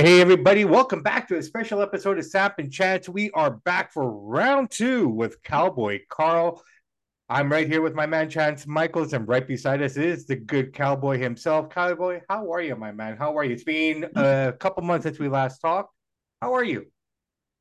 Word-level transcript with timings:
Hey, 0.00 0.22
everybody, 0.22 0.64
welcome 0.64 1.02
back 1.02 1.28
to 1.28 1.36
a 1.36 1.42
special 1.42 1.82
episode 1.82 2.18
of 2.18 2.24
Samp 2.24 2.54
and 2.56 2.72
Chance. 2.72 3.06
We 3.06 3.30
are 3.32 3.50
back 3.50 3.92
for 3.92 4.10
round 4.10 4.70
two 4.70 5.06
with 5.06 5.42
Cowboy 5.42 6.00
Karl. 6.08 6.62
I'm 7.28 7.52
right 7.52 7.66
here 7.66 7.82
with 7.82 7.92
my 7.92 8.06
man 8.06 8.30
Chance 8.30 8.66
Michaels, 8.66 9.12
and 9.12 9.28
right 9.28 9.46
beside 9.46 9.82
us 9.82 9.98
is 9.98 10.24
the 10.24 10.36
good 10.36 10.72
cowboy 10.72 11.18
himself. 11.18 11.68
Cowboy, 11.68 12.22
how 12.30 12.50
are 12.50 12.62
you, 12.62 12.76
my 12.76 12.92
man? 12.92 13.18
How 13.18 13.36
are 13.36 13.44
you? 13.44 13.52
It's 13.52 13.62
been 13.62 14.06
a 14.16 14.54
couple 14.58 14.82
months 14.84 15.04
since 15.04 15.18
we 15.18 15.28
last 15.28 15.58
talked. 15.58 15.92
How 16.40 16.54
are 16.54 16.64
you? 16.64 16.86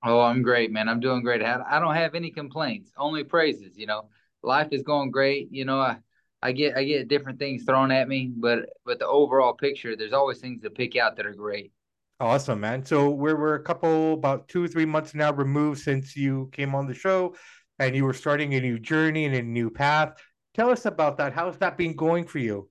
Oh, 0.01 0.21
I'm 0.21 0.41
great, 0.41 0.71
man. 0.71 0.87
I'm 0.87 1.01
doing 1.01 1.23
great. 1.23 1.43
I 1.43 1.77
don't 1.77 1.95
have 1.95 2.15
any 2.15 2.31
complaints, 2.31 2.93
only 2.97 3.25
praises. 3.25 3.77
You 3.77 3.87
know, 3.87 4.07
life 4.43 4.69
is 4.71 4.83
going 4.83 5.11
great. 5.11 5.49
You 5.51 5.65
know, 5.65 5.81
I, 5.81 5.97
I 6.41 6.53
get 6.53 6.77
I 6.77 6.85
get 6.85 7.09
different 7.09 7.37
things 7.37 7.65
thrown 7.65 7.91
at 7.91 8.07
me, 8.07 8.31
but 8.33 8.69
but 8.85 8.97
the 8.97 9.07
overall 9.07 9.55
picture, 9.55 9.97
there's 9.97 10.13
always 10.13 10.39
things 10.39 10.61
to 10.61 10.69
pick 10.69 10.95
out 10.95 11.17
that 11.17 11.25
are 11.25 11.33
great. 11.33 11.73
Awesome, 12.21 12.59
man. 12.59 12.85
So 12.85 13.09
we're 13.09 13.39
we're 13.39 13.55
a 13.55 13.63
couple 13.63 14.13
about 14.13 14.49
two 14.49 14.65
or 14.65 14.67
three 14.67 14.85
months 14.85 15.15
now 15.15 15.31
removed 15.31 15.79
since 15.79 16.17
you 16.17 16.49
came 16.51 16.75
on 16.75 16.85
the 16.85 16.93
show, 16.93 17.35
and 17.79 17.95
you 17.95 18.03
were 18.03 18.13
starting 18.13 18.53
a 18.55 18.59
new 18.59 18.77
journey 18.77 19.23
and 19.23 19.35
a 19.35 19.41
new 19.41 19.69
path. 19.69 20.15
Tell 20.53 20.69
us 20.69 20.85
about 20.85 21.15
that. 21.17 21.31
How's 21.31 21.57
that 21.59 21.77
been 21.77 21.95
going 21.95 22.25
for 22.25 22.39
you? 22.39 22.69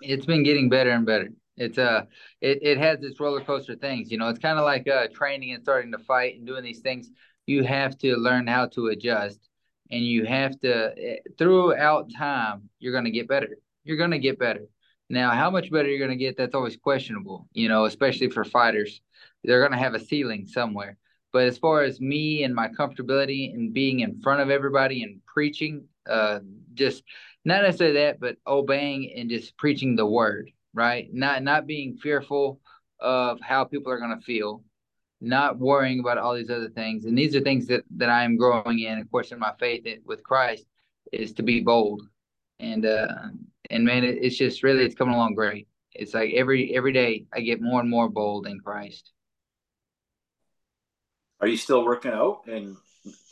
It's 0.00 0.26
been 0.26 0.42
getting 0.42 0.68
better 0.68 0.90
and 0.90 1.06
better. 1.06 1.28
It's 1.56 1.78
uh, 1.78 2.06
it 2.40 2.58
it 2.62 2.78
has 2.78 3.00
its 3.04 3.20
roller 3.20 3.42
coaster 3.42 3.76
things. 3.76 4.10
You 4.10 4.18
know, 4.18 4.28
it's 4.28 4.40
kind 4.40 4.58
of 4.58 4.64
like 4.64 4.88
uh, 4.88 5.06
training 5.14 5.52
and 5.52 5.62
starting 5.62 5.92
to 5.92 5.98
fight 5.98 6.34
and 6.36 6.44
doing 6.44 6.64
these 6.64 6.80
things. 6.80 7.08
You 7.46 7.62
have 7.62 7.96
to 7.98 8.16
learn 8.16 8.48
how 8.48 8.66
to 8.70 8.88
adjust, 8.88 9.38
and 9.92 10.04
you 10.04 10.24
have 10.24 10.58
to 10.62 10.92
eh, 10.98 11.18
throughout 11.38 12.10
time. 12.12 12.70
You're 12.80 12.92
gonna 12.92 13.12
get 13.12 13.28
better. 13.28 13.56
You're 13.84 13.98
gonna 13.98 14.18
get 14.18 14.36
better 14.36 14.66
now, 15.08 15.30
how 15.30 15.50
much 15.50 15.70
better 15.70 15.88
you're 15.88 16.04
going 16.04 16.16
to 16.18 16.24
get, 16.24 16.36
that's 16.36 16.54
always 16.54 16.76
questionable, 16.76 17.48
you 17.52 17.68
know, 17.68 17.84
especially 17.84 18.28
for 18.28 18.44
fighters. 18.44 19.00
They're 19.44 19.60
going 19.60 19.72
to 19.72 19.78
have 19.78 19.94
a 19.94 20.00
ceiling 20.00 20.46
somewhere. 20.46 20.98
But 21.32 21.44
as 21.46 21.58
far 21.58 21.82
as 21.82 22.00
me 22.00 22.42
and 22.42 22.54
my 22.54 22.68
comfortability 22.68 23.52
and 23.54 23.72
being 23.72 24.00
in 24.00 24.20
front 24.20 24.40
of 24.40 24.50
everybody 24.50 25.02
and 25.02 25.20
preaching, 25.26 25.84
uh, 26.08 26.40
just 26.74 27.04
not 27.44 27.62
necessarily 27.62 28.00
that, 28.00 28.18
but 28.18 28.36
obeying 28.46 29.12
and 29.16 29.30
just 29.30 29.56
preaching 29.56 29.94
the 29.94 30.06
word, 30.06 30.50
right? 30.74 31.08
Not 31.12 31.42
not 31.42 31.66
being 31.66 31.96
fearful 31.96 32.60
of 32.98 33.40
how 33.40 33.64
people 33.64 33.92
are 33.92 33.98
going 33.98 34.18
to 34.18 34.24
feel, 34.24 34.64
not 35.20 35.58
worrying 35.58 36.00
about 36.00 36.18
all 36.18 36.34
these 36.34 36.50
other 36.50 36.70
things. 36.70 37.04
And 37.04 37.16
these 37.16 37.36
are 37.36 37.40
things 37.40 37.66
that 37.66 37.84
that 37.96 38.08
I 38.08 38.24
am 38.24 38.36
growing 38.36 38.80
in, 38.80 38.98
of 38.98 39.10
course, 39.10 39.30
in 39.30 39.38
my 39.38 39.52
faith 39.60 39.86
with 40.04 40.24
Christ, 40.24 40.64
is 41.12 41.32
to 41.34 41.42
be 41.42 41.60
bold 41.60 42.02
and 42.58 42.86
uh, 42.86 43.08
and 43.70 43.84
man, 43.84 44.04
it, 44.04 44.18
it's 44.20 44.36
just 44.36 44.62
really 44.62 44.84
it's 44.84 44.94
coming 44.94 45.14
along 45.14 45.34
great. 45.34 45.68
It's 45.92 46.14
like 46.14 46.32
every 46.34 46.74
every 46.76 46.92
day 46.92 47.26
I 47.32 47.40
get 47.40 47.60
more 47.60 47.80
and 47.80 47.88
more 47.88 48.08
bold 48.08 48.46
in 48.46 48.60
Christ. 48.60 49.12
Are 51.40 51.46
you 51.46 51.56
still 51.56 51.84
working 51.84 52.12
out 52.12 52.46
and 52.46 52.76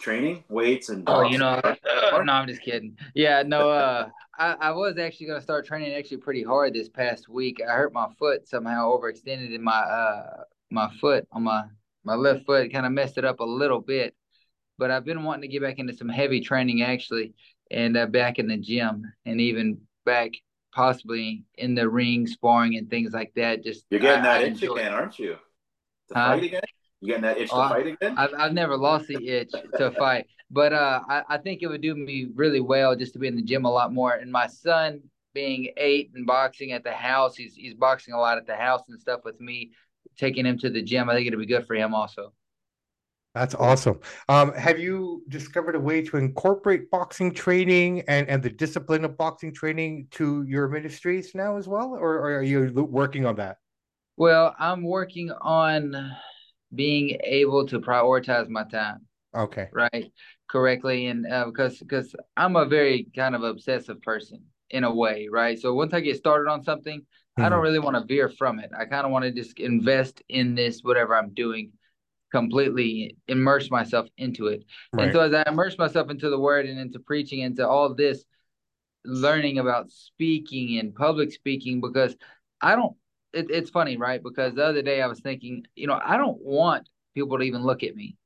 training 0.00 0.44
weights 0.48 0.88
and? 0.88 1.04
Oh, 1.06 1.22
you 1.22 1.38
know, 1.38 1.60
uh, 1.64 2.22
no, 2.22 2.32
I'm 2.32 2.46
just 2.46 2.62
kidding. 2.62 2.96
Yeah, 3.14 3.42
no, 3.46 3.70
uh, 3.70 4.08
I, 4.38 4.56
I 4.60 4.70
was 4.72 4.98
actually 4.98 5.26
going 5.26 5.38
to 5.38 5.42
start 5.42 5.66
training 5.66 5.94
actually 5.94 6.18
pretty 6.18 6.42
hard 6.42 6.74
this 6.74 6.88
past 6.88 7.28
week. 7.28 7.60
I 7.66 7.72
hurt 7.72 7.92
my 7.92 8.08
foot 8.19 8.48
somehow 8.48 8.91
overextended 8.91 9.54
in 9.54 9.62
my 9.62 9.78
uh 9.78 10.44
my 10.70 10.91
foot 11.00 11.26
on 11.32 11.44
my 11.44 11.64
my 12.04 12.14
left 12.14 12.44
foot, 12.44 12.72
kind 12.72 12.86
of 12.86 12.92
messed 12.92 13.19
it 13.19 13.24
up 13.24 13.41
a 13.41 13.44
little 13.44 13.80
bit. 13.80 14.14
But 14.76 14.91
I've 14.91 15.04
been 15.04 15.22
wanting 15.22 15.42
to 15.42 15.48
get 15.48 15.62
back 15.62 15.78
into 15.78 15.96
some 15.96 16.08
heavy 16.08 16.41
training 16.41 16.82
actually, 16.82 17.34
and 17.70 17.97
uh, 17.97 18.06
back 18.06 18.38
in 18.38 18.48
the 18.48 18.56
gym, 18.56 19.04
and 19.25 19.41
even 19.41 19.80
back 20.04 20.32
possibly 20.72 21.44
in 21.56 21.75
the 21.75 21.88
ring 21.88 22.26
sparring 22.26 22.76
and 22.76 22.91
things 22.91 23.12
like 23.12 23.32
that. 23.37 23.62
Just 23.62 23.84
you're 23.91 24.00
getting 24.00 24.20
I, 24.20 24.38
that 24.38 24.41
I 24.41 24.44
itch 24.44 24.62
again, 24.62 24.92
aren't 24.92 25.19
you? 25.19 25.37
To 26.09 26.15
fight 26.15 26.42
again? 26.42 26.62
You 27.00 27.09
getting 27.09 27.22
that 27.22 27.38
itch 27.38 27.50
to 27.50 27.56
uh, 27.56 27.69
fight 27.69 27.87
again? 27.87 28.15
I've, 28.19 28.34
I've 28.37 28.53
never 28.53 28.76
lost 28.76 29.06
the 29.09 29.26
itch 29.26 29.53
to 29.78 29.91
fight, 29.92 30.26
but 30.50 30.72
uh, 30.72 31.00
I, 31.09 31.22
I 31.28 31.38
think 31.38 31.62
it 31.62 31.69
would 31.69 31.82
do 31.82 31.94
me 31.94 32.28
really 32.34 32.60
well 32.60 32.97
just 32.97 33.12
to 33.15 33.19
be 33.19 33.28
in 33.28 33.37
the 33.37 33.42
gym 33.42 33.65
a 33.65 33.70
lot 33.70 33.92
more. 33.92 34.12
And 34.12 34.31
my 34.32 34.47
son 34.47 35.03
being 35.32 35.70
eight 35.76 36.12
and 36.15 36.26
boxing 36.26 36.72
at 36.72 36.84
the 36.84 36.92
house, 36.92 37.36
he's 37.36 37.54
he's 37.54 37.75
boxing 37.75 38.15
a 38.15 38.19
lot 38.19 38.38
at 38.38 38.47
the 38.47 38.56
house 38.56 38.82
and 38.88 39.00
stuff 39.00 39.21
with 39.25 39.41
me. 39.41 39.72
Taking 40.16 40.47
him 40.47 40.59
to 40.59 40.71
the 40.71 40.82
gym, 40.82 41.10
I 41.10 41.15
think 41.15 41.26
it'll 41.26 41.41
be 41.41 41.47
good 41.47 41.66
for 41.66 41.75
him 41.75 41.92
also. 41.92 42.32
That's 43.34 43.56
awesome. 43.56 43.99
Um, 44.28 44.55
have 44.55 44.78
you 44.78 45.25
discovered 45.28 45.75
a 45.75 45.81
way 45.81 46.03
to 46.03 46.17
incorporate 46.17 46.89
boxing 46.89 47.33
training 47.34 48.03
and, 48.06 48.28
and 48.28 48.41
the 48.41 48.50
discipline 48.50 49.05
of 49.05 49.17
boxing 49.17 49.53
training 49.53 50.06
to 50.12 50.45
your 50.45 50.69
ministries 50.69 51.34
now 51.34 51.56
as 51.56 51.67
well, 51.67 51.95
or, 51.95 52.15
or 52.15 52.37
are 52.37 52.43
you 52.43 52.72
working 52.72 53.27
on 53.27 53.34
that? 53.37 53.56
Well, 54.17 54.55
I'm 54.56 54.84
working 54.84 55.33
on 55.33 56.12
being 56.72 57.19
able 57.25 57.67
to 57.67 57.81
prioritize 57.81 58.49
my 58.49 58.65
time. 58.65 59.00
Okay. 59.37 59.69
Right. 59.72 60.12
Correctly, 60.49 61.06
and 61.06 61.27
uh, 61.27 61.47
because 61.47 61.78
because 61.78 62.15
I'm 62.37 62.55
a 62.55 62.66
very 62.66 63.09
kind 63.16 63.34
of 63.34 63.43
obsessive 63.43 64.01
person 64.03 64.45
in 64.71 64.84
a 64.84 64.95
way, 64.95 65.27
right? 65.33 65.59
So 65.59 65.75
once 65.75 65.93
I 65.93 66.01
get 66.01 66.16
started 66.16 66.49
on 66.49 66.62
something, 66.62 67.01
mm-hmm. 67.01 67.43
I 67.43 67.49
don't 67.49 67.56
mm-hmm. 67.56 67.62
really 67.65 67.78
want 67.81 67.97
to 67.97 68.05
veer 68.05 68.28
from 68.28 68.61
it. 68.61 68.71
I 68.78 68.84
kind 68.84 69.05
of 69.05 69.11
want 69.11 69.25
to 69.25 69.33
just 69.33 69.59
invest 69.59 70.22
in 70.28 70.55
this 70.55 70.83
whatever 70.83 71.16
I'm 71.16 71.34
doing 71.34 71.72
completely 72.34 73.17
immerse 73.28 73.71
myself 73.71 74.09
into 74.19 74.49
it. 74.49 74.65
Right. 74.93 75.05
And 75.05 75.12
so 75.12 75.21
as 75.21 75.33
I 75.33 75.49
immerse 75.49 75.78
myself 75.78 76.11
into 76.11 76.31
the 76.31 76.39
word 76.39 76.67
and 76.67 76.81
into 76.81 76.99
preaching, 76.99 77.41
into 77.41 77.67
all 77.67 77.95
this, 77.95 78.25
learning 79.05 79.61
about 79.61 79.93
speaking 79.93 80.81
and 80.81 80.93
public 80.93 81.31
speaking, 81.31 81.81
because 81.81 82.17
I 82.61 82.75
don't, 82.75 82.97
it, 83.33 83.47
it's 83.50 83.71
funny, 83.71 83.97
right? 83.97 84.21
Because 84.21 84.55
the 84.55 84.65
other 84.65 84.83
day 84.83 85.00
I 85.00 85.06
was 85.06 85.21
thinking, 85.21 85.62
you 85.77 85.87
know, 85.87 86.00
I 86.05 86.17
don't 86.17 86.43
want 86.43 86.89
people 87.15 87.39
to 87.39 87.45
even 87.45 87.62
look 87.62 87.84
at 87.84 87.95
me. 87.95 88.17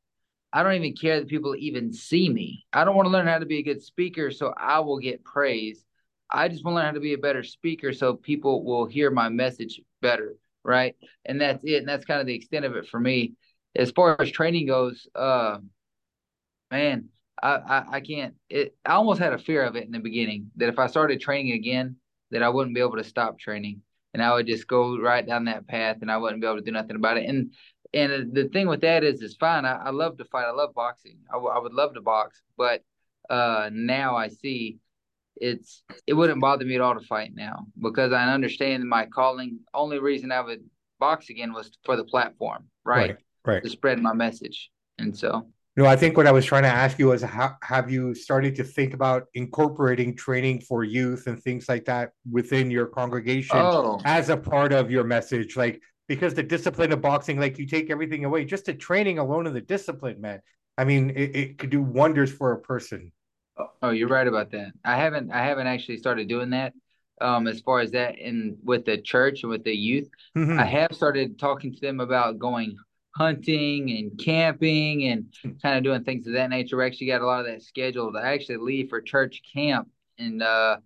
I 0.54 0.62
don't 0.62 0.72
even 0.72 0.94
care 0.94 1.20
that 1.20 1.28
people 1.28 1.54
even 1.58 1.92
see 1.92 2.30
me. 2.30 2.64
I 2.72 2.84
don't 2.86 2.96
want 2.96 3.04
to 3.08 3.12
learn 3.12 3.26
how 3.26 3.38
to 3.38 3.44
be 3.44 3.58
a 3.58 3.62
good 3.62 3.82
speaker 3.82 4.30
so 4.30 4.54
I 4.56 4.78
will 4.78 4.98
get 4.98 5.22
praise. 5.22 5.84
I 6.30 6.48
just 6.48 6.64
want 6.64 6.72
to 6.72 6.76
learn 6.76 6.86
how 6.86 6.92
to 6.92 7.00
be 7.00 7.12
a 7.12 7.18
better 7.18 7.42
speaker 7.42 7.92
so 7.92 8.14
people 8.14 8.64
will 8.64 8.86
hear 8.86 9.10
my 9.10 9.28
message 9.28 9.82
better, 10.00 10.36
right? 10.64 10.96
And 11.26 11.38
that's 11.38 11.62
it. 11.62 11.76
And 11.76 11.88
that's 11.88 12.06
kind 12.06 12.22
of 12.22 12.26
the 12.26 12.34
extent 12.34 12.64
of 12.64 12.74
it 12.74 12.86
for 12.86 12.98
me 12.98 13.34
as 13.76 13.90
far 13.90 14.20
as 14.20 14.30
training 14.30 14.66
goes, 14.66 15.06
uh, 15.14 15.58
man, 16.70 17.08
I, 17.42 17.48
I, 17.48 17.84
I 17.96 18.00
can't. 18.00 18.34
It, 18.48 18.76
I 18.84 18.92
almost 18.92 19.20
had 19.20 19.32
a 19.32 19.38
fear 19.38 19.62
of 19.64 19.76
it 19.76 19.84
in 19.84 19.92
the 19.92 19.98
beginning 19.98 20.50
that 20.56 20.68
if 20.68 20.78
I 20.78 20.86
started 20.86 21.20
training 21.20 21.52
again, 21.52 21.96
that 22.30 22.42
I 22.42 22.48
wouldn't 22.48 22.74
be 22.74 22.80
able 22.80 22.96
to 22.96 23.04
stop 23.04 23.38
training, 23.38 23.82
and 24.12 24.22
I 24.22 24.34
would 24.34 24.46
just 24.46 24.66
go 24.66 24.98
right 24.98 25.26
down 25.26 25.46
that 25.46 25.66
path, 25.66 25.98
and 26.02 26.10
I 26.10 26.16
wouldn't 26.16 26.40
be 26.40 26.46
able 26.46 26.58
to 26.58 26.64
do 26.64 26.72
nothing 26.72 26.96
about 26.96 27.16
it. 27.18 27.28
And 27.28 27.52
and 27.94 28.34
the 28.34 28.48
thing 28.48 28.68
with 28.68 28.82
that 28.82 29.02
is, 29.04 29.22
it's 29.22 29.36
fine. 29.36 29.64
I, 29.64 29.76
I 29.76 29.90
love 29.90 30.18
to 30.18 30.24
fight. 30.24 30.44
I 30.46 30.50
love 30.50 30.74
boxing. 30.74 31.18
I, 31.30 31.34
w- 31.34 31.52
I 31.52 31.58
would 31.58 31.72
love 31.72 31.94
to 31.94 32.02
box, 32.02 32.42
but 32.56 32.82
uh, 33.30 33.70
now 33.72 34.16
I 34.16 34.28
see 34.28 34.78
it's 35.36 35.84
it 36.06 36.14
wouldn't 36.14 36.40
bother 36.40 36.64
me 36.64 36.74
at 36.74 36.80
all 36.80 36.94
to 36.94 37.06
fight 37.06 37.32
now 37.34 37.66
because 37.80 38.12
I 38.12 38.32
understand 38.32 38.84
my 38.84 39.06
calling. 39.06 39.60
Only 39.72 40.00
reason 40.00 40.32
I 40.32 40.40
would 40.40 40.64
box 40.98 41.30
again 41.30 41.52
was 41.52 41.70
for 41.84 41.96
the 41.96 42.04
platform, 42.04 42.66
right? 42.84 43.10
right 43.10 43.18
right. 43.44 43.62
to 43.62 43.68
spread 43.68 43.98
my 44.00 44.12
message. 44.12 44.70
And 44.98 45.16
so, 45.16 45.48
no, 45.76 45.86
I 45.86 45.94
think 45.94 46.16
what 46.16 46.26
I 46.26 46.32
was 46.32 46.44
trying 46.44 46.64
to 46.64 46.68
ask 46.68 46.98
you 46.98 47.06
was 47.06 47.22
how, 47.22 47.54
have 47.62 47.88
you 47.88 48.12
started 48.14 48.56
to 48.56 48.64
think 48.64 48.94
about 48.94 49.26
incorporating 49.34 50.16
training 50.16 50.62
for 50.62 50.82
youth 50.82 51.28
and 51.28 51.40
things 51.40 51.68
like 51.68 51.84
that 51.84 52.10
within 52.28 52.70
your 52.70 52.86
congregation 52.86 53.56
oh. 53.56 54.00
as 54.04 54.28
a 54.28 54.36
part 54.36 54.72
of 54.72 54.90
your 54.90 55.04
message? 55.04 55.56
Like, 55.56 55.80
because 56.08 56.34
the 56.34 56.42
discipline 56.42 56.90
of 56.90 57.00
boxing, 57.00 57.38
like 57.38 57.58
you 57.58 57.66
take 57.66 57.90
everything 57.90 58.24
away, 58.24 58.44
just 58.44 58.64
the 58.64 58.74
training 58.74 59.18
alone 59.18 59.46
in 59.46 59.54
the 59.54 59.60
discipline, 59.60 60.20
man. 60.20 60.40
I 60.76 60.84
mean, 60.84 61.10
it, 61.10 61.36
it 61.36 61.58
could 61.58 61.70
do 61.70 61.82
wonders 61.82 62.32
for 62.32 62.52
a 62.52 62.60
person. 62.60 63.12
Oh, 63.82 63.90
you're 63.90 64.08
right 64.08 64.26
about 64.26 64.50
that. 64.52 64.72
I 64.84 64.96
haven't, 64.96 65.30
I 65.30 65.44
haven't 65.44 65.66
actually 65.66 65.98
started 65.98 66.28
doing 66.28 66.50
that. 66.50 66.72
Um, 67.20 67.48
as 67.48 67.60
far 67.60 67.80
as 67.80 67.90
that 67.92 68.16
in 68.18 68.56
with 68.62 68.84
the 68.84 68.96
church 68.96 69.42
and 69.42 69.50
with 69.50 69.64
the 69.64 69.74
youth, 69.74 70.08
mm-hmm. 70.36 70.58
I 70.58 70.64
have 70.64 70.92
started 70.92 71.38
talking 71.38 71.74
to 71.74 71.80
them 71.80 71.98
about 71.98 72.38
going 72.38 72.76
hunting 73.18 73.90
and 73.90 74.18
camping 74.18 75.04
and 75.08 75.34
kind 75.60 75.76
of 75.76 75.84
doing 75.84 76.04
things 76.04 76.26
of 76.26 76.34
that 76.34 76.50
nature. 76.50 76.76
We 76.76 76.86
actually 76.86 77.08
got 77.08 77.20
a 77.20 77.26
lot 77.26 77.40
of 77.40 77.46
that 77.46 77.62
scheduled. 77.62 78.16
I 78.16 78.32
actually 78.32 78.58
leave 78.58 78.88
for 78.88 79.00
church 79.00 79.42
camp 79.52 79.88
in 80.16 80.40
uh 80.42 80.76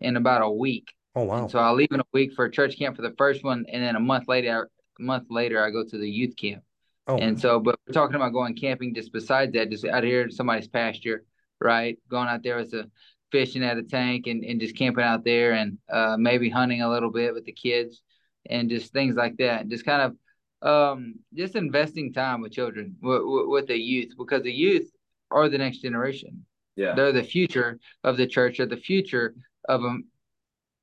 in 0.00 0.16
about 0.16 0.42
a 0.42 0.50
week. 0.50 0.88
Oh 1.14 1.22
wow! 1.22 1.42
And 1.42 1.50
so 1.50 1.58
I'll 1.58 1.74
leave 1.74 1.92
in 1.92 2.00
a 2.00 2.06
week 2.12 2.32
for 2.34 2.48
church 2.48 2.78
camp 2.78 2.96
for 2.96 3.02
the 3.02 3.14
first 3.16 3.42
one, 3.42 3.64
and 3.72 3.82
then 3.82 3.96
a 3.96 4.00
month 4.00 4.28
later, 4.28 4.68
a 4.98 5.02
month 5.02 5.28
later, 5.30 5.64
I 5.64 5.70
go 5.70 5.84
to 5.84 5.98
the 5.98 6.10
youth 6.10 6.36
camp. 6.36 6.62
Oh. 7.06 7.16
And 7.16 7.40
so, 7.40 7.60
but 7.60 7.78
we're 7.86 7.92
talking 7.92 8.16
about 8.16 8.32
going 8.32 8.56
camping 8.56 8.94
just 8.94 9.12
besides 9.12 9.52
that, 9.52 9.70
just 9.70 9.84
out 9.84 10.02
here 10.02 10.22
in 10.22 10.30
somebody's 10.30 10.68
pasture, 10.68 11.24
right? 11.60 11.98
Going 12.10 12.28
out 12.28 12.42
there 12.42 12.56
with 12.56 12.74
a 12.74 12.90
fishing 13.30 13.64
at 13.64 13.78
a 13.78 13.82
tank 13.82 14.26
and, 14.26 14.44
and 14.44 14.60
just 14.60 14.76
camping 14.76 15.04
out 15.04 15.24
there 15.24 15.52
and 15.52 15.78
uh, 15.90 16.16
maybe 16.18 16.50
hunting 16.50 16.82
a 16.82 16.90
little 16.90 17.10
bit 17.10 17.32
with 17.32 17.44
the 17.44 17.52
kids 17.52 18.02
and 18.50 18.68
just 18.68 18.92
things 18.92 19.14
like 19.14 19.36
that. 19.36 19.68
Just 19.68 19.84
kind 19.84 20.02
of 20.02 20.16
um, 20.62 21.14
just 21.34 21.54
investing 21.54 22.12
time 22.12 22.40
with 22.40 22.52
children, 22.52 22.96
with, 23.00 23.22
with 23.24 23.66
the 23.66 23.78
youth, 23.78 24.14
because 24.16 24.42
the 24.42 24.52
youth 24.52 24.90
are 25.30 25.48
the 25.48 25.58
next 25.58 25.78
generation. 25.78 26.44
Yeah, 26.76 26.94
they're 26.94 27.12
the 27.12 27.22
future 27.22 27.78
of 28.04 28.16
the 28.16 28.26
church, 28.26 28.60
or 28.60 28.66
the 28.66 28.76
future 28.76 29.34
of 29.68 29.82
um, 29.82 30.04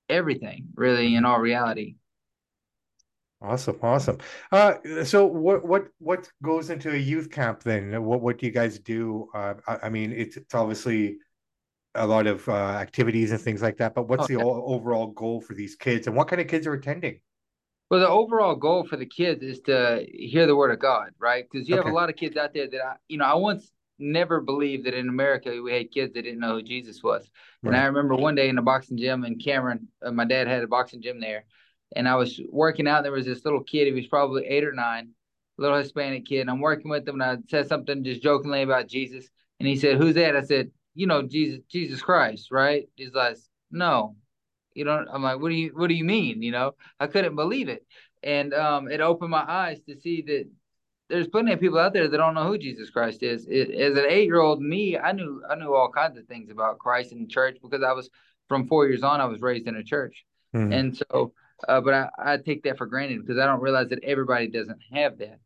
everything, 0.10 0.68
really, 0.76 1.16
in 1.16 1.26
all 1.26 1.40
reality. 1.40 1.96
Awesome, 3.42 3.78
awesome. 3.84 4.18
Uh, 4.54 4.76
so 5.04 5.26
what 5.26 5.66
what 5.66 5.88
what 6.00 6.32
goes 6.42 6.70
into 6.70 6.92
a 6.92 6.98
youth 6.98 7.30
camp 7.30 7.62
then? 7.62 8.02
What 8.04 8.22
what 8.22 8.38
do 8.38 8.46
you 8.46 8.54
guys 8.54 8.80
do? 8.80 9.28
Uh, 9.36 9.56
I, 9.68 9.80
I 9.84 9.90
mean, 9.90 10.14
it's, 10.14 10.38
it's 10.38 10.56
obviously 10.56 11.18
a 11.94 12.08
lot 12.08 12.26
of 12.26 12.48
uh, 12.48 12.54
activities 12.54 13.32
and 13.32 13.42
things 13.42 13.62
like 13.62 13.78
that. 13.78 13.94
But 13.94 14.08
what's 14.08 14.24
okay. 14.24 14.36
the 14.36 14.44
overall 14.44 15.08
goal 15.08 15.42
for 15.42 15.54
these 15.56 15.76
kids, 15.76 16.08
and 16.08 16.16
what 16.16 16.30
kind 16.30 16.42
of 16.42 16.48
kids 16.48 16.66
are 16.68 16.74
attending? 16.74 17.20
Well, 17.94 18.02
the 18.02 18.10
overall 18.10 18.56
goal 18.56 18.88
for 18.88 18.98
the 18.98 19.06
kids 19.06 19.44
is 19.44 19.60
to 19.68 20.04
hear 20.12 20.48
the 20.48 20.56
word 20.56 20.72
of 20.72 20.80
God, 20.80 21.12
right? 21.20 21.46
Because 21.48 21.70
you 21.70 21.78
have 21.78 21.86
a 21.86 21.92
lot 21.92 22.10
of 22.10 22.16
kids 22.16 22.36
out 22.36 22.52
there 22.52 22.68
that 22.68 22.82
I, 22.84 22.96
you 23.08 23.20
know, 23.20 23.26
I 23.26 23.36
once 23.36 23.72
never 24.00 24.42
believed 24.42 24.88
that 24.88 24.96
in 24.96 25.10
America 25.10 25.62
we 25.64 25.72
had 25.72 25.92
kids 25.92 26.12
that 26.16 26.24
didn't 26.24 26.40
know 26.40 26.56
who 26.56 26.64
Jesus 26.64 27.04
was. 27.04 27.30
Right. 27.62 27.76
And 27.76 27.78
I 27.80 27.86
remember 27.86 28.16
one 28.16 28.34
day 28.34 28.50
in 28.50 28.58
a 28.58 28.64
boxing 28.64 28.98
gym 28.98 29.24
in 29.26 29.38
Cameron, 29.38 29.90
uh, 30.04 30.10
my 30.10 30.26
dad 30.26 30.48
had 30.48 30.64
a 30.64 30.68
boxing 30.68 31.04
gym 31.04 31.22
there, 31.22 31.46
and 31.96 32.10
I 32.10 32.16
was 32.16 32.42
working 32.50 32.88
out. 32.88 33.04
There 33.04 33.12
was 33.12 33.28
this 33.28 33.46
little 33.46 33.62
kid. 33.62 33.86
He 33.86 33.94
was 33.94 34.08
probably 34.08 34.48
eight 34.48 34.64
or 34.64 34.74
nine, 34.74 35.10
little 35.60 35.78
Hispanic 35.78 36.26
kid. 36.26 36.42
And 36.42 36.50
I'm 36.50 36.62
working 36.62 36.90
with 36.90 37.08
him, 37.08 37.22
and 37.22 37.24
I 37.24 37.38
said 37.48 37.68
something 37.68 38.04
just 38.04 38.24
jokingly 38.24 38.64
about 38.64 38.88
Jesus, 38.88 39.30
and 39.60 39.68
he 39.68 39.76
said, 39.76 39.98
"Who's 39.98 40.16
that?" 40.16 40.36
I 40.36 40.42
said, 40.42 40.72
"You 40.96 41.06
know, 41.06 41.22
Jesus, 41.22 41.60
Jesus 41.70 42.02
Christ, 42.02 42.48
right?" 42.50 42.90
He's 42.96 43.14
like, 43.14 43.38
"No." 43.70 44.16
You 44.76 44.86
know, 44.86 45.06
I'm 45.12 45.24
like, 45.24 45.40
what 45.40 45.50
do 45.50 45.56
you 45.56 45.72
what 45.76 45.88
do 45.88 45.94
you 45.94 46.04
mean? 46.04 46.42
You 46.42 46.52
know, 46.52 46.72
I 47.00 47.08
couldn't 47.08 47.36
believe 47.36 47.70
it. 47.70 47.86
And 48.24 48.54
um, 48.54 48.90
it 48.90 49.02
opened 49.02 49.32
my 49.32 49.44
eyes 49.46 49.82
to 49.88 50.00
see 50.00 50.22
that 50.24 50.46
there's 51.10 51.28
plenty 51.28 51.52
of 51.52 51.60
people 51.60 51.80
out 51.80 51.94
there 51.94 52.08
that 52.08 52.18
don't 52.18 52.34
know 52.34 52.48
who 52.48 52.58
Jesus 52.58 52.90
Christ 52.90 53.22
is. 53.22 53.46
It, 53.50 53.72
as 53.72 53.98
an 53.98 54.06
eight 54.08 54.26
year 54.26 54.40
old 54.40 54.62
me, 54.62 54.98
I 54.98 55.12
knew 55.12 55.44
I 55.50 55.56
knew 55.56 55.74
all 55.74 55.90
kinds 55.90 56.18
of 56.18 56.26
things 56.28 56.50
about 56.50 56.80
Christ 56.80 57.12
and 57.12 57.30
church 57.30 57.58
because 57.62 57.84
I 57.84 57.92
was 57.92 58.10
from 58.48 58.68
four 58.68 58.88
years 58.88 59.04
on. 59.04 59.22
I 59.22 59.26
was 59.26 59.42
raised 59.42 59.68
in 59.68 59.76
a 59.76 59.84
church, 59.84 60.26
mm-hmm. 60.56 60.72
and 60.72 60.98
so 60.98 61.34
uh, 61.68 61.82
but 61.82 61.94
I, 61.94 62.10
I 62.18 62.38
take 62.38 62.64
that 62.64 62.78
for 62.78 62.86
granted 62.86 63.22
because 63.22 63.38
I 63.38 63.46
don't 63.46 63.62
realize 63.62 63.90
that 63.90 64.04
everybody 64.04 64.48
doesn't 64.48 64.80
have 64.92 65.18
that. 65.20 65.40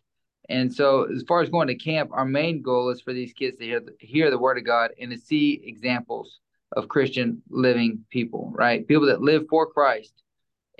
And 0.49 0.73
so, 0.73 1.03
as 1.03 1.23
far 1.27 1.41
as 1.41 1.49
going 1.49 1.67
to 1.67 1.75
camp, 1.75 2.11
our 2.13 2.25
main 2.25 2.61
goal 2.61 2.89
is 2.89 3.01
for 3.01 3.13
these 3.13 3.33
kids 3.33 3.57
to 3.57 3.65
hear 3.65 3.79
the, 3.81 3.91
hear 3.99 4.31
the 4.31 4.37
word 4.37 4.57
of 4.57 4.65
God 4.65 4.91
and 4.99 5.11
to 5.11 5.17
see 5.17 5.61
examples 5.65 6.39
of 6.71 6.87
Christian 6.87 7.41
living 7.49 8.05
people, 8.09 8.51
right? 8.53 8.87
People 8.87 9.07
that 9.07 9.21
live 9.21 9.45
for 9.49 9.65
Christ, 9.67 10.13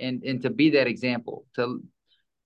and 0.00 0.22
and 0.22 0.42
to 0.42 0.50
be 0.50 0.70
that 0.70 0.86
example. 0.86 1.46
To 1.54 1.82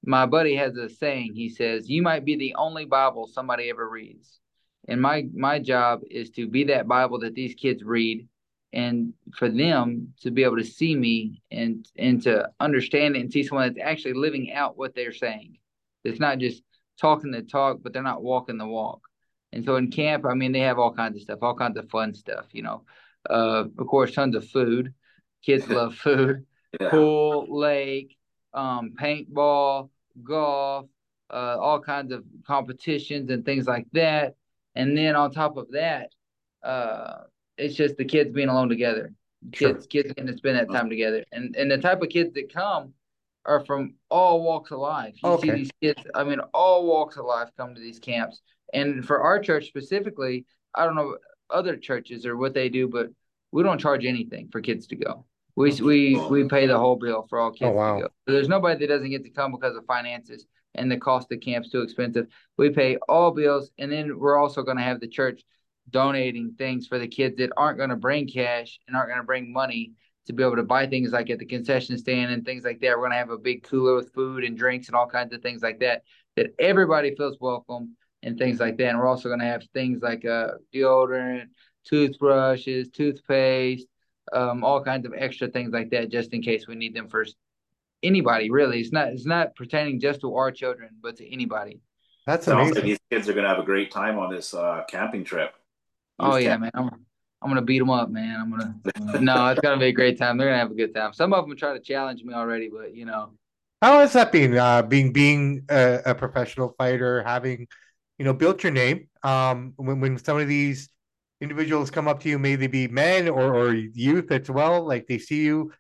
my 0.05 0.27
buddy 0.27 0.57
has 0.57 0.77
a 0.77 0.89
saying. 0.89 1.35
He 1.35 1.49
says, 1.49 1.89
"You 1.89 2.03
might 2.03 2.25
be 2.25 2.37
the 2.37 2.55
only 2.57 2.85
Bible 2.85 3.27
somebody 3.27 3.71
ever 3.71 3.89
reads." 3.89 4.41
And 4.89 5.01
my 5.01 5.27
my 5.35 5.59
job 5.59 6.03
is 6.11 6.31
to 6.31 6.49
be 6.49 6.65
that 6.65 6.89
Bible 6.89 7.21
that 7.21 7.35
these 7.35 7.55
kids 7.55 7.83
read 7.85 8.29
and 8.73 9.13
for 9.37 9.49
them 9.49 10.15
to 10.23 10.31
be 10.31 10.45
able 10.45 10.57
to 10.57 10.65
see 10.65 10.95
me 10.95 11.43
and 11.51 11.87
and 11.97 12.23
to 12.23 12.49
understand 12.61 13.17
it 13.17 13.21
and 13.21 13.33
see 13.33 13.43
someone 13.43 13.69
that's 13.69 13.87
actually 13.87 14.15
living 14.15 14.53
out 14.53 14.79
what 14.79 14.95
they're 14.95 15.13
saying 15.13 15.59
it's 16.05 16.21
not 16.21 16.39
just 16.39 16.63
talking 16.99 17.31
the 17.31 17.43
talk 17.43 17.79
but 17.83 17.93
they're 17.93 18.03
not 18.03 18.23
walking 18.23 18.59
the 18.59 18.67
walk 18.67 19.03
and 19.53 19.65
so 19.65 19.77
in 19.77 19.91
camp 19.91 20.25
i 20.25 20.35
mean 20.35 20.53
they 20.53 20.61
have 20.61 20.79
all 20.79 20.93
kinds 20.93 21.17
of 21.17 21.23
stuff 21.23 21.39
all 21.43 21.55
kinds 21.55 21.77
of 21.77 21.89
fun 21.91 22.15
stuff 22.15 22.47
you 22.53 22.63
know 22.63 22.83
uh, 23.31 23.65
of 23.79 23.87
course 23.87 24.15
tons 24.15 24.37
of 24.37 24.49
food 24.49 24.95
kids 25.45 25.69
love 25.69 25.95
food 25.95 26.45
yeah. 26.81 26.91
pool 26.91 27.47
lake 27.49 28.17
um, 28.55 28.95
paintball 29.01 29.91
golf 30.23 30.87
uh, 31.33 31.57
all 31.59 31.81
kinds 31.81 32.13
of 32.13 32.25
competitions 32.47 33.31
and 33.31 33.45
things 33.45 33.67
like 33.67 33.87
that 33.93 34.35
and 34.75 34.97
then 34.97 35.17
on 35.17 35.31
top 35.31 35.57
of 35.57 35.71
that 35.71 36.11
uh, 36.63 37.23
it's 37.59 37.75
just 37.75 37.97
the 37.97 38.05
kids 38.05 38.33
being 38.33 38.49
alone 38.49 38.69
together. 38.69 39.13
Kids, 39.53 39.85
sure. 39.85 40.03
kids 40.03 40.15
getting 40.15 40.27
to 40.29 40.37
spend 40.37 40.57
that 40.57 40.71
time 40.71 40.89
together, 40.89 41.25
and 41.33 41.57
and 41.57 41.71
the 41.71 41.79
type 41.79 42.01
of 42.01 42.09
kids 42.09 42.33
that 42.35 42.53
come 42.53 42.93
are 43.45 43.65
from 43.65 43.95
all 44.09 44.43
walks 44.43 44.71
of 44.71 44.79
life. 44.79 45.17
You 45.23 45.31
okay. 45.31 45.49
see 45.49 45.55
these 45.55 45.71
kids. 45.83 46.01
I 46.15 46.23
mean, 46.23 46.39
all 46.55 46.87
walks 46.87 47.17
of 47.17 47.25
life 47.25 47.49
come 47.57 47.75
to 47.75 47.81
these 47.81 47.99
camps, 47.99 48.41
and 48.73 49.05
for 49.05 49.21
our 49.21 49.41
church 49.41 49.67
specifically, 49.67 50.47
I 50.75 50.85
don't 50.85 50.95
know 50.95 51.17
other 51.53 51.77
churches 51.77 52.27
or 52.27 52.37
what 52.37 52.55
they 52.55 52.69
do, 52.69 52.89
but 52.89 53.09
we 53.53 53.63
don't 53.63 53.79
charge 53.79 54.05
anything 54.05 54.49
for 54.51 54.61
kids 54.61 54.87
to 54.89 54.97
go. 54.97 55.27
We 55.55 55.77
hmm. 55.77 55.85
we 55.85 56.21
we 56.29 56.49
pay 56.49 56.67
the 56.67 56.79
whole 56.79 56.97
bill 56.97 57.27
for 57.29 57.39
all 57.39 57.49
oh, 57.49 57.53
kids 57.53 57.71
oh, 57.71 57.75
wow. 57.75 57.97
to 57.97 58.03
go. 58.03 58.09
So 58.27 58.33
there's 58.33 58.49
nobody 58.49 58.79
that 58.79 58.93
doesn't 58.93 59.11
get 59.11 59.25
to 59.25 59.31
come 59.31 59.53
because 59.53 59.77
of 59.77 59.85
finances 59.87 60.47
and 60.75 60.91
the 60.91 60.97
cost 60.97 61.31
of 61.31 61.41
camp's 61.41 61.71
too 61.71 61.83
expensive. 61.83 62.27
We 62.57 62.71
pay 62.71 62.97
all 63.09 63.31
bills, 63.31 63.71
and 63.79 63.93
then 63.93 64.19
we're 64.19 64.39
also 64.39 64.63
going 64.63 64.79
to 64.79 64.83
have 64.83 65.01
the 65.01 65.09
church 65.09 65.43
donating 65.91 66.55
things 66.57 66.87
for 66.87 66.99
the 66.99 67.09
kids 67.09 67.37
that 67.37 67.51
aren't 67.57 67.77
going 67.79 67.91
to 67.91 67.97
bring 67.97 68.27
cash 68.27 68.81
and 68.87 68.97
aren't 68.97 69.09
going 69.09 69.21
to 69.21 69.27
bring 69.27 69.53
money 69.53 69.93
to 70.27 70.33
be 70.33 70.43
able 70.43 70.57
to 70.57 70.63
buy 70.63 70.87
things 70.87 71.13
like 71.13 71.29
at 71.31 71.39
the 71.39 71.45
concession 71.45 71.99
stand 71.99 72.33
and 72.33 72.45
things 72.45 72.65
like 72.65 72.81
that. 72.81 72.91
We're 72.91 73.03
going 73.03 73.11
to 73.11 73.17
have 73.17 73.31
a 73.31 73.39
big 73.39 73.65
cooler 73.65 73.97
with 73.97 74.13
food 74.15 74.45
and 74.45 74.57
drinks 74.57 74.87
and 74.87 74.97
all 74.97 75.09
kinds 75.09 75.35
of 75.35 75.43
things 75.43 75.63
like 75.63 75.81
that, 75.81 76.05
that 76.37 76.55
everybody 76.59 77.15
feels 77.17 77.37
welcome 77.41 77.97
and 78.23 78.39
things 78.39 78.61
like 78.61 78.77
that. 78.79 78.89
And 78.89 78.99
we're 78.99 79.07
also 79.07 79.29
going 79.29 79.41
to 79.41 79.47
have 79.47 79.65
things 79.75 80.03
like 80.03 80.25
uh, 80.25 80.53
deodorant, 80.75 81.47
toothbrushes, 81.85 82.89
toothpaste, 82.91 83.87
um, 84.33 84.65
all 84.65 84.83
kinds 84.83 85.07
of 85.07 85.15
extra 85.17 85.49
things 85.49 85.73
like 85.73 85.91
that, 85.91 86.11
just 86.11 86.33
in 86.33 86.43
case 86.43 86.67
we 86.67 86.75
need 86.75 86.95
them 86.95 87.09
for 87.09 87.27
anybody. 88.03 88.51
Really, 88.51 88.81
it's 88.81 88.93
not 88.93 89.09
it's 89.09 89.27
not 89.27 89.55
pertaining 89.57 90.01
just 90.01 90.21
to 90.21 90.35
our 90.37 90.51
children, 90.51 90.91
but 91.01 91.17
to 91.17 91.33
anybody. 91.33 91.81
That's 92.27 92.47
amazing. 92.47 92.75
Like 92.75 92.85
these 92.85 93.01
kids 93.11 93.29
are 93.29 93.33
going 93.33 93.45
to 93.45 93.49
have 93.49 93.59
a 93.59 93.65
great 93.65 93.91
time 93.91 94.19
on 94.19 94.33
this 94.33 94.55
uh, 94.55 94.85
camping 94.89 95.25
trip. 95.25 95.55
Oh 96.19 96.37
yeah, 96.37 96.57
man. 96.57 96.71
I'm 96.75 96.91
I'm 97.43 97.51
gonna 97.51 97.63
beat 97.63 97.81
them 97.81 97.91
up, 97.91 98.11
man. 98.11 98.41
I'm 98.41 98.51
gonna. 98.51 99.21
no, 99.21 99.49
it's 99.49 99.61
gonna 99.61 99.79
be 99.79 99.87
a 99.87 99.93
great 99.93 100.19
time. 100.19 100.39
They're 100.39 100.49
gonna 100.49 100.59
have 100.59 100.71
a 100.71 100.75
good 100.75 100.95
time. 100.95 101.13
Some 101.13 101.33
of 101.33 101.47
them 101.47 101.57
try 101.57 101.73
to 101.73 101.81
challenge 101.81 102.23
me 102.23 102.35
already, 102.35 102.71
but 102.73 102.95
you 102.95 103.05
know. 103.05 103.33
How 103.81 103.99
has 103.99 104.13
that 104.13 104.31
been? 104.31 104.57
Uh, 104.57 104.83
being 104.83 105.13
being 105.13 105.65
a, 105.69 106.01
a 106.07 106.15
professional 106.15 106.75
fighter, 106.79 107.23
having, 107.25 107.67
you 108.23 108.27
know, 108.27 108.33
built 108.33 108.63
your 108.63 108.71
name. 108.71 109.09
Um, 109.25 109.73
when 109.75 109.99
when 109.99 110.17
some 110.17 110.39
of 110.39 110.47
these 110.47 110.89
individuals 111.41 111.91
come 111.91 112.07
up 112.07 112.21
to 112.21 112.29
you, 112.29 112.39
may 112.39 112.55
they 112.55 112.69
be 112.69 112.87
men 112.87 113.29
or 113.29 113.53
or 113.53 113.75
youth 113.75 114.31
as 114.31 114.49
well, 114.49 114.87
like 114.87 115.09
they 115.09 115.19
see 115.19 115.43
you. 115.43 115.73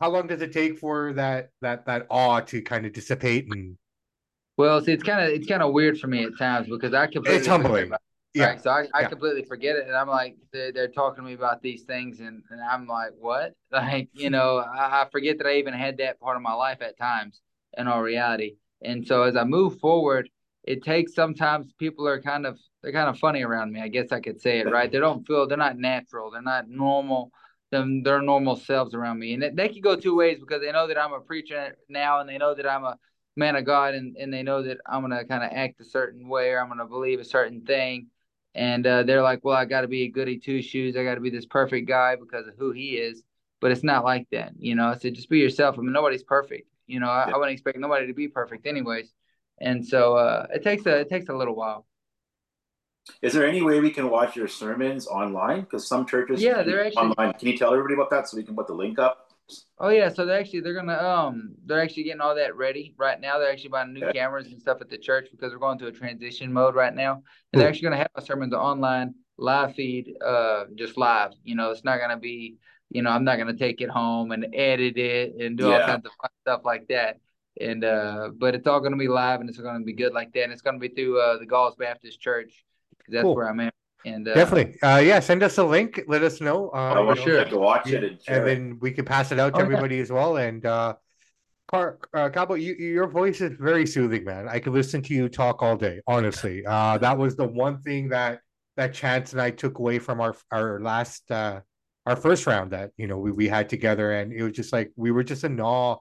How 0.00 0.10
long 0.10 0.26
does 0.26 0.42
it 0.42 0.52
take 0.52 0.76
for 0.76 1.12
that 1.12 1.50
that 1.60 1.86
that 1.86 2.08
awe 2.10 2.40
to 2.40 2.60
kind 2.62 2.84
of 2.84 2.92
dissipate 2.92 3.46
and? 3.48 3.78
Well, 4.56 4.82
see, 4.82 4.90
it's 4.90 5.04
kind 5.04 5.22
of 5.22 5.30
it's 5.30 5.46
kind 5.46 5.62
of 5.62 5.72
weird 5.72 6.00
for 6.00 6.08
me 6.08 6.24
at 6.24 6.36
times 6.36 6.66
because 6.68 6.94
I 6.94 7.06
completely 7.06 7.38
it's 7.38 7.46
humbling. 7.46 7.92
Yeah. 8.34 8.46
Right. 8.46 8.60
So 8.60 8.70
I, 8.70 8.88
I 8.92 9.02
yeah. 9.02 9.08
completely 9.08 9.44
forget 9.44 9.76
it. 9.76 9.86
And 9.86 9.94
I'm 9.94 10.08
like, 10.08 10.34
they're, 10.52 10.72
they're 10.72 10.88
talking 10.88 11.22
to 11.22 11.30
me 11.30 11.34
about 11.34 11.62
these 11.62 11.84
things. 11.84 12.18
And, 12.18 12.42
and 12.50 12.60
I'm 12.60 12.88
like, 12.88 13.12
what? 13.20 13.54
Like, 13.70 14.08
you 14.12 14.28
know, 14.28 14.58
I, 14.58 15.02
I 15.02 15.06
forget 15.12 15.38
that 15.38 15.46
I 15.46 15.58
even 15.58 15.74
had 15.74 15.98
that 15.98 16.18
part 16.18 16.34
of 16.34 16.42
my 16.42 16.52
life 16.52 16.78
at 16.80 16.98
times 16.98 17.40
in 17.78 17.86
all 17.86 18.02
reality. 18.02 18.56
And 18.82 19.06
so 19.06 19.22
as 19.22 19.36
I 19.36 19.44
move 19.44 19.78
forward, 19.78 20.28
it 20.64 20.82
takes 20.82 21.14
sometimes 21.14 21.72
people 21.78 22.08
are 22.08 22.20
kind 22.20 22.46
of, 22.46 22.58
they're 22.82 22.92
kind 22.92 23.08
of 23.08 23.18
funny 23.18 23.42
around 23.42 23.72
me. 23.72 23.80
I 23.80 23.88
guess 23.88 24.12
I 24.12 24.20
could 24.20 24.40
say 24.40 24.60
it, 24.60 24.70
right? 24.70 24.90
They 24.90 24.98
don't 24.98 25.26
feel, 25.26 25.46
they're 25.46 25.56
not 25.58 25.78
natural. 25.78 26.30
They're 26.30 26.42
not 26.42 26.68
normal. 26.68 27.30
Them, 27.70 28.02
their 28.02 28.22
normal 28.22 28.56
selves 28.56 28.94
around 28.94 29.18
me. 29.18 29.34
And 29.34 29.42
they, 29.42 29.50
they 29.50 29.68
could 29.68 29.82
go 29.82 29.96
two 29.96 30.16
ways 30.16 30.38
because 30.40 30.60
they 30.60 30.72
know 30.72 30.86
that 30.86 30.98
I'm 30.98 31.12
a 31.12 31.20
preacher 31.20 31.76
now 31.88 32.20
and 32.20 32.28
they 32.28 32.38
know 32.38 32.54
that 32.54 32.70
I'm 32.70 32.84
a 32.84 32.98
man 33.36 33.56
of 33.56 33.64
God 33.64 33.94
and, 33.94 34.16
and 34.16 34.32
they 34.32 34.42
know 34.42 34.62
that 34.62 34.78
I'm 34.86 35.06
going 35.06 35.18
to 35.18 35.24
kind 35.26 35.44
of 35.44 35.50
act 35.52 35.80
a 35.80 35.84
certain 35.84 36.28
way 36.28 36.50
or 36.50 36.60
I'm 36.60 36.68
going 36.68 36.78
to 36.78 36.86
believe 36.86 37.20
a 37.20 37.24
certain 37.24 37.62
thing 37.62 38.08
and 38.54 38.86
uh, 38.86 39.02
they're 39.02 39.22
like, 39.22 39.44
well, 39.44 39.56
I 39.56 39.64
got 39.64 39.80
to 39.80 39.88
be 39.88 40.02
a 40.02 40.08
goody 40.08 40.38
two 40.38 40.62
shoes. 40.62 40.96
I 40.96 41.02
got 41.02 41.16
to 41.16 41.20
be 41.20 41.30
this 41.30 41.46
perfect 41.46 41.88
guy 41.88 42.16
because 42.16 42.46
of 42.46 42.54
who 42.56 42.70
he 42.70 42.96
is. 42.96 43.22
But 43.60 43.72
it's 43.72 43.82
not 43.82 44.04
like 44.04 44.28
that, 44.30 44.52
you 44.58 44.74
know. 44.74 44.94
So 45.00 45.10
just 45.10 45.30
be 45.30 45.38
yourself. 45.38 45.76
I 45.78 45.80
mean, 45.80 45.92
nobody's 45.92 46.22
perfect. 46.22 46.68
You 46.86 47.00
know, 47.00 47.08
I, 47.08 47.28
yeah. 47.28 47.34
I 47.34 47.38
wouldn't 47.38 47.54
expect 47.54 47.78
nobody 47.78 48.06
to 48.06 48.12
be 48.12 48.28
perfect, 48.28 48.66
anyways. 48.66 49.10
And 49.60 49.86
so 49.86 50.16
uh, 50.16 50.46
it 50.52 50.62
takes 50.62 50.86
a 50.86 51.00
it 51.00 51.08
takes 51.08 51.28
a 51.28 51.34
little 51.34 51.54
while. 51.54 51.86
Is 53.20 53.34
there 53.34 53.46
any 53.46 53.60
way 53.60 53.80
we 53.80 53.90
can 53.90 54.08
watch 54.08 54.34
your 54.34 54.48
sermons 54.48 55.06
online? 55.06 55.60
Because 55.60 55.86
some 55.86 56.06
churches, 56.06 56.42
yeah, 56.42 56.62
they're 56.62 56.86
actually 56.86 57.02
online. 57.02 57.34
Can 57.34 57.48
you 57.48 57.58
tell 57.58 57.72
everybody 57.72 57.94
about 57.94 58.10
that 58.10 58.28
so 58.28 58.36
we 58.36 58.44
can 58.44 58.56
put 58.56 58.66
the 58.66 58.74
link 58.74 58.98
up? 58.98 59.28
Oh 59.78 59.90
yeah, 59.90 60.08
so 60.08 60.24
they're 60.24 60.40
actually 60.40 60.60
they're 60.60 60.74
gonna 60.74 60.96
um 60.96 61.54
they're 61.66 61.82
actually 61.82 62.04
getting 62.04 62.22
all 62.22 62.34
that 62.34 62.56
ready 62.56 62.94
right 62.96 63.20
now. 63.20 63.38
They're 63.38 63.50
actually 63.50 63.70
buying 63.70 63.92
new 63.92 64.04
okay. 64.04 64.18
cameras 64.18 64.46
and 64.46 64.60
stuff 64.60 64.78
at 64.80 64.88
the 64.88 64.96
church 64.96 65.28
because 65.30 65.52
we're 65.52 65.58
going 65.58 65.78
through 65.78 65.88
a 65.88 65.92
transition 65.92 66.52
mode 66.52 66.74
right 66.74 66.94
now. 66.94 67.22
And 67.52 67.60
they're 67.60 67.68
actually 67.68 67.84
gonna 67.84 67.98
have 67.98 68.08
my 68.16 68.22
sermons 68.22 68.54
online 68.54 69.14
live 69.36 69.74
feed, 69.74 70.14
uh, 70.24 70.64
just 70.74 70.96
live. 70.96 71.32
You 71.42 71.56
know, 71.56 71.70
it's 71.70 71.84
not 71.84 71.98
gonna 71.98 72.18
be, 72.18 72.56
you 72.88 73.02
know, 73.02 73.10
I'm 73.10 73.24
not 73.24 73.36
gonna 73.36 73.56
take 73.56 73.82
it 73.82 73.90
home 73.90 74.32
and 74.32 74.46
edit 74.54 74.96
it 74.96 75.34
and 75.38 75.58
do 75.58 75.68
yeah. 75.68 75.80
all 75.80 75.86
kinds 75.86 76.06
of 76.06 76.12
fun 76.20 76.30
stuff 76.42 76.62
like 76.64 76.88
that. 76.88 77.18
And 77.60 77.84
uh, 77.84 78.30
but 78.36 78.54
it's 78.54 78.66
all 78.66 78.80
gonna 78.80 78.96
be 78.96 79.08
live 79.08 79.40
and 79.40 79.48
it's 79.48 79.58
gonna 79.58 79.84
be 79.84 79.92
good 79.92 80.12
like 80.12 80.32
that. 80.32 80.44
And 80.44 80.52
it's 80.52 80.62
gonna 80.62 80.78
be 80.78 80.88
through 80.88 81.20
uh 81.20 81.38
the 81.38 81.46
Gause 81.46 81.74
Baptist 81.76 82.20
Church 82.20 82.64
because 82.98 83.12
that's 83.12 83.22
cool. 83.22 83.36
where 83.36 83.48
I'm 83.48 83.60
at. 83.60 83.74
And 84.06 84.28
uh, 84.28 84.34
definitely, 84.34 84.80
uh, 84.82 84.98
yeah, 84.98 85.18
send 85.20 85.42
us 85.42 85.56
a 85.56 85.64
link. 85.64 86.02
Let 86.06 86.22
us 86.22 86.40
know. 86.40 86.68
Uh, 86.70 86.94
oh, 86.98 87.14
sure. 87.14 87.42
To 87.44 87.58
watch 87.58 87.88
it, 87.90 88.04
and, 88.04 88.18
and, 88.28 88.46
then 88.46 88.78
we 88.80 88.90
can 88.90 89.04
pass 89.06 89.32
it 89.32 89.38
out 89.38 89.54
to 89.54 89.60
oh, 89.60 89.62
everybody 89.62 89.96
yeah. 89.96 90.02
as 90.02 90.12
well. 90.12 90.36
And 90.36 90.64
uh, 90.66 90.94
Car- 91.68 91.98
uh, 92.12 92.28
Cabo, 92.28 92.54
you, 92.54 92.74
your 92.74 93.06
voice 93.06 93.40
is 93.40 93.56
very 93.58 93.86
soothing, 93.86 94.24
man. 94.24 94.46
I 94.46 94.58
could 94.58 94.74
listen 94.74 95.00
to 95.02 95.14
you 95.14 95.30
talk 95.30 95.62
all 95.62 95.76
day. 95.76 96.02
Honestly, 96.06 96.66
uh, 96.66 96.98
that 96.98 97.16
was 97.16 97.36
the 97.36 97.46
one 97.46 97.80
thing 97.80 98.10
that 98.10 98.40
that 98.76 98.92
Chance 98.92 99.32
and 99.32 99.40
I 99.40 99.50
took 99.50 99.78
away 99.78 99.98
from 99.98 100.20
our 100.20 100.36
our 100.50 100.80
last 100.80 101.30
uh, 101.30 101.60
our 102.04 102.16
first 102.16 102.46
round 102.46 102.72
that 102.72 102.90
you 102.98 103.06
know 103.06 103.18
we 103.18 103.32
we 103.32 103.48
had 103.48 103.70
together, 103.70 104.12
and 104.12 104.32
it 104.32 104.42
was 104.42 104.52
just 104.52 104.72
like 104.72 104.92
we 104.96 105.12
were 105.12 105.24
just 105.24 105.44
in 105.44 105.58
awe 105.60 105.96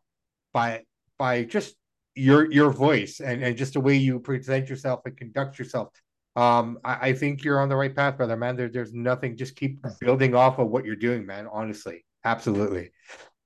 by 0.51 0.83
by 1.23 1.41
just 1.45 1.75
your 2.15 2.51
your 2.51 2.69
voice 2.69 3.21
and, 3.21 3.41
and 3.41 3.55
just 3.55 3.73
the 3.75 3.79
way 3.79 3.95
you 3.95 4.19
present 4.19 4.67
yourself 4.67 4.99
and 5.05 5.15
conduct 5.15 5.57
yourself. 5.57 5.87
Um, 6.35 6.79
I, 6.83 6.95
I 7.07 7.13
think 7.13 7.45
you're 7.45 7.61
on 7.61 7.69
the 7.69 7.77
right 7.77 7.95
path, 7.95 8.17
brother, 8.17 8.35
man. 8.35 8.57
There, 8.57 8.67
there's 8.67 8.91
nothing. 8.91 9.37
Just 9.37 9.55
keep 9.55 9.73
building 10.01 10.35
off 10.35 10.59
of 10.59 10.67
what 10.67 10.83
you're 10.83 10.97
doing, 10.97 11.25
man. 11.25 11.47
Honestly, 11.49 12.03
absolutely. 12.25 12.91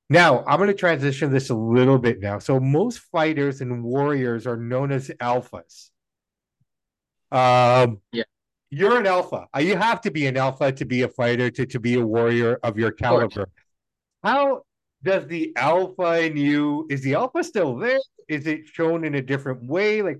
Now, 0.09 0.43
I'm 0.47 0.57
going 0.57 0.69
to 0.69 0.73
transition 0.87 1.31
this 1.31 1.51
a 1.51 1.53
little 1.53 1.99
bit 1.99 2.19
now. 2.19 2.39
So, 2.39 2.59
most 2.59 2.97
fighters 3.11 3.61
and 3.61 3.83
warriors 3.83 4.47
are 4.47 4.57
known 4.57 4.91
as 4.91 5.09
alphas. 5.21 5.89
Um, 7.31 8.01
yeah. 8.11 8.23
You're 8.71 8.99
an 8.99 9.05
alpha. 9.05 9.45
You 9.59 9.75
have 9.77 10.01
to 10.01 10.09
be 10.09 10.25
an 10.25 10.35
alpha 10.35 10.71
to 10.71 10.85
be 10.85 11.03
a 11.03 11.09
fighter, 11.09 11.51
to, 11.51 11.65
to 11.67 11.79
be 11.79 11.93
a 11.93 12.05
warrior 12.05 12.57
of 12.63 12.79
your 12.79 12.91
caliber. 12.91 13.47
How 14.23 14.63
does 15.07 15.25
the 15.27 15.53
alpha 15.55 16.19
in 16.25 16.35
you, 16.35 16.85
is 16.89 17.01
the 17.01 17.15
alpha 17.15 17.41
still 17.41 17.77
there? 17.77 17.99
Is 18.27 18.45
it 18.45 18.67
shown 18.67 19.05
in 19.05 19.15
a 19.15 19.21
different 19.21 19.63
way? 19.63 20.01
Like, 20.01 20.19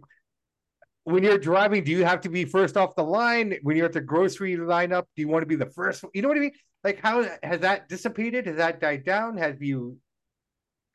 when 1.04 1.24
you're 1.24 1.38
driving, 1.38 1.84
do 1.84 1.92
you 1.92 2.06
have 2.06 2.22
to 2.22 2.30
be 2.30 2.46
first 2.46 2.78
off 2.78 2.96
the 2.96 3.04
line? 3.04 3.58
When 3.64 3.76
you're 3.76 3.88
at 3.88 3.94
the 3.94 4.00
grocery 4.00 4.56
lineup, 4.56 5.04
do 5.14 5.22
you 5.22 5.28
want 5.28 5.42
to 5.42 5.46
be 5.46 5.58
the 5.58 5.70
first? 5.72 6.06
You 6.14 6.22
know 6.22 6.30
what 6.30 6.38
I 6.38 6.40
mean? 6.40 6.54
Like, 6.86 7.02
how 7.02 7.28
has 7.44 7.60
that 7.60 7.90
dissipated? 7.90 8.48
Has 8.48 8.56
that 8.58 8.80
died 8.80 9.04
down? 9.04 9.36
Have 9.36 9.62
you? 9.62 9.98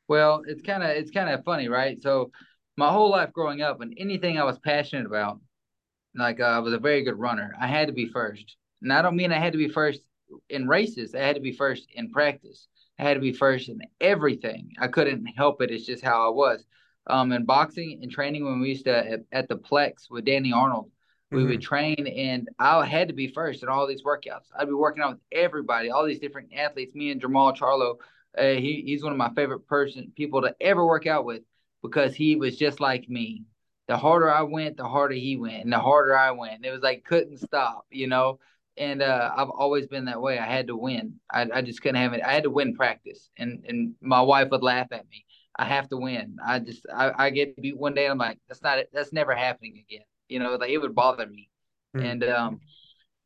Well, 0.08 0.42
it's 0.46 0.62
kind 0.62 0.82
of 0.82 0.88
it's 0.88 1.10
kind 1.10 1.28
of 1.28 1.44
funny, 1.44 1.68
right? 1.68 2.00
So, 2.02 2.30
my 2.78 2.90
whole 2.90 3.10
life 3.10 3.30
growing 3.34 3.60
up, 3.60 3.82
and 3.82 3.94
anything 3.98 4.38
I 4.38 4.44
was 4.44 4.58
passionate 4.58 5.04
about, 5.04 5.38
like 6.14 6.40
uh, 6.40 6.44
I 6.44 6.60
was 6.60 6.72
a 6.72 6.78
very 6.78 7.04
good 7.04 7.18
runner, 7.18 7.54
I 7.60 7.66
had 7.66 7.88
to 7.88 7.92
be 7.92 8.08
first. 8.08 8.56
And 8.80 8.90
I 8.90 9.02
don't 9.02 9.16
mean 9.16 9.32
I 9.32 9.38
had 9.38 9.52
to 9.52 9.58
be 9.58 9.68
first 9.68 10.00
in 10.48 10.66
races. 10.66 11.14
I 11.14 11.20
had 11.20 11.36
to 11.36 11.42
be 11.42 11.52
first 11.52 11.88
in 11.94 12.10
practice. 12.10 12.68
I 12.98 13.04
had 13.04 13.14
to 13.14 13.20
be 13.20 13.32
first 13.32 13.68
in 13.68 13.80
everything. 14.00 14.72
I 14.78 14.88
couldn't 14.88 15.26
help 15.26 15.62
it. 15.62 15.70
It's 15.70 15.86
just 15.86 16.04
how 16.04 16.26
I 16.26 16.30
was 16.30 16.64
um, 17.06 17.32
in 17.32 17.44
boxing 17.44 18.00
and 18.02 18.10
training 18.10 18.44
when 18.44 18.60
we 18.60 18.70
used 18.70 18.84
to 18.84 18.96
at, 18.96 19.20
at 19.32 19.48
the 19.48 19.56
Plex 19.56 20.10
with 20.10 20.24
Danny 20.24 20.52
Arnold. 20.52 20.90
We 21.30 21.38
mm-hmm. 21.38 21.48
would 21.48 21.62
train, 21.62 22.06
and 22.06 22.48
I 22.58 22.84
had 22.84 23.08
to 23.08 23.14
be 23.14 23.28
first 23.28 23.62
in 23.62 23.68
all 23.70 23.86
these 23.86 24.02
workouts. 24.02 24.48
I'd 24.56 24.68
be 24.68 24.74
working 24.74 25.02
out 25.02 25.12
with 25.12 25.20
everybody, 25.32 25.90
all 25.90 26.04
these 26.04 26.20
different 26.20 26.50
athletes. 26.54 26.94
Me 26.94 27.10
and 27.10 27.22
Jermall 27.22 27.56
Charlo, 27.56 27.96
uh, 28.36 28.60
he, 28.60 28.82
he's 28.84 29.02
one 29.02 29.12
of 29.12 29.18
my 29.18 29.30
favorite 29.30 29.66
person 29.66 30.12
people 30.14 30.42
to 30.42 30.54
ever 30.60 30.84
work 30.84 31.06
out 31.06 31.24
with 31.24 31.42
because 31.82 32.14
he 32.14 32.36
was 32.36 32.56
just 32.56 32.80
like 32.80 33.08
me. 33.08 33.44
The 33.88 33.96
harder 33.96 34.30
I 34.30 34.42
went, 34.42 34.76
the 34.76 34.86
harder 34.86 35.14
he 35.14 35.36
went, 35.36 35.64
and 35.64 35.72
the 35.72 35.78
harder 35.78 36.16
I 36.16 36.32
went. 36.32 36.64
It 36.64 36.70
was 36.70 36.82
like 36.82 37.04
couldn't 37.04 37.38
stop, 37.38 37.86
you 37.90 38.06
know. 38.06 38.38
And 38.76 39.02
uh, 39.02 39.30
I've 39.36 39.50
always 39.50 39.86
been 39.86 40.06
that 40.06 40.22
way. 40.22 40.38
I 40.38 40.46
had 40.46 40.68
to 40.68 40.76
win. 40.76 41.20
I, 41.30 41.46
I 41.52 41.62
just 41.62 41.82
couldn't 41.82 42.00
have 42.00 42.14
it. 42.14 42.22
I 42.22 42.32
had 42.32 42.44
to 42.44 42.50
win 42.50 42.74
practice, 42.74 43.30
and 43.36 43.64
and 43.68 43.94
my 44.00 44.22
wife 44.22 44.48
would 44.50 44.62
laugh 44.62 44.88
at 44.92 45.08
me 45.10 45.26
I 45.56 45.64
have 45.66 45.88
to 45.90 45.96
win. 45.96 46.36
I 46.44 46.58
just 46.58 46.86
I, 46.92 47.26
I 47.26 47.30
get 47.30 47.60
beat 47.60 47.76
one 47.76 47.94
day. 47.94 48.04
And 48.04 48.12
I'm 48.12 48.18
like, 48.18 48.38
that's 48.48 48.62
not 48.62 48.78
that's 48.92 49.12
never 49.12 49.34
happening 49.34 49.84
again. 49.86 50.04
You 50.28 50.38
know, 50.38 50.54
like 50.56 50.70
it 50.70 50.78
would 50.78 50.94
bother 50.94 51.26
me. 51.26 51.50
Mm-hmm. 51.96 52.06
And 52.06 52.24
um, 52.24 52.60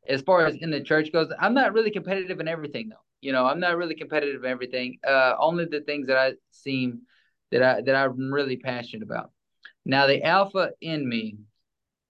as 0.07 0.21
far 0.21 0.45
as 0.45 0.55
in 0.55 0.69
the 0.69 0.81
church 0.81 1.11
goes, 1.11 1.31
I'm 1.39 1.53
not 1.53 1.73
really 1.73 1.91
competitive 1.91 2.39
in 2.39 2.47
everything 2.47 2.89
though. 2.89 2.95
You 3.21 3.31
know, 3.31 3.45
I'm 3.45 3.59
not 3.59 3.77
really 3.77 3.95
competitive 3.95 4.43
in 4.43 4.49
everything. 4.49 4.99
Uh, 5.07 5.35
only 5.39 5.65
the 5.65 5.81
things 5.81 6.07
that 6.07 6.17
I 6.17 6.33
seem 6.51 7.01
that 7.51 7.63
I 7.63 7.81
that 7.81 7.95
I'm 7.95 8.31
really 8.31 8.57
passionate 8.57 9.03
about. 9.03 9.31
Now 9.85 10.07
the 10.07 10.23
alpha 10.23 10.71
in 10.81 11.07
me, 11.07 11.37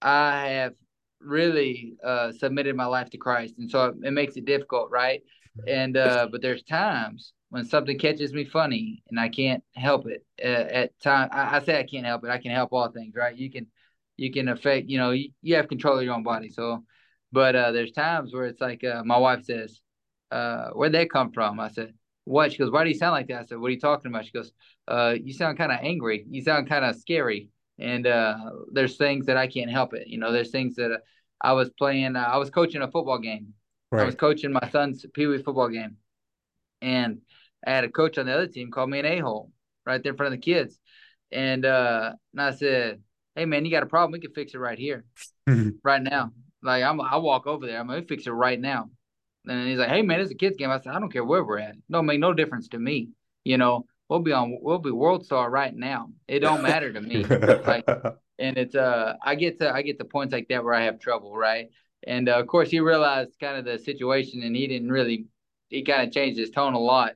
I 0.02 0.48
have 0.48 0.74
really 1.20 1.94
uh, 2.04 2.32
submitted 2.32 2.76
my 2.76 2.86
life 2.86 3.10
to 3.10 3.18
Christ, 3.18 3.54
and 3.58 3.70
so 3.70 3.94
it 4.02 4.12
makes 4.12 4.36
it 4.36 4.44
difficult, 4.44 4.90
right? 4.90 5.22
And 5.66 5.96
uh, 5.96 6.28
but 6.30 6.42
there's 6.42 6.62
times 6.62 7.32
when 7.50 7.64
something 7.64 7.98
catches 7.98 8.32
me 8.32 8.44
funny 8.44 9.02
and 9.08 9.18
I 9.18 9.28
can't 9.28 9.62
help 9.74 10.06
it 10.06 10.24
uh, 10.42 10.68
at 10.70 11.00
time. 11.00 11.28
I, 11.32 11.56
I, 11.56 11.60
say 11.60 11.78
I 11.78 11.84
can't 11.84 12.06
help 12.06 12.24
it. 12.24 12.30
I 12.30 12.38
can 12.38 12.50
help 12.50 12.72
all 12.72 12.90
things, 12.90 13.14
right? 13.16 13.36
You 13.36 13.50
can, 13.50 13.66
you 14.16 14.30
can 14.30 14.48
affect, 14.48 14.88
you 14.88 14.98
know, 14.98 15.12
you, 15.12 15.30
you 15.42 15.56
have 15.56 15.68
control 15.68 15.98
of 15.98 16.04
your 16.04 16.14
own 16.14 16.22
body. 16.22 16.50
So, 16.50 16.84
but 17.32 17.56
uh, 17.56 17.72
there's 17.72 17.92
times 17.92 18.32
where 18.32 18.46
it's 18.46 18.60
like 18.60 18.84
uh, 18.84 19.02
my 19.04 19.18
wife 19.18 19.44
says, 19.44 19.80
uh, 20.30 20.70
"Where'd 20.70 20.92
they 20.92 21.06
come 21.06 21.32
from?" 21.32 21.60
I 21.60 21.68
said, 21.68 21.94
"What?" 22.24 22.52
She 22.52 22.58
goes, 22.58 22.70
"Why 22.70 22.84
do 22.84 22.90
you 22.90 22.96
sound 22.96 23.12
like 23.12 23.28
that?" 23.28 23.40
I 23.40 23.44
said, 23.44 23.58
"What 23.58 23.68
are 23.68 23.72
you 23.72 23.80
talking 23.80 24.10
about?" 24.10 24.24
She 24.24 24.32
goes, 24.32 24.52
uh, 24.86 25.14
"You 25.22 25.32
sound 25.34 25.58
kind 25.58 25.72
of 25.72 25.78
angry. 25.82 26.24
You 26.30 26.42
sound 26.42 26.68
kind 26.68 26.84
of 26.84 26.96
scary." 26.96 27.50
And 27.78 28.06
uh, 28.06 28.36
there's 28.72 28.96
things 28.96 29.26
that 29.26 29.36
I 29.36 29.46
can't 29.46 29.70
help 29.70 29.94
it. 29.94 30.08
You 30.08 30.18
know, 30.18 30.32
there's 30.32 30.50
things 30.50 30.74
that 30.76 30.90
uh, 30.90 30.98
I 31.40 31.52
was 31.52 31.70
playing. 31.70 32.16
Uh, 32.16 32.20
I 32.20 32.36
was 32.38 32.50
coaching 32.50 32.82
a 32.82 32.90
football 32.90 33.18
game. 33.18 33.54
Right. 33.90 34.02
I 34.02 34.06
was 34.06 34.14
coaching 34.14 34.52
my 34.52 34.68
son's 34.70 35.04
pee 35.14 35.26
wee 35.26 35.42
football 35.42 35.68
game, 35.68 35.96
and 36.82 37.20
I 37.66 37.70
had 37.70 37.84
a 37.84 37.88
coach 37.88 38.18
on 38.18 38.26
the 38.26 38.34
other 38.34 38.46
team 38.46 38.70
call 38.70 38.86
me 38.86 38.98
an 38.98 39.06
a 39.06 39.18
hole 39.18 39.50
right 39.86 40.02
there 40.02 40.12
in 40.12 40.16
front 40.16 40.34
of 40.34 40.40
the 40.40 40.44
kids, 40.44 40.78
and 41.32 41.64
uh, 41.64 42.12
and 42.32 42.42
I 42.42 42.50
said, 42.50 43.00
"Hey 43.34 43.46
man, 43.46 43.64
you 43.64 43.70
got 43.70 43.82
a 43.82 43.86
problem? 43.86 44.12
We 44.12 44.20
can 44.20 44.32
fix 44.32 44.54
it 44.54 44.58
right 44.58 44.78
here, 44.78 45.04
right 45.84 46.02
now. 46.02 46.32
Like 46.62 46.82
I'm, 46.82 47.00
I 47.00 47.16
walk 47.16 47.46
over 47.46 47.66
there. 47.66 47.78
I'm 47.78 47.86
gonna 47.86 48.02
fix 48.02 48.26
it 48.26 48.30
right 48.30 48.60
now." 48.60 48.90
And 49.46 49.68
he's 49.68 49.78
like, 49.78 49.88
"Hey 49.88 50.02
man, 50.02 50.20
it's 50.20 50.30
a 50.30 50.34
kids 50.34 50.56
game." 50.58 50.70
I 50.70 50.80
said, 50.80 50.92
"I 50.92 51.00
don't 51.00 51.12
care 51.12 51.24
where 51.24 51.44
we're 51.44 51.58
at. 51.60 51.76
Don't 51.90 52.06
make 52.06 52.20
no 52.20 52.34
difference 52.34 52.68
to 52.68 52.78
me. 52.78 53.10
You 53.44 53.56
know, 53.56 53.86
we'll 54.08 54.20
be 54.20 54.32
on, 54.32 54.58
we'll 54.60 54.78
be 54.78 54.90
world 54.90 55.24
star 55.24 55.50
right 55.50 55.74
now. 55.74 56.10
It 56.26 56.40
don't 56.40 56.62
matter 56.62 56.92
to 56.92 57.00
me. 57.00 57.24
like, 57.24 57.86
and 58.38 58.56
it's 58.56 58.74
uh, 58.74 59.14
I 59.22 59.34
get 59.34 59.58
to 59.60 59.72
I 59.72 59.82
get 59.82 59.98
to 59.98 60.04
points 60.04 60.32
like 60.32 60.48
that 60.48 60.64
where 60.64 60.74
I 60.74 60.84
have 60.84 61.00
trouble, 61.00 61.36
right? 61.36 61.68
And 62.06 62.28
uh, 62.28 62.38
of 62.38 62.46
course, 62.46 62.70
he 62.70 62.80
realized 62.80 63.32
kind 63.40 63.56
of 63.56 63.64
the 63.64 63.78
situation, 63.78 64.42
and 64.42 64.54
he 64.54 64.66
didn't 64.66 64.90
really. 64.90 65.26
He 65.68 65.82
kind 65.82 66.06
of 66.06 66.14
changed 66.14 66.38
his 66.38 66.50
tone 66.50 66.72
a 66.72 66.78
lot 66.78 67.12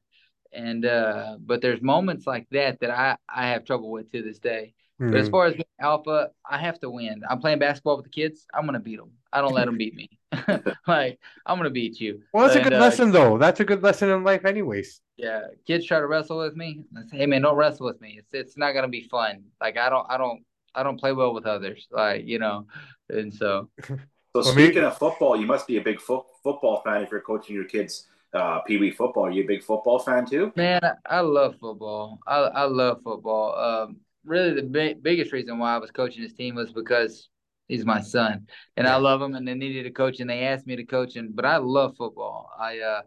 and 0.52 0.84
uh, 0.84 1.36
but 1.40 1.60
there's 1.60 1.82
moments 1.82 2.26
like 2.26 2.46
that 2.50 2.80
that 2.80 2.90
I 2.90 3.16
I 3.28 3.48
have 3.48 3.64
trouble 3.64 3.90
with 3.90 4.10
to 4.12 4.22
this 4.22 4.38
day. 4.38 4.74
Mm-hmm. 5.00 5.10
But 5.10 5.18
as 5.18 5.26
mm-hmm. 5.26 5.32
far 5.32 5.46
as 5.46 5.54
alpha, 5.80 6.30
I 6.48 6.58
have 6.58 6.78
to 6.80 6.90
win. 6.90 7.22
I'm 7.28 7.40
playing 7.40 7.58
basketball 7.58 7.96
with 7.96 8.04
the 8.04 8.10
kids. 8.10 8.46
I'm 8.54 8.66
gonna 8.66 8.80
beat 8.80 8.98
them. 8.98 9.10
I 9.32 9.40
don't 9.40 9.54
let 9.54 9.64
them 9.64 9.78
beat 9.78 9.94
me. 9.94 10.08
like 10.86 11.18
I'm 11.46 11.56
gonna 11.58 11.70
beat 11.70 12.00
you. 12.00 12.22
Well, 12.32 12.44
that's 12.44 12.56
and, 12.56 12.66
a 12.66 12.70
good 12.70 12.78
uh, 12.78 12.80
lesson 12.80 13.10
though. 13.10 13.38
That's 13.38 13.60
a 13.60 13.64
good 13.64 13.82
lesson 13.82 14.10
in 14.10 14.24
life, 14.24 14.44
anyways. 14.44 15.00
Yeah, 15.16 15.42
kids 15.66 15.86
try 15.86 15.98
to 15.98 16.06
wrestle 16.06 16.38
with 16.38 16.56
me. 16.56 16.84
I 16.96 17.02
say, 17.10 17.18
hey 17.18 17.26
man, 17.26 17.42
don't 17.42 17.56
wrestle 17.56 17.86
with 17.86 18.00
me. 18.00 18.16
It's 18.18 18.34
it's 18.34 18.56
not 18.56 18.72
gonna 18.72 18.88
be 18.88 19.08
fun. 19.08 19.44
Like 19.60 19.76
I 19.76 19.88
don't 19.88 20.06
I 20.08 20.18
don't 20.18 20.44
I 20.74 20.82
don't 20.82 20.98
play 20.98 21.12
well 21.12 21.34
with 21.34 21.46
others. 21.46 21.88
Like 21.90 22.26
you 22.26 22.38
know, 22.38 22.66
and 23.08 23.32
so. 23.32 23.68
So 24.34 24.40
speaking 24.40 24.82
of 24.82 24.96
football, 24.96 25.38
you 25.38 25.44
must 25.44 25.66
be 25.66 25.76
a 25.76 25.82
big 25.82 26.00
fo- 26.00 26.24
football 26.42 26.80
fan 26.80 27.02
if 27.02 27.10
you're 27.10 27.20
coaching 27.20 27.54
your 27.54 27.66
kids 27.66 28.06
uh, 28.34 28.60
Pee 28.60 28.78
Wee 28.78 28.90
football. 28.90 29.26
Are 29.26 29.30
you 29.30 29.44
a 29.44 29.46
big 29.46 29.62
football 29.62 29.98
fan 29.98 30.26
too? 30.26 30.52
Man, 30.56 30.80
I, 31.06 31.20
love 31.20 31.56
football. 31.60 32.18
I, 32.26 32.36
I 32.36 32.64
love 32.64 33.02
football. 33.02 33.56
Um, 33.58 33.96
really, 34.24 34.54
the 34.54 34.62
big, 34.62 35.02
biggest 35.02 35.32
reason 35.32 35.58
why 35.58 35.74
I 35.74 35.78
was 35.78 35.90
coaching 35.90 36.22
this 36.22 36.32
team 36.32 36.54
was 36.54 36.72
because 36.72 37.28
he's 37.68 37.84
my 37.84 38.00
son, 38.00 38.46
and 38.76 38.86
yeah. 38.86 38.94
I 38.94 38.98
love 38.98 39.20
him. 39.20 39.34
And 39.34 39.46
they 39.46 39.54
needed 39.54 39.86
a 39.86 39.90
coach, 39.90 40.20
and 40.20 40.30
they 40.30 40.44
asked 40.44 40.66
me 40.66 40.76
to 40.76 40.84
coach 40.84 41.14
him. 41.14 41.32
But 41.34 41.44
I 41.44 41.58
love 41.58 41.96
football. 41.96 42.50
I 42.58 42.78
uh, 42.78 43.02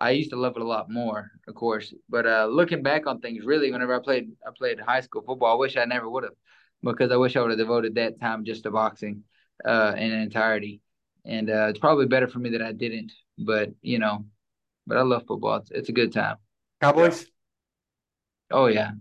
I 0.00 0.10
used 0.10 0.30
to 0.30 0.36
love 0.36 0.56
it 0.56 0.62
a 0.62 0.66
lot 0.66 0.90
more, 0.90 1.30
of 1.46 1.54
course. 1.54 1.94
But 2.08 2.26
uh, 2.26 2.46
looking 2.46 2.82
back 2.82 3.06
on 3.06 3.20
things, 3.20 3.44
really, 3.44 3.70
whenever 3.72 3.94
I 3.94 4.00
played, 4.00 4.30
I 4.46 4.50
played 4.56 4.80
high 4.80 5.00
school 5.00 5.22
football. 5.22 5.52
I 5.52 5.58
wish 5.58 5.76
I 5.76 5.84
never 5.84 6.08
would 6.08 6.24
have, 6.24 6.34
because 6.82 7.10
I 7.10 7.16
wish 7.16 7.36
I 7.36 7.40
would 7.40 7.50
have 7.50 7.58
devoted 7.58 7.94
that 7.96 8.20
time 8.20 8.44
just 8.44 8.64
to 8.64 8.70
boxing 8.70 9.24
uh, 9.64 9.94
in 9.96 10.12
entirety. 10.12 10.80
And 11.24 11.50
uh, 11.50 11.66
it's 11.68 11.78
probably 11.78 12.06
better 12.06 12.28
for 12.28 12.38
me 12.38 12.50
that 12.50 12.62
I 12.62 12.72
didn't. 12.72 13.12
But 13.38 13.70
you 13.82 13.98
know, 13.98 14.24
but 14.88 14.96
I 14.96 15.02
love 15.02 15.24
football. 15.26 15.56
It's, 15.56 15.70
it's 15.70 15.88
a 15.88 15.92
good 15.92 16.12
time. 16.12 16.36
Cowboys? 16.80 17.26
Oh 18.50 18.66
yeah, 18.66 18.92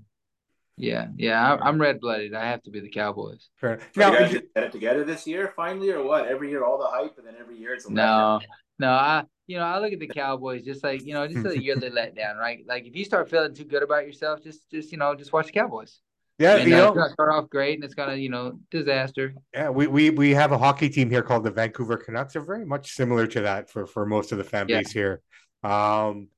yeah, 0.75 1.07
yeah. 1.15 1.55
I, 1.55 1.69
am 1.69 1.79
red 1.79 2.01
blooded. 2.01 2.33
I 2.33 2.45
have 2.49 2.61
to 2.63 2.71
be 2.71 2.81
the 2.81 2.89
Cowboys. 2.89 3.49
Fair. 3.55 3.79
Now, 3.95 4.11
you 4.11 4.19
guys 4.19 4.31
get 4.33 4.49
it 4.55 4.71
together 4.71 5.03
this 5.03 5.25
year 5.25 5.53
finally, 5.55 5.91
or 5.91 6.03
what? 6.03 6.27
Every 6.27 6.49
year, 6.49 6.63
all 6.63 6.77
the 6.77 6.87
hype, 6.87 7.17
and 7.17 7.25
then 7.25 7.35
every 7.39 7.57
year 7.57 7.73
it's 7.73 7.85
a 7.85 7.93
no, 7.93 8.41
no. 8.77 8.89
I 8.89 9.23
you 9.47 9.57
know 9.57 9.63
I 9.63 9.79
look 9.79 9.93
at 9.93 9.99
the 9.99 10.07
Cowboys 10.07 10.65
just 10.65 10.83
like 10.83 11.05
you 11.05 11.13
know 11.13 11.27
just 11.27 11.45
a 11.45 11.61
yearly 11.61 11.89
letdown, 11.91 12.37
right? 12.37 12.59
Like 12.67 12.85
if 12.85 12.95
you 12.95 13.05
start 13.05 13.29
feeling 13.29 13.55
too 13.55 13.63
good 13.63 13.83
about 13.83 14.05
yourself, 14.05 14.43
just 14.43 14.69
just 14.69 14.91
you 14.91 14.97
know 14.97 15.15
just 15.15 15.31
watch 15.31 15.47
the 15.47 15.53
Cowboys. 15.53 15.99
Yeah, 16.39 16.57
and, 16.57 16.69
you 16.69 16.75
uh, 16.75 16.93
know, 16.93 17.07
start 17.07 17.31
off 17.31 17.49
great, 17.49 17.75
and 17.75 17.83
it's 17.83 17.95
gonna, 17.95 18.15
you 18.15 18.29
know, 18.29 18.59
disaster. 18.69 19.33
Yeah, 19.53 19.69
we, 19.69 19.87
we 19.87 20.11
we 20.11 20.33
have 20.35 20.51
a 20.51 20.57
hockey 20.57 20.87
team 20.87 21.09
here 21.09 21.23
called 21.23 21.43
the 21.43 21.49
Vancouver 21.49 21.97
Canucks. 21.97 22.33
They're 22.33 22.43
very 22.43 22.65
much 22.65 22.93
similar 22.93 23.25
to 23.27 23.41
that 23.41 23.71
for 23.71 23.87
for 23.87 24.05
most 24.05 24.31
of 24.31 24.37
the 24.37 24.43
fan 24.43 24.67
base 24.67 24.93
yeah. 24.93 25.01
here. 25.01 25.21
Um, 25.63 26.29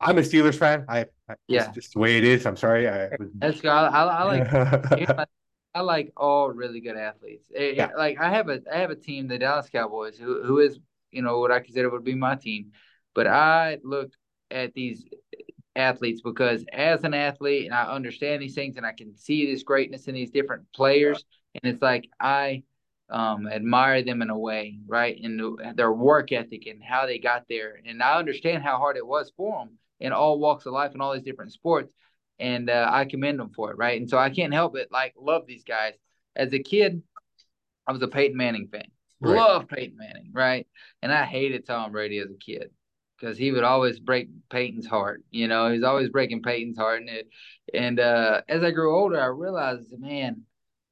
I'm 0.00 0.18
a 0.18 0.22
Steelers 0.22 0.58
fan. 0.58 0.86
I, 0.88 1.06
I 1.28 1.34
yeah, 1.46 1.70
just 1.72 1.92
the 1.92 1.98
way 1.98 2.16
it 2.16 2.24
is. 2.24 2.46
I'm 2.46 2.56
sorry. 2.56 2.88
I, 2.88 3.10
That's 3.36 3.64
I, 3.64 3.68
I, 3.68 4.04
I 4.04 4.22
like. 5.18 5.28
I 5.74 5.82
like 5.82 6.12
all 6.16 6.50
really 6.50 6.80
good 6.80 6.96
athletes. 6.96 7.46
It, 7.54 7.76
yeah. 7.76 7.90
Like 7.96 8.18
I 8.20 8.30
have 8.30 8.48
a 8.48 8.60
I 8.72 8.78
have 8.78 8.90
a 8.90 8.96
team, 8.96 9.28
the 9.28 9.38
Dallas 9.38 9.68
Cowboys, 9.70 10.18
who 10.18 10.42
who 10.42 10.58
is 10.58 10.78
you 11.10 11.22
know 11.22 11.38
what 11.38 11.52
I 11.52 11.60
consider 11.60 11.90
would 11.90 12.04
be 12.04 12.14
my 12.14 12.34
team, 12.34 12.72
but 13.14 13.26
I 13.26 13.78
look 13.82 14.12
at 14.50 14.74
these 14.74 15.04
athletes 15.76 16.20
because 16.22 16.64
as 16.72 17.04
an 17.04 17.14
athlete 17.14 17.66
and 17.66 17.74
I 17.74 17.84
understand 17.84 18.42
these 18.42 18.54
things 18.54 18.76
and 18.76 18.84
I 18.84 18.92
can 18.92 19.16
see 19.16 19.46
this 19.46 19.62
greatness 19.62 20.08
in 20.08 20.14
these 20.14 20.30
different 20.30 20.64
players, 20.74 21.24
and 21.54 21.72
it's 21.72 21.82
like 21.82 22.08
I 22.18 22.64
um, 23.10 23.46
admire 23.48 24.02
them 24.02 24.22
in 24.22 24.30
a 24.30 24.38
way, 24.38 24.78
right? 24.86 25.18
And 25.22 25.58
their 25.76 25.92
work 25.92 26.32
ethic 26.32 26.66
and 26.66 26.82
how 26.82 27.06
they 27.06 27.18
got 27.18 27.44
there. 27.48 27.80
And 27.84 28.02
I 28.02 28.18
understand 28.18 28.62
how 28.62 28.78
hard 28.78 28.96
it 28.96 29.06
was 29.06 29.32
for 29.36 29.58
them 29.58 29.78
in 29.98 30.12
all 30.12 30.38
walks 30.38 30.66
of 30.66 30.72
life 30.72 30.92
and 30.92 31.02
all 31.02 31.12
these 31.12 31.22
different 31.22 31.52
sports. 31.52 31.92
and 32.40 32.70
uh, 32.70 32.88
I 32.90 33.04
commend 33.04 33.38
them 33.38 33.50
for 33.54 33.70
it, 33.70 33.76
right? 33.76 34.00
And 34.00 34.08
so 34.08 34.16
I 34.18 34.30
can't 34.30 34.54
help 34.54 34.72
but 34.72 34.88
like 34.90 35.14
love 35.20 35.46
these 35.46 35.62
guys. 35.62 35.92
As 36.34 36.52
a 36.52 36.58
kid, 36.58 37.02
I 37.86 37.92
was 37.92 38.02
a 38.02 38.08
Peyton 38.08 38.36
Manning 38.36 38.68
fan. 38.72 38.86
Right. 39.20 39.36
Love 39.36 39.68
Peyton 39.68 39.98
Manning, 39.98 40.30
right? 40.32 40.66
And 41.02 41.12
I 41.12 41.24
hated 41.24 41.66
Tom 41.66 41.92
Brady 41.92 42.18
as 42.18 42.30
a 42.30 42.38
kid 42.38 42.70
because 43.18 43.36
he 43.36 43.52
would 43.52 43.64
always 43.64 44.00
break 44.00 44.28
Peyton's 44.48 44.86
heart. 44.86 45.22
You 45.30 45.48
know, 45.48 45.70
he's 45.70 45.82
always 45.82 46.08
breaking 46.08 46.42
Peyton's 46.42 46.78
heart. 46.78 47.02
And 47.02 47.10
it, 47.10 47.28
and 47.74 48.00
uh, 48.00 48.40
as 48.48 48.62
I 48.62 48.70
grew 48.70 48.96
older, 48.96 49.20
I 49.20 49.26
realized, 49.26 49.92
man, 49.98 50.42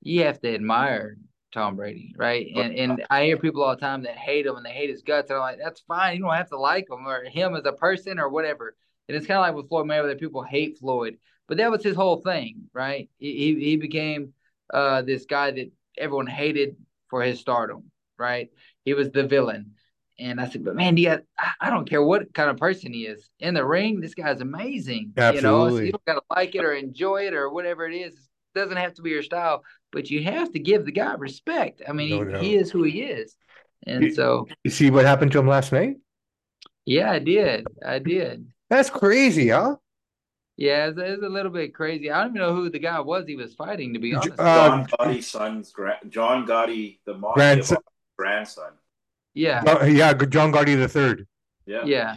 you 0.03 0.25
have 0.25 0.41
to 0.43 0.55
admire 0.55 1.17
Tom 1.53 1.77
Brady, 1.77 2.15
right? 2.17 2.47
And 2.55 2.75
and 2.75 3.07
I 3.09 3.25
hear 3.25 3.39
people 3.39 3.63
all 3.63 3.75
the 3.75 3.81
time 3.81 4.03
that 4.03 4.17
hate 4.17 4.47
him 4.47 4.57
and 4.57 4.67
they 4.67 4.71
hate 4.71 4.91
his 4.91 5.03
guts. 5.03 5.31
And 5.31 5.37
I'm 5.37 5.43
like, 5.43 5.59
that's 5.63 5.81
fine. 5.81 6.17
You 6.17 6.23
don't 6.23 6.35
have 6.35 6.51
to 6.51 6.59
like 6.59 6.87
him 6.91 7.07
or 7.07 7.25
him 7.25 7.57
as 7.57 7.65
a 7.65 7.73
person 7.73 8.19
or 8.19 8.29
whatever. 8.29 8.77
And 9.09 9.17
it's 9.17 9.27
kind 9.27 9.39
of 9.39 9.43
like 9.43 9.55
with 9.55 9.69
Floyd 9.69 9.87
Mayweather, 9.87 10.19
people 10.21 10.43
hate 10.43 10.79
Floyd, 10.79 11.17
but 11.47 11.57
that 11.57 11.71
was 11.71 11.83
his 11.83 11.97
whole 11.97 12.19
thing, 12.19 12.65
right? 12.75 13.09
He 13.19 13.55
he 13.59 13.77
became 13.77 14.35
uh, 14.73 15.03
this 15.03 15.25
guy 15.25 15.51
that 15.51 15.73
everyone 15.97 16.27
hated 16.27 16.77
for 17.09 17.23
his 17.23 17.41
stardom, 17.41 17.91
right? 18.19 18.51
He 18.85 18.95
was 18.95 19.11
the 19.11 19.27
villain. 19.27 19.73
And 20.21 20.41
I 20.41 20.49
said, 20.49 20.65
but 20.65 20.75
man, 20.75 20.97
you 20.97 21.17
I 21.61 21.71
don't 21.71 21.89
care 21.89 22.03
what 22.03 22.35
kind 22.35 22.51
of 22.51 22.57
person 22.57 22.93
he 22.93 23.07
is 23.07 23.31
in 23.39 23.55
the 23.55 23.65
ring. 23.65 24.01
This 24.01 24.15
guy's 24.15 24.41
amazing. 24.41 25.13
Absolutely. 25.17 25.37
You 25.37 25.43
know, 25.43 25.71
so 25.71 25.83
you 25.85 25.93
don't 25.93 26.05
gotta 26.05 26.23
like 26.29 26.55
it 26.55 26.65
or 26.65 26.75
enjoy 26.75 27.27
it 27.29 27.35
or 27.35 27.49
whatever 27.51 27.89
it 27.89 27.95
is. 27.95 28.28
It 28.55 28.59
doesn't 28.59 28.77
have 28.77 28.95
to 28.95 29.03
be 29.03 29.11
your 29.11 29.23
style, 29.23 29.63
but 29.93 30.11
you 30.11 30.25
have 30.25 30.53
to 30.53 30.59
give 30.59 30.85
the 30.85 30.93
guy 30.93 31.15
respect. 31.15 31.83
I 31.87 31.93
mean, 31.93 32.31
no, 32.31 32.39
he, 32.41 32.49
he, 32.49 32.57
is 32.57 32.71
who 32.71 32.83
he 32.83 33.03
is. 33.03 33.37
And 33.87 34.05
you, 34.05 34.15
so 34.15 34.47
you 34.65 34.71
see 34.71 34.91
what 34.91 35.05
happened 35.05 35.33
to 35.33 35.39
him 35.39 35.47
last 35.47 35.73
night? 35.73 35.97
Yeah, 36.85 37.11
I 37.11 37.19
did. 37.19 37.67
I 37.85 37.99
did. 37.99 38.47
That's 38.71 38.91
crazy, 38.91 39.51
huh? 39.51 39.77
Yeah, 40.57 40.87
it's, 40.87 40.99
it's, 40.99 41.23
a 41.23 41.29
little 41.29 41.53
bit 41.53 41.73
crazy. 41.73 42.11
I 42.11 42.23
don't 42.23 42.31
even 42.31 42.41
know 42.41 42.55
who 42.55 42.69
the 42.69 42.81
guy 42.81 42.99
was 42.99 43.27
he 43.27 43.37
was 43.37 43.55
fighting. 43.55 43.95
To 43.95 44.01
be 44.01 44.15
honest, 44.15 44.37
John 44.37 44.87
Gotti's 44.87 45.31
son's 45.31 45.73
John 46.09 46.47
Gotti, 46.47 46.99
the 47.07 47.15
grandson. 47.15 47.79
grandson. 48.17 48.73
Yeah, 49.35 49.63
uh, 49.65 49.85
yeah, 49.85 50.13
John 50.15 50.51
Gotti 50.51 50.77
the 50.77 50.89
third. 50.89 51.29
Yeah, 51.65 51.85
yeah. 51.85 52.17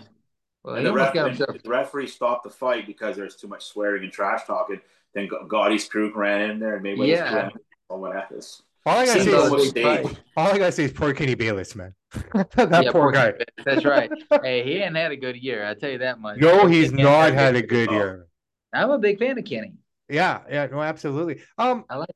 Well, 0.64 0.76
and 0.76 0.86
the, 0.86 0.94
ref- 0.94 1.14
himself... 1.14 1.62
the 1.64 1.70
referee 1.70 2.08
stopped 2.08 2.44
the 2.44 2.50
fight 2.50 2.88
because 2.88 3.16
there's 3.16 3.36
too 3.36 3.48
much 3.48 3.66
swearing 3.66 4.04
and 4.04 4.12
trash 4.12 4.46
talking. 4.46 4.82
Then 5.14 5.30
Gotti's 5.48 5.88
crew 5.88 6.12
ran 6.16 6.52
in 6.52 6.60
there 6.60 6.76
and 6.76 6.86
Mayweather's 6.86 7.08
yeah. 7.10 7.50
crew. 7.50 7.62
What 7.88 8.16
happens? 8.16 8.62
All 8.86 8.98
I 8.98 9.06
gotta 9.06 9.24
say 9.24 9.30
is, 9.30 10.18
all 10.36 10.48
I 10.48 10.58
gotta 10.58 10.72
say 10.72 10.86
is 10.86 10.92
poor 10.92 11.14
Kenny 11.14 11.36
Bayless, 11.36 11.76
man. 11.76 11.94
that 12.34 12.84
yeah, 12.84 12.92
poor, 12.92 13.12
guy. 13.12 13.34
That's 13.64 13.86
right. 13.86 14.10
hey, 14.44 14.64
he 14.64 14.78
ain't 14.78 14.96
had 14.96 15.12
a 15.12 15.16
good 15.16 15.36
year. 15.36 15.68
I 15.68 15.76
tell 15.76 15.92
you 15.92 16.00
that 16.00 16.20
much. 16.20 16.40
No, 16.40 16.66
he's 16.66 16.92
not 16.92 17.34
had 17.34 17.56
a 17.56 17.62
good 17.62 17.92
year. 17.92 18.28
I'm 18.74 18.90
a 18.90 18.98
big 18.98 19.20
fan 19.20 19.38
of 19.38 19.46
Kenny. 19.46 19.74
Yeah, 20.10 20.42
yeah, 20.50 20.66
no, 20.68 20.82
absolutely. 20.82 21.42
Um, 21.58 21.86
I 21.90 21.98
like. 21.98 22.10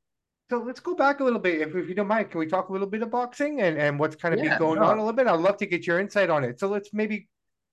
So 0.50 0.60
let's 0.60 0.80
go 0.80 0.96
back 0.96 1.22
a 1.22 1.24
little 1.24 1.40
bit, 1.40 1.62
if, 1.62 1.76
if 1.76 1.90
you 1.90 1.96
don't 1.96 2.08
mind. 2.08 2.30
Can 2.30 2.40
we 2.40 2.46
talk 2.46 2.70
a 2.70 2.72
little 2.72 2.88
bit 2.88 3.02
of 3.02 3.10
boxing 3.10 3.62
and, 3.62 3.80
and 3.80 4.00
what's 4.00 4.16
kind 4.16 4.34
of 4.34 4.44
yeah, 4.44 4.52
been 4.52 4.60
going 4.60 4.80
no. 4.80 4.86
on 4.86 4.98
a 4.98 5.02
little 5.02 5.14
bit? 5.14 5.28
I'd 5.28 5.40
love 5.40 5.58
to 5.58 5.66
get 5.66 5.88
your 5.88 6.00
insight 6.00 6.30
on 6.30 6.44
it. 6.44 6.60
So 6.60 6.68
let's 6.68 6.94
maybe 6.94 7.28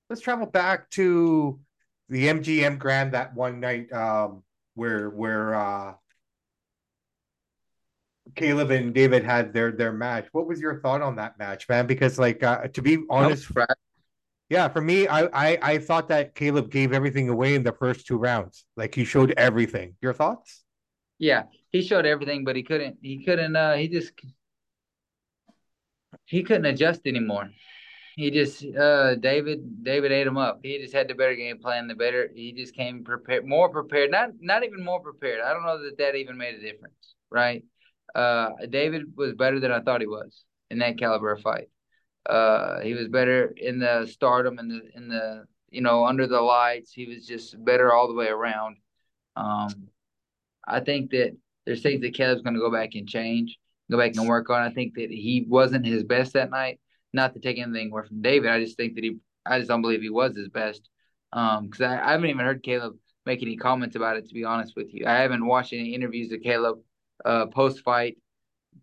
let's 0.08 0.22
travel 0.22 0.46
back 0.46 0.88
to 0.90 1.60
the 2.08 2.28
MGM 2.28 2.78
Grand 2.78 3.12
that 3.12 3.34
one 3.34 3.60
night 3.60 3.92
um, 3.92 4.42
where 4.74 5.10
where 5.10 5.54
uh, 5.54 5.94
Caleb 8.34 8.70
and 8.70 8.94
David 8.94 9.24
had 9.24 9.52
their 9.52 9.72
their 9.72 9.92
match. 9.92 10.28
What 10.32 10.46
was 10.46 10.60
your 10.60 10.80
thought 10.80 11.02
on 11.02 11.16
that 11.16 11.38
match, 11.38 11.68
man? 11.68 11.86
Because 11.86 12.18
like 12.18 12.42
uh, 12.42 12.68
to 12.68 12.82
be 12.82 12.98
honest, 13.10 13.50
yeah, 14.48 14.68
for 14.68 14.80
me, 14.80 15.08
I, 15.08 15.24
I 15.32 15.58
I 15.62 15.78
thought 15.78 16.08
that 16.08 16.34
Caleb 16.34 16.70
gave 16.70 16.92
everything 16.92 17.28
away 17.28 17.54
in 17.54 17.62
the 17.62 17.72
first 17.72 18.06
two 18.06 18.16
rounds. 18.16 18.64
Like 18.76 18.94
he 18.94 19.04
showed 19.04 19.32
everything. 19.36 19.94
Your 20.00 20.12
thoughts? 20.12 20.62
Yeah, 21.18 21.44
he 21.70 21.82
showed 21.82 22.06
everything, 22.06 22.44
but 22.44 22.56
he 22.56 22.62
couldn't. 22.62 22.98
He 23.00 23.24
couldn't. 23.24 23.56
Uh, 23.56 23.74
he 23.74 23.88
just 23.88 24.12
he 26.26 26.42
couldn't 26.42 26.66
adjust 26.66 27.06
anymore. 27.06 27.50
He 28.16 28.30
just 28.30 28.64
uh 28.76 29.14
David 29.16 29.84
David 29.84 30.12
ate 30.12 30.26
him 30.26 30.36
up. 30.36 30.60
He 30.62 30.78
just 30.78 30.94
had 30.94 31.08
the 31.08 31.14
better 31.14 31.34
game 31.34 31.58
plan, 31.58 31.88
the 31.88 31.94
better. 31.94 32.30
He 32.34 32.52
just 32.52 32.74
came 32.74 33.04
prepared, 33.04 33.46
more 33.46 33.68
prepared. 33.70 34.10
Not 34.10 34.30
not 34.40 34.64
even 34.64 34.84
more 34.84 35.00
prepared. 35.00 35.40
I 35.40 35.52
don't 35.52 35.64
know 35.64 35.82
that 35.82 35.98
that 35.98 36.14
even 36.14 36.36
made 36.36 36.54
a 36.54 36.60
difference, 36.60 37.14
right? 37.30 37.64
Uh, 38.14 38.50
David 38.68 39.16
was 39.16 39.32
better 39.32 39.60
than 39.60 39.72
I 39.72 39.80
thought 39.80 40.02
he 40.02 40.06
was 40.06 40.44
in 40.70 40.78
that 40.80 40.98
caliber 40.98 41.32
of 41.32 41.40
fight. 41.40 41.68
Uh, 42.28 42.80
he 42.80 42.94
was 42.94 43.08
better 43.08 43.52
in 43.56 43.78
the 43.78 44.06
stardom 44.06 44.58
and 44.58 44.70
the 44.70 44.80
in 44.94 45.08
the 45.08 45.44
you 45.70 45.80
know 45.80 46.04
under 46.04 46.26
the 46.26 46.40
lights. 46.40 46.92
He 46.92 47.06
was 47.06 47.26
just 47.26 47.62
better 47.64 47.92
all 47.92 48.08
the 48.08 48.14
way 48.14 48.28
around. 48.28 48.76
Um, 49.36 49.88
I 50.66 50.80
think 50.80 51.10
that 51.10 51.36
there's 51.64 51.82
things 51.82 52.02
that 52.02 52.14
Caleb's 52.14 52.42
going 52.42 52.54
to 52.54 52.60
go 52.60 52.70
back 52.70 52.90
and 52.94 53.08
change, 53.08 53.58
go 53.90 53.98
back 53.98 54.14
and 54.16 54.28
work 54.28 54.50
on. 54.50 54.60
I 54.60 54.70
think 54.70 54.94
that 54.94 55.10
he 55.10 55.46
wasn't 55.48 55.86
his 55.86 56.04
best 56.04 56.34
that 56.34 56.50
night. 56.50 56.78
Not 57.12 57.34
to 57.34 57.40
take 57.40 57.58
anything 57.58 57.90
away 57.90 58.02
from 58.06 58.22
David, 58.22 58.50
I 58.50 58.60
just 58.60 58.76
think 58.76 58.94
that 58.94 59.04
he, 59.04 59.18
I 59.44 59.58
just 59.58 59.68
don't 59.68 59.82
believe 59.82 60.00
he 60.00 60.10
was 60.10 60.36
his 60.36 60.48
best. 60.48 60.88
Um, 61.32 61.66
because 61.66 61.82
I, 61.82 62.00
I 62.00 62.12
haven't 62.12 62.30
even 62.30 62.44
heard 62.44 62.62
Caleb 62.62 62.96
make 63.26 63.42
any 63.42 63.56
comments 63.56 63.96
about 63.96 64.16
it. 64.16 64.28
To 64.28 64.34
be 64.34 64.44
honest 64.44 64.74
with 64.76 64.92
you, 64.92 65.06
I 65.06 65.16
haven't 65.18 65.46
watched 65.46 65.72
any 65.72 65.94
interviews 65.94 66.32
of 66.32 66.42
Caleb 66.42 66.78
uh, 67.24 67.46
post 67.46 67.82
fight, 67.82 68.18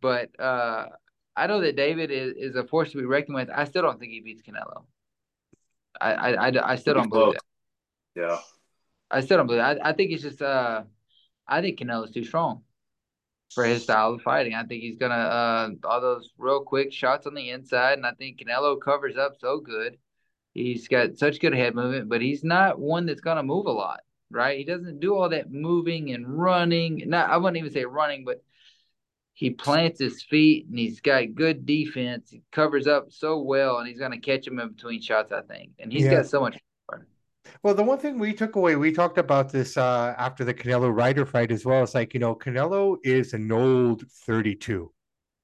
but 0.01 0.29
uh, 0.39 0.87
I 1.35 1.47
know 1.47 1.61
that 1.61 1.75
David 1.75 2.11
is, 2.11 2.33
is 2.37 2.55
a 2.55 2.63
force 2.63 2.91
to 2.91 2.97
be 2.97 3.05
reckoned 3.05 3.35
with. 3.35 3.49
I 3.49 3.65
still 3.65 3.81
don't 3.81 3.99
think 3.99 4.11
he 4.11 4.21
beats 4.21 4.41
Canelo. 4.41 4.83
I 5.99 6.13
I, 6.13 6.47
I, 6.49 6.71
I 6.71 6.75
still 6.75 6.93
don't 6.93 7.09
believe 7.09 7.33
that. 7.33 7.41
Yeah. 8.15 8.37
I 9.11 9.21
still 9.21 9.37
don't 9.37 9.47
believe. 9.47 9.61
That. 9.61 9.85
I 9.85 9.89
I 9.89 9.93
think 9.93 10.11
it's 10.11 10.23
just 10.23 10.41
uh, 10.41 10.83
I 11.47 11.61
think 11.61 11.79
Canelo's 11.79 12.11
too 12.11 12.23
strong 12.23 12.63
for 13.53 13.65
his 13.65 13.83
style 13.83 14.13
of 14.13 14.21
fighting. 14.21 14.53
I 14.53 14.63
think 14.63 14.81
he's 14.81 14.97
gonna 14.97 15.15
uh 15.15 15.69
all 15.83 16.01
those 16.01 16.29
real 16.37 16.61
quick 16.61 16.93
shots 16.93 17.27
on 17.27 17.33
the 17.33 17.49
inside, 17.49 17.93
and 17.93 18.05
I 18.05 18.11
think 18.11 18.39
Canelo 18.39 18.79
covers 18.79 19.17
up 19.17 19.35
so 19.39 19.59
good. 19.59 19.97
He's 20.53 20.87
got 20.87 21.17
such 21.17 21.39
good 21.39 21.53
head 21.53 21.75
movement, 21.75 22.09
but 22.09 22.21
he's 22.21 22.43
not 22.43 22.79
one 22.79 23.05
that's 23.05 23.21
gonna 23.21 23.43
move 23.43 23.65
a 23.65 23.71
lot, 23.71 24.01
right? 24.29 24.57
He 24.57 24.63
doesn't 24.63 24.99
do 24.99 25.15
all 25.15 25.29
that 25.29 25.51
moving 25.51 26.11
and 26.11 26.27
running. 26.27 27.03
Not 27.07 27.29
I 27.29 27.37
wouldn't 27.37 27.57
even 27.57 27.71
say 27.71 27.85
running, 27.85 28.25
but 28.25 28.43
he 29.39 29.51
plants 29.51 30.01
his 30.01 30.21
feet 30.21 30.67
and 30.67 30.77
he's 30.77 30.99
got 30.99 31.33
good 31.33 31.65
defense. 31.65 32.29
He 32.29 32.41
covers 32.51 32.87
up 32.87 33.09
so 33.09 33.39
well, 33.39 33.77
and 33.77 33.87
he's 33.87 33.97
going 33.97 34.11
to 34.11 34.17
catch 34.17 34.45
him 34.45 34.59
in 34.59 34.73
between 34.73 35.01
shots, 35.01 35.31
I 35.31 35.43
think. 35.43 35.71
And 35.79 35.93
he's 35.93 36.03
yeah. 36.03 36.15
got 36.15 36.25
so 36.25 36.41
much. 36.41 36.57
Well, 37.63 37.73
the 37.73 37.83
one 37.83 37.97
thing 37.97 38.19
we 38.19 38.33
took 38.33 38.55
away, 38.55 38.75
we 38.75 38.91
talked 38.91 39.17
about 39.17 39.51
this 39.51 39.77
uh, 39.77 40.13
after 40.17 40.43
the 40.43 40.53
Canelo 40.53 40.93
Ryder 40.93 41.25
fight 41.25 41.51
as 41.51 41.65
well. 41.65 41.83
It's 41.83 41.95
like 41.95 42.13
you 42.13 42.19
know, 42.19 42.35
Canelo 42.35 42.97
is 43.03 43.33
an 43.33 43.51
old 43.51 44.03
thirty-two. 44.25 44.91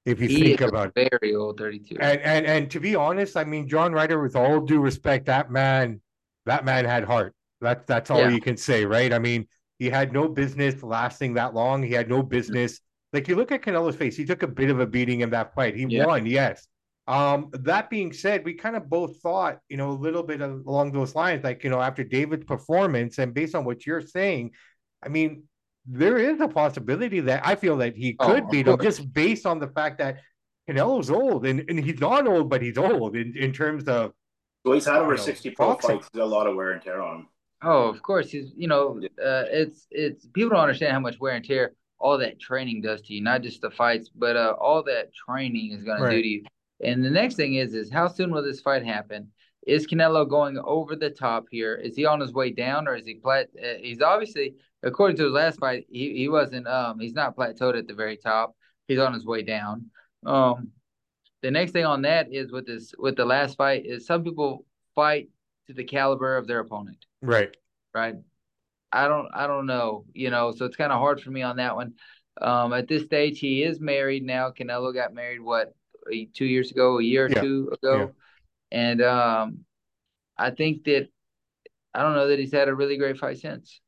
If 0.04 0.20
you 0.20 0.28
he 0.28 0.42
think 0.42 0.60
about 0.60 0.92
it, 0.94 1.10
very 1.10 1.34
old 1.34 1.58
thirty-two. 1.58 1.96
And 2.00 2.20
and 2.20 2.46
and 2.46 2.70
to 2.70 2.80
be 2.80 2.94
honest, 2.94 3.36
I 3.36 3.44
mean, 3.44 3.68
John 3.68 3.92
Ryder, 3.92 4.20
with 4.20 4.36
all 4.36 4.60
due 4.60 4.80
respect, 4.80 5.26
that 5.26 5.50
man, 5.50 6.00
that 6.44 6.64
man 6.64 6.84
had 6.84 7.04
heart. 7.04 7.34
That's 7.60 7.84
that's 7.86 8.10
all 8.10 8.20
yeah. 8.20 8.30
you 8.30 8.40
can 8.40 8.56
say, 8.56 8.84
right? 8.84 9.12
I 9.12 9.18
mean, 9.18 9.48
he 9.78 9.90
had 9.90 10.12
no 10.12 10.28
business 10.28 10.82
lasting 10.82 11.34
that 11.34 11.54
long. 11.54 11.82
He 11.82 11.92
had 11.92 12.08
no 12.08 12.22
business 12.22 12.80
like 13.16 13.28
you 13.28 13.36
look 13.36 13.52
at 13.52 13.62
Canelo's 13.62 13.96
face, 13.96 14.16
he 14.16 14.24
took 14.24 14.42
a 14.42 14.46
bit 14.46 14.70
of 14.70 14.80
a 14.80 14.86
beating 14.86 15.20
in 15.20 15.30
that 15.30 15.54
fight. 15.54 15.74
He 15.74 15.86
yeah. 15.88 16.06
won, 16.06 16.26
yes. 16.26 16.66
Um, 17.08 17.50
that 17.52 17.88
being 17.88 18.12
said, 18.12 18.44
we 18.44 18.54
kind 18.54 18.74
of 18.74 18.90
both 18.90 19.20
thought, 19.20 19.60
you 19.68 19.76
know, 19.76 19.90
a 19.90 19.92
little 19.92 20.24
bit 20.24 20.40
along 20.40 20.92
those 20.92 21.14
lines, 21.14 21.44
like, 21.44 21.62
you 21.62 21.70
know, 21.70 21.80
after 21.80 22.02
David's 22.02 22.44
performance 22.44 23.18
and 23.18 23.32
based 23.32 23.54
on 23.54 23.64
what 23.64 23.86
you're 23.86 24.00
saying, 24.00 24.52
I 25.04 25.08
mean, 25.08 25.44
there 25.86 26.18
is 26.18 26.40
a 26.40 26.48
possibility 26.48 27.20
that 27.20 27.46
I 27.46 27.54
feel 27.54 27.76
that 27.76 27.94
he 27.94 28.16
oh, 28.18 28.26
could 28.26 28.44
oh, 28.44 28.48
beat 28.48 28.66
him 28.66 28.80
just 28.80 29.12
based 29.12 29.46
on 29.46 29.60
the 29.60 29.68
fact 29.68 29.98
that 29.98 30.18
Canelo's 30.68 31.10
old 31.10 31.46
and, 31.46 31.64
and 31.68 31.78
he's 31.78 32.00
not 32.00 32.26
old, 32.26 32.50
but 32.50 32.60
he's 32.60 32.76
old 32.76 33.14
in, 33.14 33.36
in 33.36 33.52
terms 33.52 33.84
of. 33.84 34.12
Well, 34.64 34.74
he's 34.74 34.86
had 34.86 34.96
over 34.96 35.12
know, 35.12 35.22
60 35.22 35.50
pro 35.50 35.68
boxing. 35.68 35.98
fights. 35.98 36.10
There's 36.12 36.24
a 36.24 36.26
lot 36.28 36.48
of 36.48 36.56
wear 36.56 36.72
and 36.72 36.82
tear 36.82 37.00
on 37.00 37.18
him. 37.18 37.28
Oh, 37.62 37.88
of 37.88 38.02
course. 38.02 38.30
He's, 38.30 38.52
you 38.56 38.66
know, 38.66 39.00
uh, 39.00 39.44
it's, 39.48 39.86
it's, 39.92 40.26
people 40.26 40.50
don't 40.50 40.60
understand 40.60 40.92
how 40.92 41.00
much 41.00 41.20
wear 41.20 41.34
and 41.34 41.44
tear 41.44 41.72
all 41.98 42.18
that 42.18 42.40
training 42.40 42.82
does 42.82 43.00
to 43.02 43.14
you, 43.14 43.22
not 43.22 43.42
just 43.42 43.62
the 43.62 43.70
fights, 43.70 44.10
but 44.12 44.36
uh, 44.36 44.54
all 44.60 44.82
that 44.82 45.14
training 45.14 45.72
is 45.72 45.84
going 45.84 46.02
right. 46.02 46.10
to 46.10 46.16
do 46.16 46.22
to 46.22 46.28
you. 46.28 46.44
And 46.82 47.04
the 47.04 47.10
next 47.10 47.36
thing 47.36 47.54
is, 47.54 47.74
is 47.74 47.90
how 47.90 48.08
soon 48.08 48.30
will 48.30 48.42
this 48.42 48.60
fight 48.60 48.84
happen? 48.84 49.32
Is 49.66 49.86
Canelo 49.86 50.28
going 50.28 50.58
over 50.58 50.94
the 50.94 51.10
top 51.10 51.46
here? 51.50 51.74
Is 51.74 51.96
he 51.96 52.06
on 52.06 52.20
his 52.20 52.32
way 52.32 52.50
down, 52.50 52.86
or 52.86 52.94
is 52.94 53.06
he 53.06 53.14
plat? 53.14 53.48
Uh, 53.60 53.78
he's 53.80 54.00
obviously, 54.00 54.54
according 54.82 55.16
to 55.16 55.24
his 55.24 55.32
last 55.32 55.58
fight, 55.58 55.86
he, 55.90 56.16
he 56.16 56.28
wasn't. 56.28 56.68
Um, 56.68 57.00
he's 57.00 57.14
not 57.14 57.36
plateaued 57.36 57.76
at 57.76 57.88
the 57.88 57.94
very 57.94 58.16
top. 58.16 58.54
He's 58.86 59.00
on 59.00 59.12
his 59.12 59.26
way 59.26 59.42
down. 59.42 59.90
Um, 60.24 60.70
the 61.42 61.50
next 61.50 61.72
thing 61.72 61.84
on 61.84 62.02
that 62.02 62.32
is 62.32 62.52
with 62.52 62.66
this 62.66 62.94
with 62.98 63.16
the 63.16 63.24
last 63.24 63.56
fight 63.56 63.86
is 63.86 64.06
some 64.06 64.22
people 64.22 64.64
fight 64.94 65.28
to 65.66 65.72
the 65.72 65.84
caliber 65.84 66.36
of 66.36 66.46
their 66.46 66.60
opponent. 66.60 67.04
Right. 67.22 67.56
Right. 67.94 68.14
I 68.92 69.08
don't 69.08 69.28
I 69.34 69.46
don't 69.46 69.66
know, 69.66 70.04
you 70.14 70.30
know, 70.30 70.52
so 70.52 70.64
it's 70.64 70.76
kind 70.76 70.92
of 70.92 70.98
hard 70.98 71.20
for 71.20 71.30
me 71.30 71.42
on 71.42 71.56
that 71.56 71.76
one. 71.76 71.94
Um, 72.40 72.72
at 72.72 72.88
this 72.88 73.04
stage, 73.04 73.38
he 73.38 73.62
is 73.62 73.80
married 73.80 74.22
now. 74.22 74.50
Canelo 74.50 74.94
got 74.94 75.14
married 75.14 75.40
what 75.40 75.74
two 76.34 76.44
years 76.44 76.70
ago, 76.70 76.98
a 76.98 77.02
year 77.02 77.26
or 77.26 77.28
yeah. 77.28 77.40
two 77.40 77.70
ago, 77.72 78.12
yeah. 78.70 78.78
and 78.78 79.02
um, 79.02 79.58
I 80.36 80.50
think 80.50 80.84
that 80.84 81.08
I 81.94 82.02
don't 82.02 82.14
know 82.14 82.28
that 82.28 82.38
he's 82.38 82.52
had 82.52 82.68
a 82.68 82.74
really 82.74 82.96
great 82.96 83.18
fight 83.18 83.38
since. 83.38 83.80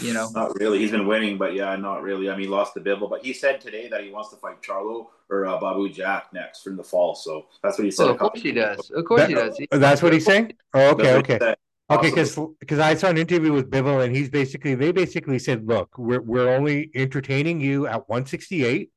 You 0.00 0.14
know, 0.14 0.30
not 0.34 0.58
really. 0.58 0.78
He's 0.78 0.90
been 0.90 1.06
winning, 1.06 1.36
but 1.36 1.54
yeah, 1.54 1.76
not 1.76 2.02
really. 2.02 2.30
I 2.30 2.32
mean, 2.32 2.42
he 2.42 2.48
lost 2.48 2.74
to 2.74 2.80
Bivol, 2.80 3.10
but 3.10 3.24
he 3.24 3.32
said 3.32 3.60
today 3.60 3.88
that 3.88 4.02
he 4.02 4.10
wants 4.10 4.30
to 4.30 4.36
fight 4.36 4.62
Charlo 4.62 5.08
or 5.28 5.46
uh, 5.46 5.60
Badou 5.60 5.92
Jack 5.92 6.32
next 6.32 6.62
from 6.62 6.76
the 6.76 6.82
fall. 6.82 7.14
So 7.14 7.46
that's 7.62 7.78
what 7.78 7.84
he 7.84 7.90
said. 7.90 8.04
Well, 8.04 8.12
of 8.12 8.18
course 8.18 8.42
he 8.42 8.52
does. 8.52 8.90
Of 8.90 9.04
course 9.04 9.20
that, 9.20 9.28
he 9.28 9.34
does. 9.34 9.58
He, 9.58 9.68
that's 9.70 10.02
what 10.02 10.12
he's 10.12 10.24
saying. 10.24 10.52
Oh, 10.72 10.90
okay, 10.92 11.14
okay. 11.16 11.54
Okay, 11.90 12.08
because 12.08 12.38
because 12.60 12.78
I 12.78 12.94
saw 12.94 13.08
an 13.08 13.18
interview 13.18 13.52
with 13.52 13.70
Bivol 13.70 14.02
and 14.02 14.16
he's 14.16 14.30
basically 14.30 14.74
they 14.74 14.90
basically 14.90 15.38
said, 15.38 15.66
look, 15.66 15.98
we're 15.98 16.22
we're 16.22 16.48
only 16.48 16.90
entertaining 16.94 17.60
you 17.60 17.86
at 17.86 18.08
168. 18.08 18.90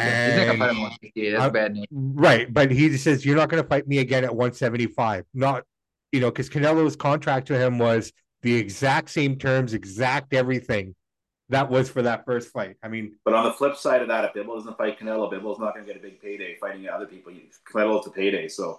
And, 0.00 0.32
he's 0.32 0.40
not 0.40 0.46
gonna 0.46 0.58
fight 0.58 0.70
him 0.70 0.82
168. 0.82 1.30
That's 1.30 1.42
uh, 1.42 1.50
bad 1.50 1.74
news. 1.74 1.86
Right, 1.90 2.52
but 2.52 2.70
he 2.70 2.96
says 2.96 3.24
you're 3.24 3.36
not 3.36 3.48
gonna 3.48 3.64
fight 3.64 3.86
me 3.86 3.98
again 3.98 4.24
at 4.24 4.30
175. 4.30 5.24
Not, 5.34 5.64
you 6.12 6.20
know, 6.20 6.30
because 6.30 6.50
Canelo's 6.50 6.96
contract 6.96 7.46
to 7.48 7.58
him 7.58 7.78
was 7.78 8.12
the 8.42 8.54
exact 8.54 9.10
same 9.10 9.36
terms, 9.36 9.74
exact 9.74 10.32
everything. 10.32 10.94
That 11.50 11.68
was 11.68 11.90
for 11.90 12.02
that 12.02 12.24
first 12.24 12.52
fight. 12.52 12.76
I 12.82 12.88
mean, 12.88 13.16
but 13.24 13.34
on 13.34 13.44
the 13.44 13.52
flip 13.52 13.76
side 13.76 14.02
of 14.02 14.08
that, 14.08 14.24
if 14.24 14.32
Bivol 14.34 14.56
doesn't 14.56 14.78
fight 14.78 15.00
Canelo, 15.00 15.32
Bivol's 15.32 15.58
not 15.58 15.74
going 15.74 15.84
to 15.84 15.92
get 15.92 16.00
a 16.00 16.02
big 16.02 16.20
payday 16.20 16.56
fighting 16.60 16.88
other 16.88 17.06
people. 17.06 17.32
Canelo's 17.72 18.06
a 18.06 18.10
payday, 18.10 18.46
so 18.46 18.78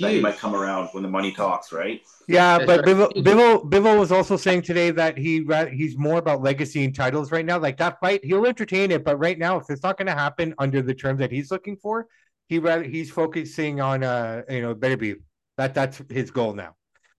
that 0.00 0.12
he 0.12 0.20
might 0.20 0.36
come 0.36 0.54
around 0.54 0.88
when 0.92 1.02
the 1.02 1.08
money 1.08 1.32
talks, 1.32 1.72
right? 1.72 2.02
Yeah, 2.28 2.58
but 2.58 2.84
Bivol, 2.84 3.12
Bivol, 3.22 3.70
Bivol 3.70 3.98
was 3.98 4.10
also 4.10 4.36
saying 4.36 4.62
today 4.62 4.90
that 4.90 5.16
he 5.16 5.46
he's 5.72 5.96
more 5.96 6.18
about 6.18 6.42
legacy 6.42 6.84
and 6.84 6.94
titles 6.94 7.30
right 7.30 7.44
now. 7.44 7.58
Like 7.58 7.76
that 7.76 8.00
fight, 8.00 8.24
he'll 8.24 8.46
entertain 8.46 8.90
it, 8.90 9.04
but 9.04 9.16
right 9.18 9.38
now, 9.38 9.58
if 9.58 9.70
it's 9.70 9.82
not 9.82 9.96
going 9.96 10.06
to 10.06 10.14
happen 10.14 10.54
under 10.58 10.82
the 10.82 10.94
terms 10.94 11.20
that 11.20 11.30
he's 11.30 11.50
looking 11.50 11.76
for, 11.76 12.08
he 12.48 12.58
rather 12.58 12.82
he's 12.82 13.10
focusing 13.10 13.80
on 13.80 14.02
uh 14.02 14.42
you 14.48 14.60
know 14.60 14.74
better 14.74 14.96
be 14.96 15.16
that 15.56 15.74
that's 15.74 16.02
his 16.10 16.30
goal 16.30 16.52
now 16.52 16.74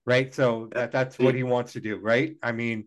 right? 0.08 0.34
So 0.34 0.70
that 0.72 0.90
that's 0.90 1.18
what 1.18 1.34
he 1.34 1.42
wants 1.42 1.74
to 1.74 1.80
do, 1.80 1.98
right? 1.98 2.34
I 2.42 2.52
mean, 2.52 2.86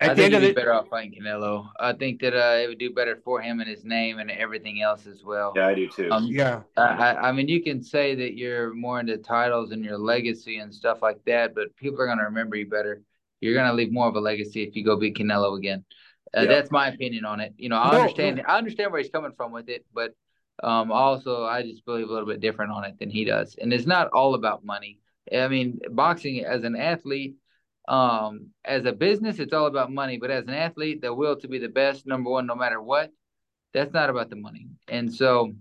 at 0.00 0.10
I 0.10 0.14
the 0.14 0.22
think 0.22 0.34
end 0.34 0.42
he'd 0.42 0.50
of 0.50 0.54
be 0.54 0.60
better 0.60 0.74
off 0.74 0.88
fighting 0.88 1.18
Canelo. 1.18 1.68
I 1.80 1.92
think 1.94 2.20
that 2.20 2.34
uh, 2.34 2.58
it 2.58 2.68
would 2.68 2.78
do 2.78 2.92
better 2.92 3.16
for 3.24 3.40
him 3.40 3.60
and 3.60 3.68
his 3.68 3.84
name 3.84 4.18
and 4.18 4.30
everything 4.30 4.82
else 4.82 5.06
as 5.06 5.24
well. 5.24 5.52
Yeah, 5.56 5.68
I 5.68 5.74
do 5.74 5.88
too. 5.88 6.10
Um, 6.10 6.26
yeah. 6.26 6.62
I, 6.76 7.14
I 7.14 7.32
mean, 7.32 7.48
you 7.48 7.62
can 7.62 7.82
say 7.82 8.14
that 8.14 8.36
you're 8.36 8.74
more 8.74 9.00
into 9.00 9.16
titles 9.16 9.72
and 9.72 9.84
your 9.84 9.96
legacy 9.96 10.58
and 10.58 10.74
stuff 10.74 11.00
like 11.00 11.24
that, 11.24 11.54
but 11.54 11.74
people 11.76 12.00
are 12.00 12.06
going 12.06 12.18
to 12.18 12.24
remember 12.24 12.56
you 12.56 12.68
better. 12.68 13.02
You're 13.40 13.54
going 13.54 13.68
to 13.68 13.74
leave 13.74 13.92
more 13.92 14.08
of 14.08 14.16
a 14.16 14.20
legacy 14.20 14.62
if 14.62 14.76
you 14.76 14.84
go 14.84 14.96
beat 14.96 15.16
Canelo 15.16 15.56
again. 15.56 15.84
Uh, 16.36 16.42
yeah. 16.42 16.48
That's 16.48 16.70
my 16.70 16.88
opinion 16.88 17.24
on 17.24 17.40
it. 17.40 17.54
You 17.56 17.70
know, 17.70 17.76
I 17.76 17.92
no, 17.92 18.00
understand. 18.00 18.36
No. 18.36 18.42
I 18.46 18.58
understand 18.58 18.92
where 18.92 19.00
he's 19.00 19.10
coming 19.10 19.32
from 19.36 19.52
with 19.52 19.68
it, 19.68 19.86
but 19.94 20.14
um, 20.62 20.92
also 20.92 21.44
I 21.44 21.62
just 21.62 21.84
believe 21.84 22.08
a 22.08 22.12
little 22.12 22.28
bit 22.28 22.40
different 22.40 22.72
on 22.72 22.84
it 22.84 22.98
than 22.98 23.08
he 23.08 23.24
does. 23.24 23.56
And 23.60 23.72
it's 23.72 23.86
not 23.86 24.08
all 24.08 24.34
about 24.34 24.64
money. 24.64 25.00
I 25.32 25.48
mean, 25.48 25.80
boxing 25.90 26.44
as 26.44 26.64
an 26.64 26.76
athlete, 26.76 27.36
um, 27.88 28.50
as 28.64 28.84
a 28.84 28.92
business, 28.92 29.38
it's 29.38 29.52
all 29.52 29.66
about 29.66 29.92
money. 29.92 30.18
But 30.18 30.30
as 30.30 30.44
an 30.44 30.54
athlete, 30.54 31.02
the 31.02 31.14
will 31.14 31.36
to 31.36 31.48
be 31.48 31.58
the 31.58 31.68
best, 31.68 32.06
number 32.06 32.30
one, 32.30 32.46
no 32.46 32.54
matter 32.54 32.80
what, 32.80 33.10
that's 33.72 33.92
not 33.92 34.10
about 34.10 34.30
the 34.30 34.36
money. 34.36 34.68
And 34.88 35.12
so 35.12 35.52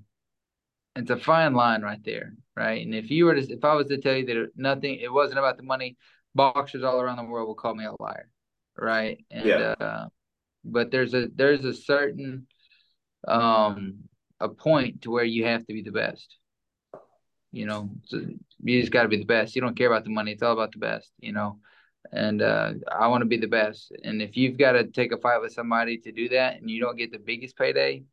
it's 0.96 1.12
a 1.12 1.18
fine 1.18 1.54
line 1.54 1.82
right 1.82 2.04
there, 2.04 2.34
right? 2.56 2.84
And 2.86 2.96
if 2.96 3.12
you 3.12 3.26
were 3.26 3.36
to, 3.36 3.42
if 3.42 3.64
I 3.64 3.76
was 3.76 3.88
to 3.88 3.98
tell 3.98 4.16
you 4.16 4.26
that 4.26 4.52
nothing, 4.56 4.96
it 4.96 5.12
wasn't 5.12 5.40
about 5.40 5.58
the 5.58 5.64
money, 5.64 5.98
boxers 6.34 6.84
all 6.84 7.00
around 7.00 7.18
the 7.18 7.24
world 7.24 7.48
will 7.48 7.56
call 7.56 7.76
me 7.76 7.86
a 7.86 7.94
liar, 8.00 8.30
right? 8.78 9.24
And 9.30 9.46
yeah. 9.46 9.76
uh, 9.80 10.08
but 10.66 10.92
there's 10.92 11.14
a 11.14 11.28
there's 11.36 11.64
a 11.64 11.74
certain 11.74 12.48
um 13.28 13.96
a 14.40 14.50
point 14.50 15.04
to 15.04 15.12
where 15.12 15.24
you 15.24 15.46
have 15.46 15.66
to 15.66 15.74
be 15.74 15.82
the 15.82 15.92
best 15.92 16.38
you 17.52 17.66
know 17.66 17.90
so 18.04 18.22
you 18.64 18.82
just 18.82 18.92
got 18.92 19.04
to 19.04 19.08
be 19.08 19.18
the 19.18 19.26
best 19.26 19.56
you 19.56 19.62
don't 19.62 19.78
care 19.78 19.88
about 19.88 20.04
the 20.04 20.10
money 20.10 20.32
it's 20.32 20.44
all 20.44 20.54
about 20.54 20.72
the 20.74 20.78
best 20.78 21.12
you 21.20 21.32
know 21.32 21.60
and 22.12 22.42
uh, 22.42 22.74
i 22.92 23.08
want 23.08 23.22
to 23.22 23.26
be 23.26 23.38
the 23.38 23.48
best 23.48 23.92
and 24.04 24.22
if 24.22 24.36
you've 24.38 24.58
got 24.58 24.74
to 24.74 24.84
take 24.86 25.12
a 25.12 25.18
fight 25.18 25.42
with 25.42 25.54
somebody 25.54 25.98
to 25.98 26.12
do 26.12 26.30
that 26.30 26.60
and 26.60 26.70
you 26.70 26.80
don't 26.80 26.98
get 26.98 27.12
the 27.12 27.20
biggest 27.20 27.58
payday 27.58 28.04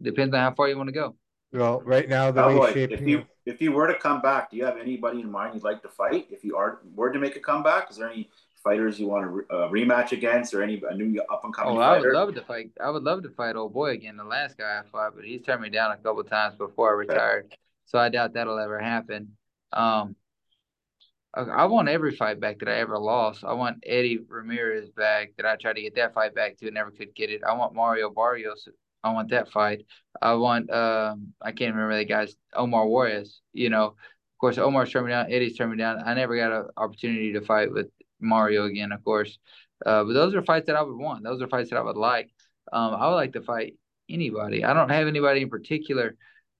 depends 0.00 0.34
on 0.34 0.40
how 0.40 0.54
far 0.54 0.68
you 0.68 0.76
want 0.76 0.88
to 0.88 0.92
go 0.92 1.14
well 1.52 1.80
right 1.82 2.08
now 2.08 2.30
the 2.30 2.46
way 2.46 2.72
if 2.74 3.00
you 3.00 3.24
if 3.44 3.60
you 3.60 3.72
were 3.72 3.86
to 3.86 3.94
come 3.94 4.20
back 4.20 4.50
do 4.50 4.56
you 4.56 4.64
have 4.64 4.78
anybody 4.78 5.20
in 5.20 5.30
mind 5.30 5.54
you'd 5.54 5.64
like 5.64 5.82
to 5.82 5.88
fight 5.88 6.26
if 6.30 6.44
you 6.44 6.56
are 6.56 6.80
were 6.94 7.12
to 7.12 7.18
make 7.18 7.36
a 7.36 7.40
comeback 7.40 7.90
is 7.90 7.96
there 7.96 8.10
any 8.10 8.28
fighters 8.62 8.98
you 8.98 9.08
want 9.08 9.24
to 9.24 9.54
uh, 9.54 9.68
rematch 9.68 10.12
against 10.12 10.54
or 10.54 10.62
any 10.62 10.80
a 10.88 10.94
new 10.94 11.20
up 11.30 11.44
and 11.44 11.54
coming? 11.54 11.76
Oh, 11.76 11.80
I 11.80 11.98
would 11.98 12.12
love 12.12 12.34
to 12.34 12.42
fight. 12.42 12.70
I 12.80 12.90
would 12.90 13.02
love 13.02 13.22
to 13.24 13.30
fight 13.30 13.56
old 13.56 13.72
boy 13.72 13.90
again. 13.90 14.16
The 14.16 14.24
last 14.24 14.56
guy 14.56 14.80
I 14.80 14.88
fought, 14.88 15.14
but 15.16 15.24
he's 15.24 15.42
turned 15.42 15.62
me 15.62 15.70
down 15.70 15.92
a 15.92 15.96
couple 15.96 16.22
times 16.24 16.56
before 16.56 16.90
I 16.90 16.92
retired. 16.92 17.54
So 17.86 17.98
I 17.98 18.08
doubt 18.08 18.34
that'll 18.34 18.58
ever 18.58 18.78
happen. 18.78 19.36
Um, 19.72 20.16
I 21.34 21.64
want 21.64 21.88
every 21.88 22.14
fight 22.14 22.40
back 22.40 22.58
that 22.58 22.68
I 22.68 22.74
ever 22.74 22.98
lost. 22.98 23.42
I 23.42 23.54
want 23.54 23.82
Eddie 23.86 24.18
Ramirez 24.28 24.90
back 24.90 25.30
that 25.36 25.46
I 25.46 25.56
tried 25.56 25.74
to 25.74 25.82
get 25.82 25.94
that 25.96 26.12
fight 26.12 26.34
back 26.34 26.58
to 26.58 26.66
and 26.66 26.74
never 26.74 26.90
could 26.90 27.14
get 27.14 27.30
it. 27.30 27.42
I 27.42 27.54
want 27.54 27.74
Mario 27.74 28.10
Barrios. 28.10 28.68
I 29.02 29.12
want 29.12 29.30
that 29.30 29.50
fight. 29.50 29.84
I 30.20 30.34
want 30.34 30.70
um 30.70 31.32
I 31.40 31.52
can't 31.52 31.74
remember 31.74 31.96
the 31.96 32.04
guy's 32.04 32.36
Omar 32.54 32.86
Juarez. 32.86 33.40
You 33.54 33.70
know, 33.70 33.84
of 33.86 34.38
course 34.40 34.58
Omar's 34.58 34.90
turned 34.90 35.06
me 35.06 35.12
down, 35.12 35.32
Eddie's 35.32 35.56
turned 35.56 35.72
me 35.72 35.78
down. 35.78 36.02
I 36.04 36.12
never 36.14 36.36
got 36.36 36.52
an 36.52 36.68
opportunity 36.76 37.32
to 37.32 37.40
fight 37.40 37.72
with 37.72 37.88
Mario 38.20 38.66
again, 38.66 38.92
of 38.92 39.02
course. 39.02 39.38
Uh, 39.84 40.04
but 40.04 40.12
those 40.12 40.34
are 40.34 40.42
fights 40.42 40.66
that 40.66 40.76
I 40.76 40.82
would 40.82 40.96
want. 40.96 41.24
Those 41.24 41.40
are 41.40 41.48
fights 41.48 41.70
that 41.70 41.78
I 41.78 41.82
would 41.82 41.96
like. 41.96 42.30
Um, 42.72 42.94
I 42.94 43.08
would 43.08 43.14
like 43.14 43.32
to 43.32 43.42
fight 43.42 43.74
anybody. 44.08 44.64
I 44.64 44.74
don't 44.74 44.90
have 44.90 45.08
anybody 45.08 45.40
in 45.40 45.48
particular 45.48 46.14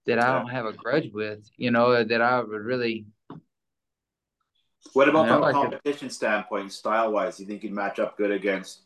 that 0.06 0.18
I 0.18 0.32
don't 0.36 0.48
have 0.48 0.64
a 0.66 0.72
grudge 0.72 1.10
with, 1.12 1.48
you 1.56 1.70
know, 1.70 2.02
that 2.02 2.22
I 2.22 2.40
would 2.40 2.62
really. 2.62 3.04
What 4.92 5.08
about 5.08 5.28
from 5.28 5.42
a 5.42 5.52
competition 5.52 6.10
standpoint, 6.10 6.72
style 6.72 7.12
wise? 7.12 7.38
You 7.40 7.46
think 7.46 7.62
you'd 7.62 7.72
match 7.72 7.98
up 7.98 8.16
good 8.16 8.30
against 8.30 8.80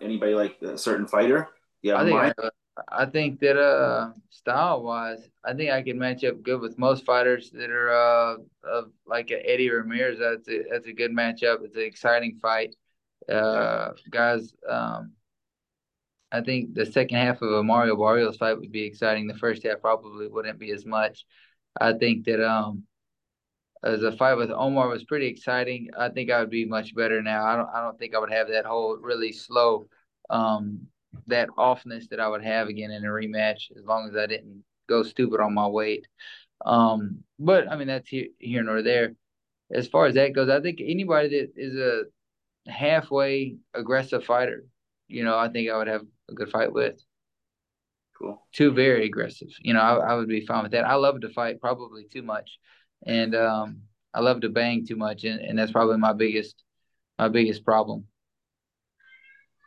anybody 0.00 0.34
like 0.34 0.60
a 0.62 0.78
certain 0.78 1.06
fighter? 1.06 1.48
Yeah, 1.82 1.96
I 1.96 2.04
think 2.04 2.34
uh, 2.42 2.50
I 2.88 3.06
think 3.06 3.40
that 3.40 3.58
uh 3.58 4.12
style 4.30 4.82
wise, 4.82 5.28
I 5.44 5.54
think 5.54 5.70
I 5.70 5.82
could 5.82 5.96
match 5.96 6.24
up 6.24 6.42
good 6.42 6.60
with 6.60 6.78
most 6.78 7.04
fighters 7.04 7.50
that 7.50 7.70
are 7.70 7.90
uh 7.90 8.36
of 8.64 8.90
like 9.06 9.32
Eddie 9.32 9.70
Ramirez. 9.70 10.18
That's 10.18 10.48
a, 10.48 10.62
that's 10.70 10.86
a 10.86 10.92
good 10.92 11.10
matchup. 11.10 11.64
It's 11.64 11.76
an 11.76 11.82
exciting 11.82 12.38
fight. 12.40 12.74
Uh, 13.28 13.90
guys, 14.10 14.54
um, 14.68 15.12
I 16.30 16.42
think 16.42 16.74
the 16.74 16.86
second 16.86 17.16
half 17.16 17.40
of 17.40 17.50
a 17.50 17.62
Mario 17.62 17.96
Barrios 17.96 18.36
fight 18.36 18.58
would 18.58 18.70
be 18.70 18.84
exciting. 18.84 19.26
The 19.26 19.34
first 19.34 19.62
half 19.64 19.80
probably 19.80 20.28
wouldn't 20.28 20.58
be 20.58 20.70
as 20.70 20.84
much. 20.84 21.24
I 21.80 21.92
think 21.94 22.24
that 22.26 22.46
um 22.46 22.84
as 23.86 24.02
a 24.02 24.12
fight 24.16 24.34
with 24.34 24.50
Omar 24.50 24.88
was 24.88 25.04
pretty 25.04 25.26
exciting. 25.26 25.88
I 25.98 26.08
think 26.08 26.30
I 26.30 26.40
would 26.40 26.50
be 26.50 26.64
much 26.64 26.94
better 26.94 27.22
now. 27.22 27.44
I 27.44 27.56
don't 27.56 27.68
I 27.74 27.80
don't 27.82 27.98
think 27.98 28.14
I 28.14 28.18
would 28.18 28.32
have 28.32 28.48
that 28.48 28.66
whole 28.66 28.96
really 29.00 29.32
slow 29.32 29.88
um 30.30 30.88
that 31.28 31.48
offness 31.50 32.08
that 32.08 32.20
I 32.20 32.28
would 32.28 32.44
have 32.44 32.68
again 32.68 32.90
in 32.90 33.04
a 33.04 33.08
rematch 33.08 33.70
as 33.76 33.84
long 33.84 34.08
as 34.08 34.16
I 34.16 34.26
didn't 34.26 34.64
go 34.88 35.02
stupid 35.02 35.40
on 35.40 35.54
my 35.54 35.66
weight. 35.66 36.06
Um 36.64 37.24
but 37.38 37.70
I 37.70 37.76
mean 37.76 37.88
that's 37.88 38.08
here, 38.08 38.28
here 38.38 38.62
nor 38.62 38.82
there. 38.82 39.14
As 39.72 39.88
far 39.88 40.06
as 40.06 40.14
that 40.14 40.34
goes, 40.34 40.48
I 40.48 40.60
think 40.60 40.80
anybody 40.80 41.28
that 41.28 41.52
is 41.56 41.76
a 41.76 42.04
halfway 42.70 43.56
aggressive 43.74 44.24
fighter, 44.24 44.64
you 45.08 45.24
know, 45.24 45.36
I 45.38 45.48
think 45.48 45.70
I 45.70 45.76
would 45.76 45.88
have 45.88 46.02
a 46.30 46.34
good 46.34 46.50
fight 46.50 46.72
with. 46.72 47.00
Cool. 48.18 48.42
Too 48.52 48.72
very 48.72 49.04
aggressive. 49.04 49.48
You 49.60 49.74
know, 49.74 49.80
I, 49.80 50.12
I 50.12 50.14
would 50.14 50.28
be 50.28 50.46
fine 50.46 50.62
with 50.62 50.72
that. 50.72 50.86
I 50.86 50.94
love 50.94 51.20
to 51.20 51.28
fight 51.28 51.60
probably 51.60 52.06
too 52.10 52.22
much, 52.22 52.58
and 53.04 53.34
um, 53.34 53.82
I 54.14 54.20
love 54.20 54.40
to 54.40 54.48
bang 54.48 54.86
too 54.86 54.96
much, 54.96 55.24
and, 55.24 55.40
and 55.40 55.58
that's 55.58 55.72
probably 55.72 55.98
my 55.98 56.12
biggest 56.12 56.62
my 57.18 57.28
biggest 57.28 57.64
problem. 57.64 58.04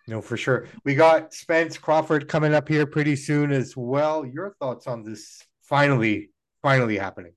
No, 0.07 0.21
for 0.21 0.37
sure. 0.37 0.67
We 0.83 0.95
got 0.95 1.33
Spence 1.33 1.77
Crawford 1.77 2.27
coming 2.27 2.53
up 2.53 2.67
here 2.67 2.87
pretty 2.87 3.15
soon 3.15 3.51
as 3.51 3.77
well. 3.77 4.25
Your 4.25 4.55
thoughts 4.59 4.87
on 4.87 5.03
this 5.03 5.43
finally, 5.61 6.31
finally 6.63 6.97
happening? 6.97 7.33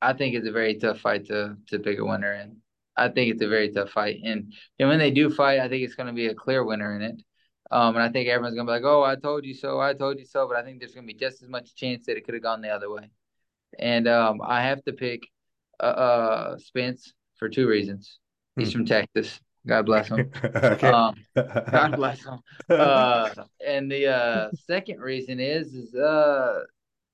I 0.00 0.12
think 0.12 0.34
it's 0.34 0.48
a 0.48 0.52
very 0.52 0.78
tough 0.78 0.98
fight 0.98 1.26
to 1.26 1.56
to 1.68 1.78
pick 1.78 1.98
a 1.98 2.04
winner 2.04 2.34
in. 2.34 2.56
I 2.96 3.08
think 3.08 3.32
it's 3.32 3.42
a 3.42 3.48
very 3.48 3.70
tough 3.70 3.90
fight, 3.90 4.20
and 4.24 4.52
and 4.78 4.88
when 4.88 4.98
they 4.98 5.12
do 5.12 5.30
fight, 5.30 5.60
I 5.60 5.68
think 5.68 5.84
it's 5.84 5.94
going 5.94 6.08
to 6.08 6.12
be 6.12 6.26
a 6.26 6.34
clear 6.34 6.64
winner 6.64 6.96
in 6.96 7.02
it. 7.02 7.22
Um, 7.70 7.96
and 7.96 8.02
I 8.02 8.10
think 8.10 8.28
everyone's 8.28 8.54
gonna 8.54 8.66
be 8.66 8.72
like, 8.72 8.84
"Oh, 8.84 9.02
I 9.02 9.16
told 9.16 9.46
you 9.46 9.54
so. 9.54 9.80
I 9.80 9.94
told 9.94 10.18
you 10.18 10.26
so." 10.26 10.46
But 10.46 10.58
I 10.58 10.62
think 10.62 10.78
there's 10.78 10.94
gonna 10.94 11.06
be 11.06 11.14
just 11.14 11.42
as 11.42 11.48
much 11.48 11.74
chance 11.74 12.04
that 12.04 12.18
it 12.18 12.24
could 12.24 12.34
have 12.34 12.42
gone 12.42 12.60
the 12.60 12.68
other 12.68 12.90
way. 12.90 13.10
And 13.78 14.08
um, 14.08 14.40
I 14.44 14.62
have 14.62 14.82
to 14.84 14.92
pick 14.92 15.22
uh, 15.80 15.86
uh, 15.86 16.58
Spence 16.58 17.12
for 17.36 17.48
two 17.48 17.66
reasons. 17.66 18.18
He's 18.56 18.72
hmm. 18.72 18.80
from 18.80 18.86
Texas. 18.86 19.40
God 19.66 19.86
bless 19.86 20.08
him. 20.08 20.30
okay. 20.44 20.88
Um, 20.88 21.14
God 21.36 21.96
bless 21.96 22.24
him. 22.24 22.40
Uh, 22.68 23.30
and 23.64 23.90
the 23.90 24.08
uh, 24.08 24.48
second 24.66 25.00
reason 25.00 25.38
is, 25.38 25.72
is 25.72 25.94
uh, 25.94 26.60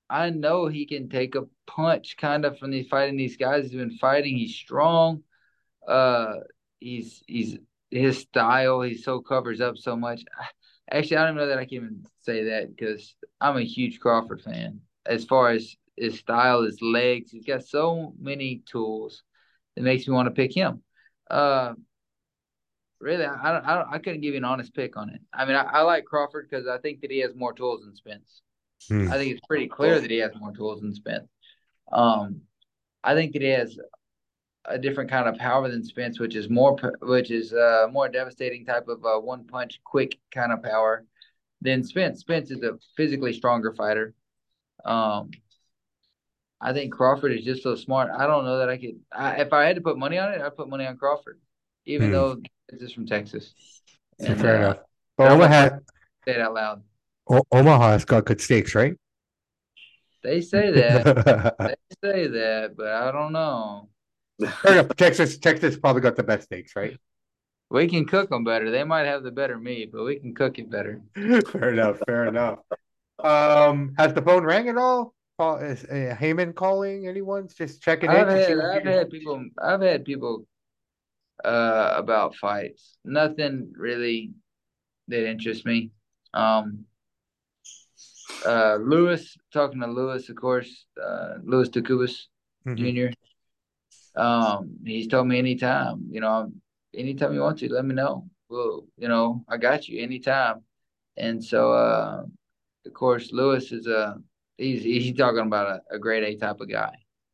I 0.09 0.31
know 0.31 0.67
he 0.67 0.85
can 0.87 1.09
take 1.09 1.35
a 1.35 1.43
punch 1.67 2.17
kind 2.17 2.45
of 2.45 2.57
from 2.57 2.71
these 2.71 2.87
fighting 2.87 3.17
these 3.17 3.37
guys. 3.37 3.65
He's 3.65 3.73
been 3.73 3.97
fighting. 3.97 4.37
He's 4.37 4.55
strong. 4.55 5.23
Uh, 5.87 6.35
he's 6.79 7.23
he's 7.27 7.57
his 7.91 8.19
style. 8.19 8.81
He 8.81 8.95
so 8.97 9.21
covers 9.21 9.61
up 9.61 9.77
so 9.77 9.95
much. 9.95 10.23
Actually, 10.91 11.17
I 11.17 11.25
don't 11.27 11.35
know 11.35 11.47
that 11.47 11.59
I 11.59 11.65
can 11.65 11.75
even 11.75 12.05
say 12.21 12.45
that 12.45 12.75
because 12.75 13.15
I'm 13.39 13.57
a 13.57 13.61
huge 13.63 13.99
Crawford 13.99 14.41
fan. 14.41 14.81
As 15.05 15.25
far 15.25 15.51
as 15.51 15.75
his 15.99 16.19
style, 16.19 16.63
his 16.63 16.81
legs, 16.81 17.31
he's 17.31 17.45
got 17.45 17.63
so 17.63 18.13
many 18.19 18.63
tools. 18.69 19.23
It 19.75 19.83
makes 19.83 20.07
me 20.07 20.13
want 20.13 20.27
to 20.27 20.33
pick 20.33 20.55
him. 20.55 20.81
Uh, 21.29 21.73
really, 22.99 23.25
I 23.25 23.51
don't, 23.51 23.65
I, 23.65 23.75
don't, 23.75 23.93
I 23.93 23.97
couldn't 23.99 24.21
give 24.21 24.33
you 24.33 24.37
an 24.37 24.45
honest 24.45 24.73
pick 24.73 24.97
on 24.97 25.09
it. 25.09 25.21
I 25.33 25.45
mean, 25.45 25.55
I, 25.55 25.63
I 25.63 25.81
like 25.81 26.05
Crawford 26.05 26.47
because 26.49 26.67
I 26.67 26.77
think 26.79 27.01
that 27.01 27.11
he 27.11 27.19
has 27.19 27.35
more 27.35 27.53
tools 27.53 27.83
than 27.83 27.95
Spence. 27.95 28.41
Hmm. 28.87 29.11
I 29.11 29.17
think 29.17 29.31
it's 29.31 29.45
pretty 29.47 29.67
clear 29.67 29.99
that 29.99 30.09
he 30.09 30.17
has 30.17 30.31
more 30.35 30.53
tools 30.53 30.81
than 30.81 30.93
Spence. 30.93 31.29
Um, 31.91 32.41
I 33.03 33.13
think 33.13 33.33
that 33.33 33.41
he 33.41 33.49
has 33.49 33.77
a 34.65 34.77
different 34.77 35.09
kind 35.09 35.27
of 35.27 35.35
power 35.37 35.69
than 35.69 35.83
Spence, 35.83 36.19
which 36.19 36.35
is 36.35 36.49
more, 36.49 36.77
which 37.01 37.31
is 37.31 37.53
uh 37.53 37.87
more 37.91 38.07
devastating 38.09 38.65
type 38.65 38.87
of 38.87 39.03
uh, 39.05 39.19
one 39.19 39.45
punch, 39.45 39.79
quick 39.83 40.19
kind 40.31 40.51
of 40.51 40.61
power 40.63 41.05
than 41.61 41.83
Spence. 41.83 42.21
Spence 42.21 42.51
is 42.51 42.63
a 42.63 42.77
physically 42.95 43.33
stronger 43.33 43.73
fighter. 43.73 44.13
Um, 44.85 45.31
I 46.61 46.73
think 46.73 46.93
Crawford 46.93 47.31
is 47.31 47.45
just 47.45 47.63
so 47.63 47.75
smart. 47.75 48.11
I 48.11 48.27
don't 48.27 48.43
know 48.43 48.59
that 48.59 48.69
I 48.69 48.77
could. 48.77 48.99
I, 49.11 49.41
if 49.41 49.53
I 49.53 49.65
had 49.65 49.75
to 49.75 49.81
put 49.81 49.97
money 49.97 50.17
on 50.17 50.33
it, 50.33 50.41
I'd 50.41 50.55
put 50.55 50.69
money 50.69 50.85
on 50.85 50.97
Crawford, 50.97 51.39
even 51.85 52.07
hmm. 52.07 52.13
though 52.13 52.41
it's 52.67 52.81
just 52.81 52.95
from 52.95 53.05
Texas. 53.05 53.53
And, 54.19 54.39
Fair 54.39 54.55
uh, 54.55 54.59
enough. 54.59 54.77
But 55.17 55.31
Omaha 55.31 55.69
say 56.25 56.35
it 56.35 56.41
out 56.41 56.53
loud. 56.53 56.83
O- 57.29 57.45
Omaha's 57.51 58.05
got 58.05 58.25
good 58.25 58.41
steaks, 58.41 58.75
right? 58.75 58.95
They 60.23 60.41
say 60.41 60.71
that. 60.71 61.55
they 61.59 61.75
say 62.03 62.27
that, 62.27 62.75
but 62.75 62.87
I 62.87 63.11
don't 63.11 63.31
know. 63.31 63.89
Fair 64.61 64.73
enough. 64.73 64.89
Texas, 64.97 65.37
Texas 65.37 65.77
probably 65.77 66.01
got 66.01 66.15
the 66.15 66.23
best 66.23 66.45
steaks, 66.45 66.75
right? 66.75 66.97
We 67.69 67.87
can 67.87 68.05
cook 68.05 68.29
them 68.29 68.43
better. 68.43 68.71
They 68.71 68.83
might 68.83 69.05
have 69.05 69.23
the 69.23 69.31
better 69.31 69.57
meat, 69.57 69.91
but 69.91 70.03
we 70.03 70.17
can 70.17 70.33
cook 70.33 70.57
it 70.57 70.69
better. 70.69 71.01
fair 71.15 71.69
enough. 71.69 71.99
Fair 72.05 72.25
enough. 72.25 72.59
Um, 73.19 73.93
has 73.97 74.13
the 74.13 74.21
phone 74.21 74.43
rang 74.43 74.69
at 74.69 74.77
all? 74.77 75.13
Call 75.39 75.59
is 75.59 75.85
uh, 75.85 76.17
Haymon 76.19 76.51
calling? 76.51 77.07
Anyone's 77.07 77.53
just 77.53 77.81
checking 77.81 78.09
I've 78.09 78.27
in. 78.27 78.59
Had, 78.59 78.59
I've 78.59 78.83
had 78.83 79.09
people. 79.09 79.41
I've 79.57 79.81
had 79.81 80.03
people 80.03 80.45
uh, 81.45 81.93
about 81.95 82.35
fights. 82.35 82.97
Nothing 83.05 83.71
really 83.73 84.31
that 85.07 85.25
interests 85.25 85.63
me. 85.63 85.91
Um, 86.33 86.83
uh, 88.45 88.79
Luis 88.81 89.37
talking 89.53 89.79
to 89.79 89.87
Luis, 89.87 90.27
of 90.27 90.35
course. 90.35 90.85
Uh, 91.01 91.35
Luis 91.41 91.69
DeCubas 91.69 92.23
mm-hmm. 92.67 93.13
Jr. 94.17 94.21
Um, 94.21 94.75
he's 94.83 95.07
told 95.07 95.29
me 95.29 95.39
anytime. 95.39 96.07
You 96.11 96.19
know, 96.19 96.51
anytime 96.93 97.33
you 97.33 97.39
want 97.39 97.59
to, 97.59 97.71
let 97.71 97.85
me 97.85 97.95
know. 97.95 98.27
Well, 98.49 98.87
you 98.97 99.07
know, 99.07 99.45
I 99.47 99.55
got 99.55 99.87
you 99.87 100.03
anytime. 100.03 100.63
And 101.15 101.41
so, 101.41 101.71
uh, 101.71 102.23
of 102.85 102.93
course, 102.93 103.31
Luis 103.31 103.71
is 103.71 103.87
a 103.87 104.17
he's 104.59 104.83
he's 104.83 105.17
talking 105.17 105.39
about 105.39 105.81
a, 105.91 105.95
a 105.95 105.99
grade 105.99 106.23
A 106.23 106.35
type 106.35 106.59
of 106.59 106.69
guy, 106.69 106.93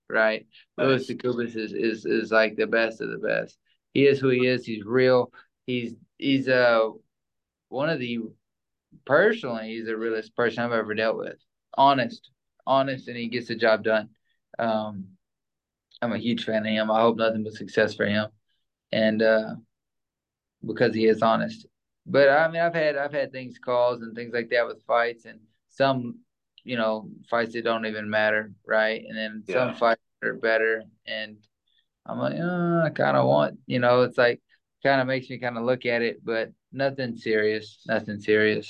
right? 0.09 0.45
Nice. 0.77 0.87
Luis 0.87 1.11
DeCubas 1.11 1.55
is 1.55 1.73
is 1.73 2.05
is 2.05 2.31
like 2.31 2.55
the 2.55 2.67
best 2.67 3.01
of 3.01 3.09
the 3.09 3.17
best. 3.17 3.57
He 3.93 4.05
is 4.05 4.19
who 4.19 4.29
he 4.29 4.47
is. 4.47 4.65
He's 4.65 4.85
real. 4.85 5.31
He's 5.65 5.93
he's 6.17 6.47
uh 6.47 6.89
one 7.69 7.89
of 7.89 7.99
the 7.99 8.19
personally 9.05 9.69
he's 9.69 9.85
the 9.85 9.97
realest 9.97 10.35
person 10.35 10.63
I've 10.63 10.71
ever 10.71 10.93
dealt 10.93 11.17
with. 11.17 11.37
Honest, 11.77 12.29
honest, 12.65 13.07
and 13.07 13.17
he 13.17 13.27
gets 13.27 13.47
the 13.47 13.55
job 13.55 13.83
done. 13.83 14.09
Um, 14.57 15.07
I'm 16.01 16.13
a 16.13 16.17
huge 16.17 16.45
fan 16.45 16.65
of 16.65 16.71
him. 16.71 16.91
I 16.91 17.01
hope 17.01 17.17
nothing 17.17 17.43
but 17.43 17.53
success 17.53 17.95
for 17.95 18.05
him, 18.05 18.29
and 18.91 19.21
uh, 19.21 19.55
because 20.65 20.93
he 20.93 21.05
is 21.05 21.21
honest. 21.21 21.65
But 22.05 22.29
I 22.29 22.47
mean, 22.49 22.61
I've 22.61 22.73
had 22.73 22.97
I've 22.97 23.13
had 23.13 23.31
things 23.31 23.57
calls 23.57 24.01
and 24.01 24.15
things 24.15 24.33
like 24.33 24.49
that 24.49 24.67
with 24.67 24.85
fights, 24.85 25.25
and 25.25 25.39
some 25.69 26.19
you 26.65 26.75
know 26.75 27.09
fights 27.29 27.53
that 27.53 27.63
don't 27.63 27.85
even 27.85 28.09
matter, 28.09 28.51
right? 28.67 29.03
And 29.07 29.17
then 29.17 29.43
yeah. 29.47 29.53
some 29.53 29.75
fights 29.75 30.01
are 30.23 30.33
better, 30.33 30.83
and 31.07 31.37
I'm 32.05 32.19
like, 32.19 32.35
oh, 32.37 32.81
I 32.85 32.89
kind 32.89 33.17
of 33.17 33.25
want, 33.25 33.57
you 33.65 33.79
know, 33.79 34.01
it's 34.01 34.17
like 34.17 34.41
kind 34.83 35.01
of 35.01 35.07
makes 35.07 35.29
me 35.29 35.39
kind 35.39 35.57
of 35.57 35.63
look 35.63 35.85
at 35.85 36.01
it, 36.01 36.23
but 36.23 36.51
nothing 36.71 37.15
serious, 37.17 37.79
nothing 37.87 38.19
serious. 38.19 38.69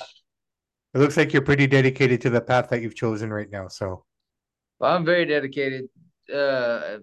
It 0.94 0.98
looks 0.98 1.16
like 1.16 1.32
you're 1.32 1.42
pretty 1.42 1.66
dedicated 1.66 2.22
to 2.22 2.30
the 2.30 2.40
path 2.40 2.70
that 2.70 2.80
you've 2.80 2.94
chosen 2.94 3.30
right 3.30 3.50
now. 3.50 3.68
So, 3.68 4.04
well, 4.78 4.96
I'm 4.96 5.04
very 5.04 5.26
dedicated 5.26 5.90
uh, 6.32 6.98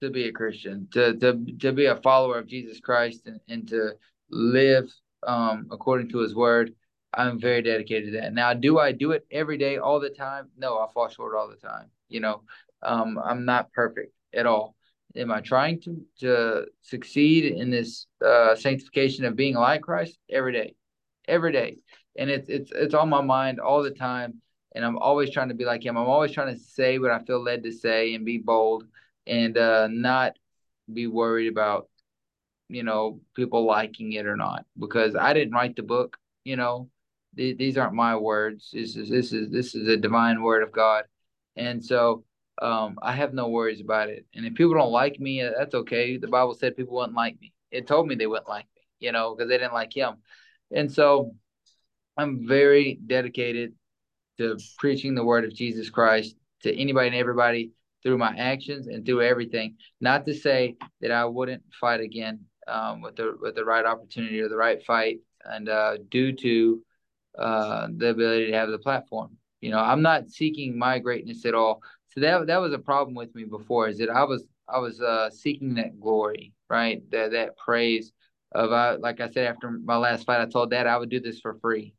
to 0.00 0.10
be 0.10 0.28
a 0.28 0.32
Christian, 0.32 0.86
to 0.92 1.16
to 1.18 1.44
to 1.58 1.72
be 1.72 1.86
a 1.86 1.96
follower 1.96 2.38
of 2.38 2.46
Jesus 2.46 2.78
Christ, 2.78 3.22
and, 3.26 3.40
and 3.48 3.68
to 3.68 3.94
live 4.30 4.88
um, 5.26 5.66
according 5.72 6.10
to 6.10 6.18
His 6.18 6.34
Word. 6.34 6.72
I'm 7.12 7.40
very 7.40 7.62
dedicated 7.62 8.12
to 8.12 8.20
that. 8.20 8.32
Now, 8.32 8.54
do 8.54 8.78
I 8.78 8.92
do 8.92 9.12
it 9.12 9.26
every 9.30 9.58
day, 9.58 9.78
all 9.78 10.00
the 10.00 10.10
time? 10.10 10.48
No, 10.56 10.78
I 10.78 10.86
fall 10.92 11.08
short 11.08 11.34
all 11.34 11.48
the 11.48 11.56
time. 11.56 11.90
You 12.08 12.20
know, 12.20 12.42
um, 12.82 13.18
I'm 13.22 13.44
not 13.44 13.72
perfect 13.72 14.12
at 14.32 14.46
all 14.46 14.76
am 15.16 15.32
I 15.32 15.40
trying 15.40 15.80
to 15.82 16.04
to 16.20 16.66
succeed 16.82 17.44
in 17.44 17.70
this 17.70 18.06
uh, 18.24 18.54
sanctification 18.54 19.24
of 19.24 19.36
being 19.36 19.54
like 19.54 19.82
Christ 19.82 20.18
every 20.28 20.52
day, 20.52 20.74
every 21.26 21.52
day, 21.52 21.78
and 22.16 22.30
it's 22.30 22.48
it's 22.48 22.70
it's 22.74 22.94
on 22.94 23.08
my 23.08 23.20
mind 23.20 23.60
all 23.60 23.82
the 23.82 23.90
time, 23.90 24.40
and 24.74 24.84
I'm 24.84 24.98
always 24.98 25.30
trying 25.30 25.48
to 25.48 25.54
be 25.54 25.64
like 25.64 25.84
Him. 25.84 25.96
I'm 25.96 26.08
always 26.08 26.32
trying 26.32 26.54
to 26.54 26.60
say 26.60 26.98
what 26.98 27.10
I 27.10 27.20
feel 27.20 27.42
led 27.42 27.64
to 27.64 27.72
say 27.72 28.14
and 28.14 28.24
be 28.24 28.38
bold, 28.38 28.84
and 29.26 29.56
uh, 29.56 29.88
not 29.90 30.36
be 30.92 31.06
worried 31.06 31.48
about 31.48 31.88
you 32.68 32.82
know 32.82 33.20
people 33.34 33.64
liking 33.64 34.12
it 34.12 34.26
or 34.26 34.36
not 34.36 34.64
because 34.78 35.16
I 35.16 35.32
didn't 35.32 35.54
write 35.54 35.76
the 35.76 35.82
book. 35.82 36.16
You 36.44 36.56
know, 36.56 36.88
Th- 37.36 37.56
these 37.56 37.78
aren't 37.78 37.94
my 37.94 38.16
words. 38.16 38.70
This 38.72 38.96
is 38.96 39.08
this 39.08 39.32
is 39.32 39.50
this 39.50 39.74
is 39.74 39.88
a 39.88 39.96
divine 39.96 40.42
word 40.42 40.62
of 40.62 40.72
God, 40.72 41.04
and 41.56 41.84
so 41.84 42.24
um, 42.60 42.98
I 43.02 43.12
have 43.12 43.32
no 43.32 43.48
worries 43.48 43.80
about 43.80 44.10
it. 44.10 44.26
And 44.34 44.44
if 44.44 44.54
people 44.54 44.74
don't 44.74 44.92
like 44.92 45.18
me, 45.18 45.42
uh, 45.42 45.52
that's 45.56 45.74
okay. 45.74 46.16
The 46.16 46.28
Bible 46.28 46.54
said 46.54 46.76
people 46.76 46.96
wouldn't 46.96 47.16
like 47.16 47.40
me. 47.40 47.52
It 47.70 47.86
told 47.86 48.06
me 48.06 48.14
they 48.14 48.26
wouldn't 48.26 48.48
like 48.48 48.66
me, 48.76 48.82
you 48.98 49.12
know, 49.12 49.34
because 49.34 49.48
they 49.48 49.58
didn't 49.58 49.72
like 49.72 49.96
him. 49.96 50.16
And 50.70 50.92
so 50.92 51.34
I'm 52.16 52.46
very 52.46 52.98
dedicated 53.06 53.72
to 54.38 54.58
preaching 54.78 55.14
the 55.14 55.24
word 55.24 55.44
of 55.44 55.54
Jesus 55.54 55.90
Christ 55.90 56.36
to 56.62 56.76
anybody 56.76 57.08
and 57.08 57.16
everybody 57.16 57.72
through 58.02 58.18
my 58.18 58.34
actions 58.36 58.86
and 58.86 59.04
through 59.04 59.22
everything. 59.22 59.76
Not 60.00 60.26
to 60.26 60.34
say 60.34 60.76
that 61.00 61.10
I 61.10 61.24
wouldn't 61.24 61.62
fight 61.80 62.00
again 62.00 62.40
um, 62.66 63.00
with 63.00 63.16
the 63.16 63.36
with 63.40 63.54
the 63.54 63.64
right 63.64 63.84
opportunity 63.84 64.40
or 64.40 64.48
the 64.48 64.56
right 64.56 64.82
fight, 64.84 65.20
and 65.44 65.68
uh, 65.68 65.96
due 66.10 66.32
to 66.32 66.82
uh, 67.38 67.88
the 67.96 68.10
ability 68.10 68.46
to 68.46 68.56
have 68.56 68.70
the 68.70 68.78
platform. 68.78 69.36
You 69.60 69.70
know, 69.70 69.78
I'm 69.78 70.02
not 70.02 70.30
seeking 70.30 70.78
my 70.78 70.98
greatness 70.98 71.44
at 71.44 71.54
all 71.54 71.82
so 72.14 72.20
that 72.20 72.46
that 72.48 72.60
was 72.60 72.72
a 72.72 72.78
problem 72.78 73.14
with 73.14 73.34
me 73.34 73.44
before 73.44 73.88
is 73.88 73.98
that 73.98 74.10
I 74.10 74.24
was 74.24 74.44
I 74.68 74.78
was 74.78 75.00
uh, 75.00 75.30
seeking 75.30 75.74
that 75.74 76.00
glory, 76.00 76.52
right? 76.68 77.08
That 77.10 77.32
that 77.32 77.56
praise 77.56 78.12
of 78.52 78.72
I 78.72 78.92
like 78.96 79.20
I 79.20 79.30
said 79.30 79.46
after 79.46 79.70
my 79.70 79.96
last 79.96 80.26
fight, 80.26 80.40
I 80.40 80.46
told 80.46 80.70
Dad 80.70 80.86
I 80.86 80.96
would 80.96 81.08
do 81.08 81.20
this 81.20 81.40
for 81.40 81.54
free. 81.54 81.94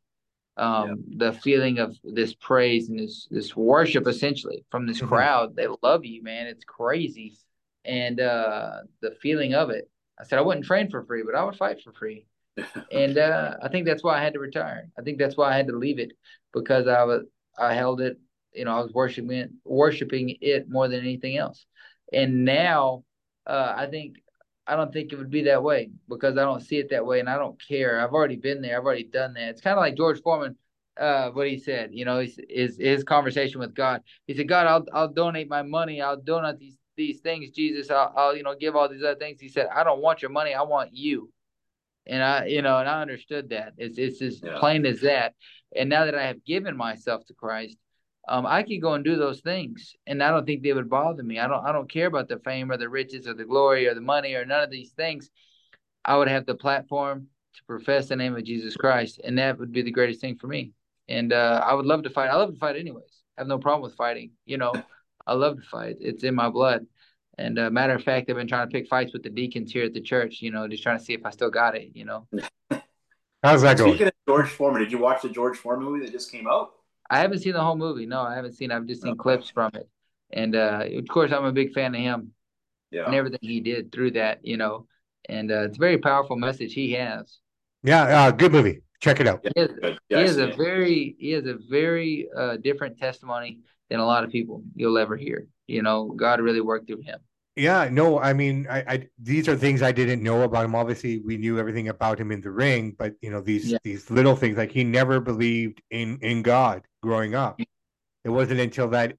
Um, 0.58 1.04
the 1.16 1.32
feeling 1.32 1.78
of 1.78 1.96
this 2.04 2.34
praise 2.34 2.90
and 2.90 2.98
this 2.98 3.26
this 3.30 3.56
worship 3.56 4.06
essentially 4.06 4.66
from 4.70 4.86
this 4.86 4.98
mm-hmm. 4.98 5.08
crowd, 5.08 5.56
they 5.56 5.66
love 5.82 6.04
you, 6.04 6.22
man. 6.22 6.46
It's 6.46 6.64
crazy, 6.64 7.38
and 7.86 8.20
uh, 8.20 8.80
the 9.00 9.12
feeling 9.22 9.54
of 9.54 9.70
it. 9.70 9.88
I 10.20 10.24
said 10.24 10.38
I 10.38 10.42
wouldn't 10.42 10.66
train 10.66 10.90
for 10.90 11.02
free, 11.04 11.22
but 11.22 11.34
I 11.34 11.42
would 11.42 11.56
fight 11.56 11.82
for 11.82 11.92
free. 11.94 12.26
and 12.92 13.18
uh, 13.18 13.54
I 13.62 13.68
think 13.68 13.86
that's 13.86 14.02
why 14.02 14.18
I 14.18 14.22
had 14.22 14.34
to 14.34 14.38
retire. 14.40 14.88
I 14.98 15.02
think 15.02 15.18
that's 15.18 15.36
why 15.36 15.52
I 15.52 15.56
had 15.56 15.68
to 15.68 15.76
leave 15.76 15.98
it 15.98 16.12
because 16.52 16.86
I 16.86 17.04
was 17.04 17.24
I 17.58 17.74
held 17.74 18.00
it 18.00 18.18
you 18.54 18.64
know, 18.64 18.72
I 18.76 18.80
was 18.80 18.92
worshiping 18.92 19.54
worshiping 19.64 20.36
it 20.40 20.68
more 20.68 20.88
than 20.88 21.00
anything 21.00 21.36
else. 21.36 21.66
And 22.12 22.44
now, 22.44 23.04
uh, 23.46 23.74
I 23.76 23.86
think 23.86 24.16
I 24.66 24.76
don't 24.76 24.92
think 24.92 25.12
it 25.12 25.16
would 25.16 25.30
be 25.30 25.44
that 25.44 25.62
way 25.62 25.90
because 26.08 26.36
I 26.36 26.42
don't 26.42 26.60
see 26.60 26.76
it 26.76 26.90
that 26.90 27.04
way, 27.06 27.20
and 27.20 27.28
I 27.28 27.36
don't 27.36 27.60
care. 27.68 28.00
I've 28.00 28.12
already 28.12 28.36
been 28.36 28.62
there. 28.62 28.78
I've 28.78 28.84
already 28.84 29.04
done 29.04 29.34
that. 29.34 29.48
It's 29.48 29.60
kind 29.60 29.76
of 29.76 29.80
like 29.80 29.96
George 29.96 30.20
Foreman, 30.22 30.56
uh, 31.00 31.30
what 31.30 31.48
he 31.48 31.58
said. 31.58 31.90
You 31.92 32.04
know, 32.04 32.20
his, 32.20 32.38
his 32.48 32.76
his 32.78 33.04
conversation 33.04 33.60
with 33.60 33.74
God. 33.74 34.02
He 34.26 34.34
said, 34.34 34.48
"God, 34.48 34.66
I'll 34.66 34.86
I'll 34.92 35.12
donate 35.12 35.48
my 35.48 35.62
money. 35.62 36.00
I'll 36.00 36.20
donate 36.20 36.58
these 36.58 36.76
these 36.96 37.20
things, 37.20 37.50
Jesus. 37.50 37.90
I'll, 37.90 38.12
I'll 38.16 38.36
you 38.36 38.42
know 38.42 38.54
give 38.54 38.76
all 38.76 38.88
these 38.88 39.02
other 39.02 39.18
things." 39.18 39.40
He 39.40 39.48
said, 39.48 39.68
"I 39.74 39.84
don't 39.84 40.02
want 40.02 40.22
your 40.22 40.30
money. 40.30 40.54
I 40.54 40.62
want 40.62 40.90
you." 40.92 41.30
And 42.06 42.22
I, 42.22 42.46
you 42.46 42.62
know, 42.62 42.78
and 42.78 42.88
I 42.88 43.00
understood 43.00 43.50
that. 43.50 43.74
It's 43.78 43.98
it's 43.98 44.20
as 44.22 44.40
yeah. 44.42 44.58
plain 44.58 44.84
as 44.86 45.00
that. 45.02 45.34
And 45.74 45.88
now 45.88 46.04
that 46.04 46.14
I 46.14 46.26
have 46.26 46.44
given 46.44 46.76
myself 46.76 47.24
to 47.26 47.34
Christ, 47.34 47.76
um, 48.28 48.46
I 48.46 48.62
could 48.62 48.80
go 48.80 48.94
and 48.94 49.04
do 49.04 49.16
those 49.16 49.40
things, 49.40 49.94
and 50.06 50.22
I 50.22 50.30
don't 50.30 50.46
think 50.46 50.62
they 50.62 50.72
would 50.72 50.90
bother 50.90 51.22
me. 51.22 51.38
I 51.38 51.48
don't 51.48 51.64
I 51.64 51.72
don't 51.72 51.90
care 51.90 52.06
about 52.06 52.28
the 52.28 52.38
fame 52.38 52.70
or 52.70 52.76
the 52.76 52.88
riches 52.88 53.26
or 53.26 53.34
the 53.34 53.44
glory 53.44 53.86
or 53.88 53.94
the 53.94 54.00
money 54.00 54.34
or 54.34 54.44
none 54.44 54.62
of 54.62 54.70
these 54.70 54.92
things. 54.92 55.30
I 56.04 56.16
would 56.16 56.28
have 56.28 56.46
the 56.46 56.54
platform 56.54 57.28
to 57.54 57.64
profess 57.64 58.08
the 58.08 58.16
name 58.16 58.36
of 58.36 58.44
Jesus 58.44 58.76
Christ, 58.76 59.20
and 59.24 59.38
that 59.38 59.58
would 59.58 59.72
be 59.72 59.82
the 59.82 59.90
greatest 59.90 60.20
thing 60.20 60.36
for 60.36 60.46
me. 60.46 60.72
And 61.08 61.32
uh, 61.32 61.62
I 61.64 61.74
would 61.74 61.86
love 61.86 62.04
to 62.04 62.10
fight. 62.10 62.30
I 62.30 62.36
love 62.36 62.52
to 62.52 62.58
fight 62.58 62.76
anyways. 62.76 63.22
I 63.36 63.40
have 63.40 63.48
no 63.48 63.58
problem 63.58 63.82
with 63.82 63.96
fighting. 63.96 64.32
You 64.46 64.58
know, 64.58 64.72
I 65.26 65.34
love 65.34 65.56
to 65.56 65.62
fight. 65.62 65.96
It's 66.00 66.22
in 66.22 66.34
my 66.34 66.48
blood. 66.48 66.86
And 67.38 67.58
uh, 67.58 67.70
matter 67.70 67.94
of 67.94 68.02
fact, 68.02 68.28
I've 68.28 68.36
been 68.36 68.48
trying 68.48 68.68
to 68.68 68.72
pick 68.72 68.88
fights 68.88 69.12
with 69.12 69.22
the 69.22 69.30
deacons 69.30 69.72
here 69.72 69.84
at 69.84 69.94
the 69.94 70.00
church. 70.00 70.42
You 70.42 70.50
know, 70.50 70.68
just 70.68 70.82
trying 70.82 70.98
to 70.98 71.04
see 71.04 71.14
if 71.14 71.24
I 71.24 71.30
still 71.30 71.50
got 71.50 71.74
it. 71.76 71.90
You 71.94 72.04
know. 72.04 72.26
How's 73.42 73.62
that 73.62 73.78
going? 73.78 73.92
Speaking 73.92 74.08
of 74.08 74.12
George 74.28 74.48
Foreman, 74.48 74.82
did 74.82 74.92
you 74.92 74.98
watch 74.98 75.22
the 75.22 75.28
George 75.28 75.56
Foreman 75.56 75.84
movie 75.84 76.04
that 76.04 76.12
just 76.12 76.30
came 76.30 76.46
out? 76.46 76.72
I 77.10 77.18
haven't 77.18 77.40
seen 77.40 77.54
the 77.54 77.60
whole 77.60 77.76
movie. 77.76 78.06
No, 78.06 78.20
I 78.20 78.34
haven't 78.34 78.52
seen. 78.52 78.70
I've 78.70 78.86
just 78.86 79.02
seen 79.02 79.16
clips 79.16 79.50
from 79.50 79.70
it, 79.74 79.88
and 80.30 80.54
uh, 80.54 80.84
of 80.96 81.08
course, 81.08 81.32
I'm 81.32 81.44
a 81.44 81.52
big 81.52 81.72
fan 81.72 81.94
of 81.94 82.00
him. 82.00 82.32
Yeah. 82.90 83.06
And 83.06 83.14
everything 83.14 83.40
he 83.40 83.60
did 83.60 83.90
through 83.90 84.12
that, 84.12 84.44
you 84.44 84.58
know, 84.58 84.86
and 85.28 85.50
uh, 85.50 85.62
it's 85.62 85.78
a 85.78 85.80
very 85.80 85.96
powerful 85.96 86.36
message 86.36 86.74
he 86.74 86.92
has. 86.92 87.38
Yeah, 87.82 88.02
uh, 88.02 88.30
good 88.30 88.52
movie. 88.52 88.82
Check 89.00 89.18
it 89.18 89.26
out. 89.26 89.40
He 89.42 89.60
has, 89.60 89.70
yes, 89.80 89.98
he 90.08 90.16
has 90.16 90.36
a 90.36 90.46
very 90.56 91.16
he 91.18 91.30
has 91.32 91.46
a 91.46 91.56
very 91.68 92.28
uh, 92.36 92.56
different 92.58 92.98
testimony 92.98 93.60
than 93.90 93.98
a 93.98 94.06
lot 94.06 94.24
of 94.24 94.30
people 94.30 94.62
you'll 94.76 94.98
ever 94.98 95.16
hear. 95.16 95.48
You 95.72 95.82
know, 95.82 96.12
God 96.14 96.40
really 96.40 96.60
worked 96.60 96.86
through 96.86 97.02
him. 97.02 97.18
Yeah, 97.56 97.88
no, 97.90 98.18
I 98.18 98.32
mean, 98.32 98.66
I, 98.70 98.78
I 98.80 99.08
these 99.20 99.48
are 99.48 99.56
things 99.56 99.82
I 99.82 99.92
didn't 99.92 100.22
know 100.22 100.42
about 100.42 100.64
him. 100.64 100.74
Obviously, 100.74 101.20
we 101.20 101.36
knew 101.36 101.58
everything 101.58 101.88
about 101.88 102.18
him 102.18 102.32
in 102.32 102.40
the 102.40 102.50
ring, 102.50 102.94
but 102.98 103.14
you 103.20 103.30
know 103.30 103.40
these 103.40 103.70
yeah. 103.72 103.78
these 103.84 104.10
little 104.10 104.36
things 104.36 104.56
like 104.56 104.70
he 104.70 104.84
never 104.84 105.20
believed 105.20 105.82
in 105.90 106.18
in 106.22 106.42
God 106.42 106.82
growing 107.02 107.34
up. 107.34 107.60
It 108.24 108.30
wasn't 108.30 108.60
until 108.60 108.88
that 108.90 109.16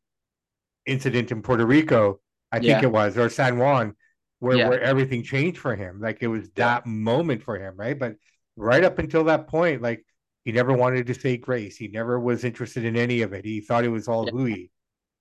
incident 0.86 1.32
in 1.32 1.42
Puerto 1.42 1.66
Rico, 1.66 2.22
I 2.52 2.58
yeah. 2.58 2.74
think 2.74 2.84
it 2.84 2.92
was, 2.92 3.18
or 3.18 3.30
San 3.30 3.58
Juan, 3.58 3.96
where 4.40 4.58
yeah. 4.58 4.70
where 4.70 4.82
everything 4.82 5.24
changed 5.24 5.60
for 5.60 5.76
him. 5.76 6.00
Like 6.02 6.20
it 6.22 6.28
was 6.28 6.50
that 6.56 6.86
moment 6.88 7.44
for 7.44 7.60
him, 7.60 7.76
right? 7.78 7.98
But 7.98 8.16
right 8.56 8.84
up 8.84 8.98
until 8.98 9.26
that 9.26 9.48
point, 9.48 9.82
like 9.82 10.06
he 10.44 10.52
never 10.52 10.74
wanted 10.74 11.08
to 11.08 11.14
say 11.14 11.38
grace. 11.38 11.78
He 11.78 11.88
never 11.88 12.20
was 12.20 12.44
interested 12.44 12.84
in 12.84 12.96
any 12.96 13.22
of 13.22 13.34
it. 13.34 13.46
He 13.46 13.62
thought 13.62 13.86
it 13.86 13.90
was 13.90 14.08
all 14.08 14.28
hooey. 14.28 14.72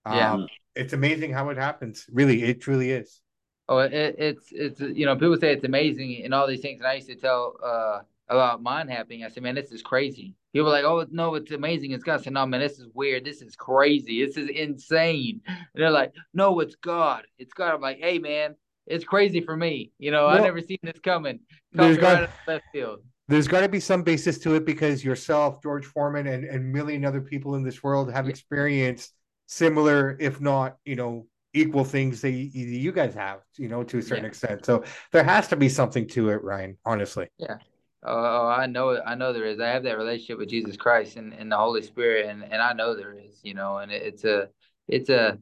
Yeah. 0.07 0.33
Um, 0.33 0.47
it's 0.75 0.93
amazing 0.93 1.33
how 1.33 1.49
it 1.51 1.57
happens. 1.57 2.07
Really, 2.13 2.43
it 2.43 2.61
truly 2.61 2.91
is. 2.91 3.21
Oh, 3.69 3.79
it, 3.79 3.93
it's 3.93 4.49
it's 4.51 4.81
you 4.81 5.07
know 5.07 5.15
people 5.15 5.37
say 5.39 5.53
it's 5.53 5.65
amazing 5.65 6.23
and 6.25 6.35
all 6.35 6.47
these 6.47 6.61
things, 6.61 6.81
and 6.81 6.87
I 6.87 6.95
used 6.95 7.09
to 7.09 7.15
tell 7.15 7.57
uh, 7.65 8.01
about 8.29 8.63
mine 8.63 8.89
happening. 8.89 9.25
I 9.25 9.29
said, 9.29 9.43
man, 9.43 9.55
this 9.55 9.73
is 9.73 9.83
crazy. 9.83 10.35
People 10.53 10.69
are 10.69 10.73
like, 10.73 10.85
oh 10.85 11.07
no, 11.11 11.35
it's 11.35 11.51
amazing. 11.53 11.93
It's 11.93 12.05
God. 12.05 12.21
I 12.21 12.23
said, 12.25 12.33
no, 12.33 12.45
man, 12.47 12.61
this 12.61 12.79
is 12.79 12.89
weird. 12.95 13.25
This 13.25 13.41
is 13.41 13.57
crazy. 13.57 14.25
This 14.25 14.37
is 14.37 14.49
insane. 14.51 15.41
And 15.47 15.59
they're 15.75 15.91
like, 15.91 16.13
no, 16.35 16.61
it's 16.61 16.75
God. 16.77 17.25
It's 17.39 17.53
God. 17.53 17.75
I'm 17.75 17.81
like, 17.81 17.99
hey, 17.99 18.19
man, 18.19 18.55
it's 18.87 19.05
crazy 19.05 19.41
for 19.41 19.57
me. 19.57 19.93
You 19.99 20.11
know, 20.11 20.27
well, 20.27 20.37
I 20.37 20.41
never 20.41 20.61
seen 20.61 20.79
this 20.83 20.99
coming. 21.03 21.41
Right 21.75 22.29
left 22.47 22.65
field. 22.73 23.01
There's 23.29 23.49
got 23.49 23.61
to 23.61 23.69
be 23.69 23.81
some 23.81 24.03
basis 24.03 24.39
to 24.41 24.57
it 24.57 24.67
because 24.67 25.05
yourself, 25.05 25.63
George 25.63 25.87
Foreman, 25.87 26.27
and 26.27 26.45
and 26.45 26.73
million 26.73 27.05
other 27.05 27.21
people 27.21 27.55
in 27.55 27.63
this 27.63 27.83
world 27.83 28.13
have 28.13 28.29
experienced 28.29 29.15
similar, 29.53 30.17
if 30.19 30.41
not, 30.41 30.79
you 30.85 30.97
know, 30.97 31.27
equal 31.55 31.85
things 31.85 32.23
that 32.23 32.31
you 32.31 32.93
guys 32.93 33.15
have, 33.15 33.41
you 33.59 33.69
know, 33.69 33.83
to 33.85 33.99
a 33.99 34.03
certain 34.03 34.25
yeah. 34.25 34.29
extent. 34.29 34.65
So 34.65 34.85
there 35.13 35.23
has 35.23 35.49
to 35.49 35.57
be 35.57 35.69
something 35.69 36.09
to 36.09 36.31
it, 36.31 36.43
Ryan. 36.43 36.79
Honestly. 36.85 37.29
Yeah. 37.39 37.59
Oh, 38.05 38.15
oh, 38.15 38.49
I 38.49 38.67
know 38.67 39.01
I 39.01 39.15
know 39.15 39.33
there 39.33 39.45
is. 39.45 39.61
I 39.61 39.69
have 39.69 39.85
that 39.85 39.97
relationship 39.97 40.39
with 40.39 40.49
Jesus 40.49 40.77
Christ 40.77 41.17
and, 41.17 41.33
and 41.35 41.53
the 41.53 41.57
Holy 41.57 41.83
Spirit, 41.83 42.27
and, 42.27 42.43
and 42.43 42.61
I 42.61 42.73
know 42.73 42.97
there 42.97 43.15
is. 43.15 43.39
You 43.45 43.55
know, 43.55 43.79
and 43.79 43.93
it's 43.93 44.25
a, 44.25 44.49
it's 44.89 45.09
a, 45.09 45.39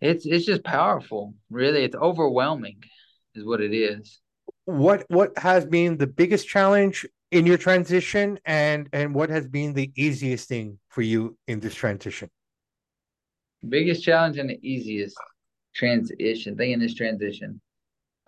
it's 0.00 0.26
it's 0.26 0.44
just 0.44 0.62
powerful. 0.62 1.34
Really, 1.50 1.82
it's 1.82 1.96
overwhelming, 1.96 2.84
is 3.34 3.44
what 3.44 3.60
it 3.60 3.74
is. 3.74 4.20
What 4.66 5.04
what 5.08 5.36
has 5.38 5.64
been 5.66 5.96
the 5.96 6.06
biggest 6.06 6.46
challenge 6.46 7.04
in 7.32 7.46
your 7.46 7.58
transition, 7.58 8.38
and 8.44 8.88
and 8.92 9.12
what 9.12 9.30
has 9.30 9.48
been 9.48 9.72
the 9.72 9.90
easiest 9.96 10.48
thing 10.48 10.78
for 10.88 11.02
you 11.02 11.36
in 11.48 11.58
this 11.58 11.74
transition? 11.74 12.30
Biggest 13.68 14.02
challenge 14.02 14.38
and 14.38 14.50
the 14.50 14.58
easiest 14.62 15.16
transition 15.74 16.56
thing 16.56 16.72
in 16.72 16.80
this 16.80 16.94
transition 16.94 17.60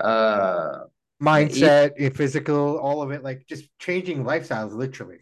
uh 0.00 0.80
mindset 1.22 1.92
e- 1.98 2.08
physical 2.10 2.78
all 2.78 3.02
of 3.02 3.10
it 3.10 3.22
like 3.22 3.46
just 3.46 3.68
changing 3.78 4.24
lifestyles 4.24 4.72
literally. 4.72 5.18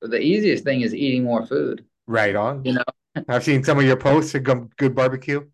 The 0.00 0.20
easiest 0.20 0.64
thing 0.64 0.82
is 0.82 0.94
eating 0.94 1.24
more 1.24 1.44
food. 1.44 1.84
Right 2.06 2.36
on. 2.36 2.64
You 2.64 2.74
know? 2.74 2.84
I've 3.28 3.44
seen 3.44 3.64
some 3.64 3.78
of 3.78 3.84
your 3.84 3.96
posts 3.96 4.34
of 4.34 4.44
good 4.44 4.94
barbecue. 4.94 5.46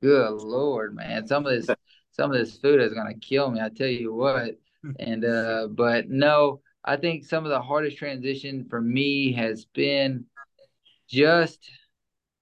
Good 0.00 0.32
lord 0.32 0.94
man. 0.96 1.26
Some 1.26 1.46
of 1.46 1.52
this 1.52 1.68
some 2.12 2.32
of 2.32 2.38
this 2.38 2.56
food 2.56 2.80
is 2.80 2.92
gonna 2.92 3.14
kill 3.14 3.50
me 3.50 3.60
i 3.60 3.68
tell 3.68 3.88
you 3.88 4.12
what. 4.14 4.58
And 4.98 5.24
uh 5.24 5.68
but 5.68 6.10
no 6.10 6.60
i 6.84 6.96
think 6.96 7.24
some 7.24 7.44
of 7.44 7.50
the 7.50 7.62
hardest 7.62 7.98
transition 7.98 8.66
for 8.68 8.80
me 8.80 9.32
has 9.32 9.64
been 9.64 10.24
just 11.08 11.70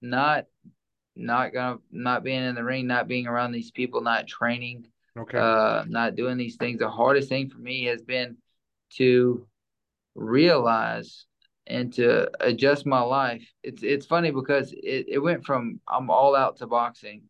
not 0.01 0.47
not 1.16 1.53
gonna 1.53 1.79
not 1.90 2.25
being 2.25 2.42
in 2.42 2.55
the 2.55 2.64
ring, 2.64 2.87
not 2.87 3.09
being 3.09 3.27
around 3.27 3.53
these 3.53 3.70
people, 3.70 4.01
not 4.01 4.27
training, 4.27 4.87
okay, 5.18 5.38
uh, 5.38 5.85
not 5.88 6.16
doing 6.16 6.37
these 6.37 6.57
things. 6.57 6.79
The 6.79 6.90
hardest 6.90 7.29
thing 7.29 7.49
for 7.49 7.59
me 7.59 7.85
has 7.85 8.03
been 8.03 8.37
to 8.96 9.46
realize 10.14 11.27
and 11.66 11.92
to 11.94 12.29
adjust 12.40 12.87
my 12.87 13.01
life. 13.01 13.46
It's 13.62 13.83
it's 13.83 14.07
funny 14.07 14.31
because 14.31 14.73
it, 14.73 15.07
it 15.09 15.18
went 15.18 15.44
from 15.44 15.81
I'm 15.88 16.11
all 16.11 16.35
out 16.35 16.57
to 16.59 16.66
boxing 16.66 17.23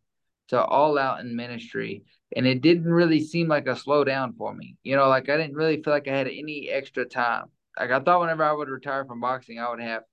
to 0.51 0.61
all 0.61 0.97
out 0.99 1.21
in 1.21 1.35
ministry. 1.35 2.03
And 2.35 2.45
it 2.45 2.61
didn't 2.61 2.91
really 2.91 3.21
seem 3.21 3.47
like 3.47 3.67
a 3.67 3.71
slowdown 3.71 4.35
for 4.37 4.53
me. 4.53 4.77
You 4.83 4.95
know, 4.95 5.07
like 5.07 5.29
I 5.29 5.37
didn't 5.37 5.55
really 5.55 5.81
feel 5.81 5.93
like 5.93 6.07
I 6.07 6.15
had 6.15 6.27
any 6.27 6.69
extra 6.69 7.05
time. 7.05 7.45
Like 7.79 7.91
I 7.91 7.99
thought 7.99 8.21
whenever 8.21 8.43
I 8.43 8.51
would 8.51 8.69
retire 8.69 9.05
from 9.05 9.21
boxing, 9.21 9.59
I 9.59 9.69
would 9.69 9.81
have 9.81 10.03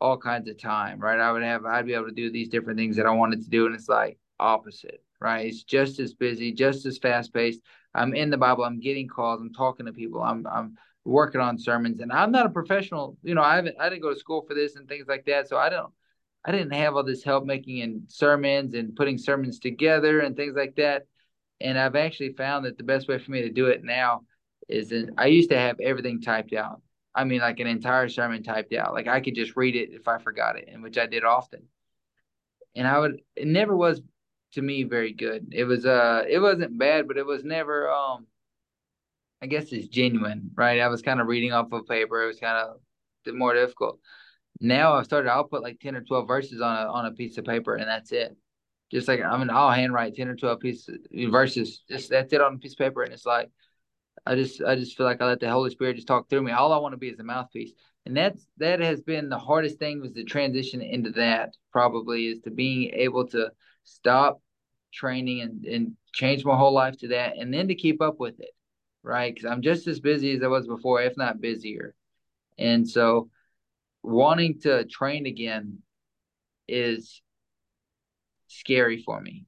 all 0.00 0.16
kinds 0.16 0.48
of 0.48 0.58
time, 0.58 0.98
right? 0.98 1.20
I 1.20 1.30
would 1.32 1.42
have, 1.42 1.64
I'd 1.64 1.86
be 1.86 1.94
able 1.94 2.06
to 2.06 2.12
do 2.12 2.30
these 2.30 2.48
different 2.48 2.78
things 2.78 2.96
that 2.96 3.06
I 3.06 3.10
wanted 3.10 3.42
to 3.42 3.50
do. 3.50 3.66
And 3.66 3.74
it's 3.74 3.88
like 3.88 4.18
opposite, 4.38 5.02
right? 5.20 5.46
It's 5.46 5.62
just 5.62 6.00
as 6.00 6.14
busy, 6.14 6.52
just 6.52 6.86
as 6.86 6.98
fast 6.98 7.34
paced. 7.34 7.60
I'm 7.94 8.14
in 8.14 8.30
the 8.30 8.38
Bible. 8.38 8.64
I'm 8.64 8.80
getting 8.80 9.08
calls. 9.08 9.40
I'm 9.40 9.52
talking 9.52 9.86
to 9.86 9.92
people. 9.92 10.22
I'm, 10.22 10.46
I'm 10.46 10.78
working 11.04 11.40
on 11.40 11.58
sermons 11.58 12.00
and 12.00 12.12
I'm 12.12 12.30
not 12.30 12.46
a 12.46 12.50
professional, 12.50 13.16
you 13.22 13.34
know, 13.34 13.42
I 13.42 13.56
haven't, 13.56 13.76
I 13.80 13.88
didn't 13.88 14.02
go 14.02 14.12
to 14.12 14.18
school 14.20 14.44
for 14.46 14.54
this 14.54 14.76
and 14.76 14.88
things 14.88 15.06
like 15.08 15.24
that. 15.26 15.48
So 15.48 15.56
I 15.56 15.68
don't, 15.68 15.92
I 16.44 16.52
didn't 16.52 16.72
have 16.72 16.94
all 16.94 17.04
this 17.04 17.22
help 17.22 17.44
making 17.44 17.78
in 17.78 18.04
sermons 18.08 18.74
and 18.74 18.94
putting 18.96 19.18
sermons 19.18 19.58
together 19.58 20.20
and 20.20 20.36
things 20.36 20.54
like 20.56 20.76
that. 20.76 21.06
And 21.60 21.78
I've 21.78 21.96
actually 21.96 22.32
found 22.32 22.64
that 22.64 22.78
the 22.78 22.84
best 22.84 23.08
way 23.08 23.18
for 23.18 23.30
me 23.30 23.42
to 23.42 23.50
do 23.50 23.66
it 23.66 23.84
now 23.84 24.22
is 24.68 24.88
that 24.90 25.10
I 25.18 25.26
used 25.26 25.50
to 25.50 25.58
have 25.58 25.80
everything 25.80 26.20
typed 26.20 26.54
out. 26.54 26.80
I 27.14 27.24
mean, 27.24 27.40
like 27.40 27.60
an 27.60 27.66
entire 27.66 28.08
sermon 28.08 28.42
typed 28.42 28.72
out. 28.72 28.94
Like 28.94 29.08
I 29.08 29.20
could 29.20 29.34
just 29.34 29.56
read 29.56 29.76
it 29.76 29.90
if 29.92 30.06
I 30.06 30.18
forgot 30.18 30.56
it, 30.56 30.68
and 30.72 30.82
which 30.82 30.98
I 30.98 31.06
did 31.06 31.24
often. 31.24 31.62
And 32.76 32.86
I 32.86 32.98
would, 32.98 33.20
it 33.34 33.48
never 33.48 33.76
was 33.76 34.00
to 34.52 34.62
me 34.62 34.84
very 34.84 35.12
good. 35.12 35.48
It 35.52 35.64
was, 35.64 35.84
uh, 35.86 36.24
it 36.28 36.38
wasn't 36.38 36.78
bad, 36.78 37.08
but 37.08 37.16
it 37.16 37.26
was 37.26 37.44
never, 37.44 37.90
um, 37.90 38.26
I 39.42 39.46
guess 39.46 39.72
it's 39.72 39.88
genuine, 39.88 40.50
right? 40.54 40.80
I 40.80 40.88
was 40.88 41.02
kind 41.02 41.20
of 41.20 41.26
reading 41.26 41.52
off 41.52 41.72
of 41.72 41.86
paper. 41.86 42.22
It 42.22 42.26
was 42.26 42.38
kind 42.38 42.56
of 42.56 43.34
more 43.34 43.54
difficult. 43.54 43.98
Now 44.60 44.94
I've 44.94 45.06
started, 45.06 45.30
I'll 45.30 45.44
put 45.44 45.62
like 45.62 45.80
10 45.80 45.96
or 45.96 46.02
12 46.02 46.28
verses 46.28 46.60
on 46.60 46.76
a, 46.76 46.90
on 46.90 47.06
a 47.06 47.12
piece 47.12 47.38
of 47.38 47.44
paper 47.44 47.74
and 47.74 47.88
that's 47.88 48.12
it. 48.12 48.36
Just 48.92 49.08
like, 49.08 49.20
I 49.22 49.36
mean, 49.36 49.50
I'll 49.50 49.70
handwrite 49.70 50.14
10 50.14 50.28
or 50.28 50.36
12 50.36 50.60
pieces, 50.60 50.98
verses, 51.30 51.82
just 51.88 52.10
that's 52.10 52.32
it 52.32 52.40
on 52.40 52.54
a 52.54 52.58
piece 52.58 52.72
of 52.72 52.78
paper. 52.78 53.02
And 53.02 53.12
it's 53.12 53.26
like, 53.26 53.50
I 54.26 54.34
just 54.34 54.62
I 54.62 54.76
just 54.76 54.96
feel 54.96 55.06
like 55.06 55.20
I 55.20 55.26
let 55.26 55.40
the 55.40 55.50
Holy 55.50 55.70
Spirit 55.70 55.96
just 55.96 56.06
talk 56.06 56.28
through 56.28 56.42
me. 56.42 56.52
All 56.52 56.72
I 56.72 56.78
want 56.78 56.92
to 56.92 56.98
be 56.98 57.08
is 57.08 57.18
a 57.18 57.24
mouthpiece. 57.24 57.72
And 58.06 58.16
that's 58.16 58.46
that 58.58 58.80
has 58.80 59.00
been 59.00 59.28
the 59.28 59.38
hardest 59.38 59.78
thing 59.78 60.00
was 60.00 60.12
the 60.12 60.24
transition 60.24 60.82
into 60.82 61.10
that 61.12 61.54
probably 61.72 62.26
is 62.26 62.40
to 62.40 62.50
being 62.50 62.90
able 62.94 63.26
to 63.28 63.50
stop 63.84 64.40
training 64.92 65.40
and, 65.40 65.64
and 65.64 65.92
change 66.12 66.44
my 66.44 66.56
whole 66.56 66.72
life 66.72 66.96
to 66.98 67.08
that 67.08 67.36
and 67.38 67.52
then 67.52 67.68
to 67.68 67.74
keep 67.74 68.02
up 68.02 68.18
with 68.18 68.40
it. 68.40 68.50
Right. 69.02 69.34
Because 69.34 69.50
I'm 69.50 69.62
just 69.62 69.86
as 69.86 70.00
busy 70.00 70.36
as 70.36 70.42
I 70.42 70.48
was 70.48 70.66
before, 70.66 71.02
if 71.02 71.16
not 71.16 71.40
busier. 71.40 71.94
And 72.58 72.88
so 72.88 73.30
wanting 74.02 74.60
to 74.60 74.84
train 74.84 75.26
again 75.26 75.78
is 76.68 77.22
scary 78.48 79.02
for 79.02 79.20
me 79.20 79.46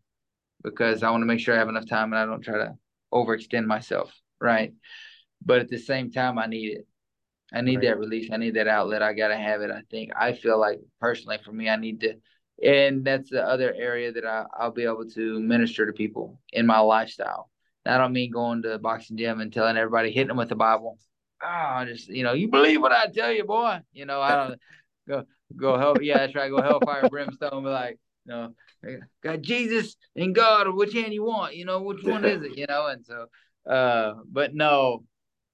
because 0.62 1.02
I 1.02 1.10
want 1.10 1.22
to 1.22 1.26
make 1.26 1.40
sure 1.40 1.54
I 1.54 1.58
have 1.58 1.68
enough 1.68 1.88
time 1.88 2.12
and 2.12 2.18
I 2.20 2.26
don't 2.26 2.40
try 2.40 2.58
to 2.58 2.74
overextend 3.12 3.66
myself 3.66 4.12
right? 4.42 4.72
But 5.44 5.60
at 5.60 5.68
the 5.68 5.78
same 5.78 6.10
time, 6.10 6.38
I 6.38 6.46
need 6.46 6.72
it. 6.72 6.86
I 7.52 7.60
need 7.60 7.76
right. 7.76 7.88
that 7.88 7.98
release. 7.98 8.30
I 8.32 8.36
need 8.36 8.54
that 8.54 8.68
outlet. 8.68 9.02
I 9.02 9.12
gotta 9.12 9.36
have 9.36 9.60
it. 9.60 9.70
I 9.70 9.82
think 9.90 10.12
I 10.18 10.32
feel 10.32 10.58
like 10.58 10.80
personally 11.00 11.38
for 11.44 11.52
me, 11.52 11.68
I 11.68 11.76
need 11.76 12.00
to, 12.00 12.14
and 12.62 13.04
that's 13.04 13.30
the 13.30 13.42
other 13.42 13.74
area 13.76 14.12
that 14.12 14.24
I, 14.24 14.44
I'll 14.58 14.70
be 14.70 14.84
able 14.84 15.06
to 15.10 15.40
minister 15.40 15.86
to 15.86 15.92
people 15.92 16.40
in 16.52 16.66
my 16.66 16.78
lifestyle. 16.78 17.50
I 17.84 17.98
don't 17.98 18.12
mean 18.12 18.30
going 18.30 18.62
to 18.62 18.78
boxing 18.78 19.16
gym 19.16 19.40
and 19.40 19.52
telling 19.52 19.76
everybody 19.76 20.12
hitting 20.12 20.28
them 20.28 20.36
with 20.36 20.48
the 20.48 20.54
Bible. 20.54 20.98
Oh, 21.42 21.84
just 21.86 22.08
you 22.08 22.22
know, 22.22 22.32
you 22.32 22.48
believe 22.48 22.80
what 22.80 22.92
I 22.92 23.06
tell 23.08 23.32
you, 23.32 23.44
boy. 23.44 23.80
You 23.92 24.06
know, 24.06 24.20
I 24.20 24.34
don't 24.36 24.60
go 25.08 25.24
go 25.56 25.78
help. 25.78 25.98
Yeah, 26.00 26.18
that's 26.18 26.34
right. 26.34 26.50
Go 26.50 26.62
hellfire 26.62 27.08
brimstone. 27.08 27.64
Be 27.64 27.70
like, 27.70 27.98
you 28.24 28.32
know, 28.32 28.54
got 29.22 29.40
Jesus 29.40 29.96
and 30.14 30.34
God, 30.34 30.68
or 30.68 30.74
which 30.74 30.94
hand 30.94 31.12
you 31.12 31.24
want? 31.24 31.56
You 31.56 31.64
know, 31.64 31.82
which 31.82 32.02
one 32.04 32.24
is 32.24 32.42
it? 32.42 32.56
You 32.56 32.66
know, 32.68 32.86
and 32.86 33.04
so 33.04 33.26
uh, 33.68 34.14
but 34.30 34.54
no, 34.54 35.04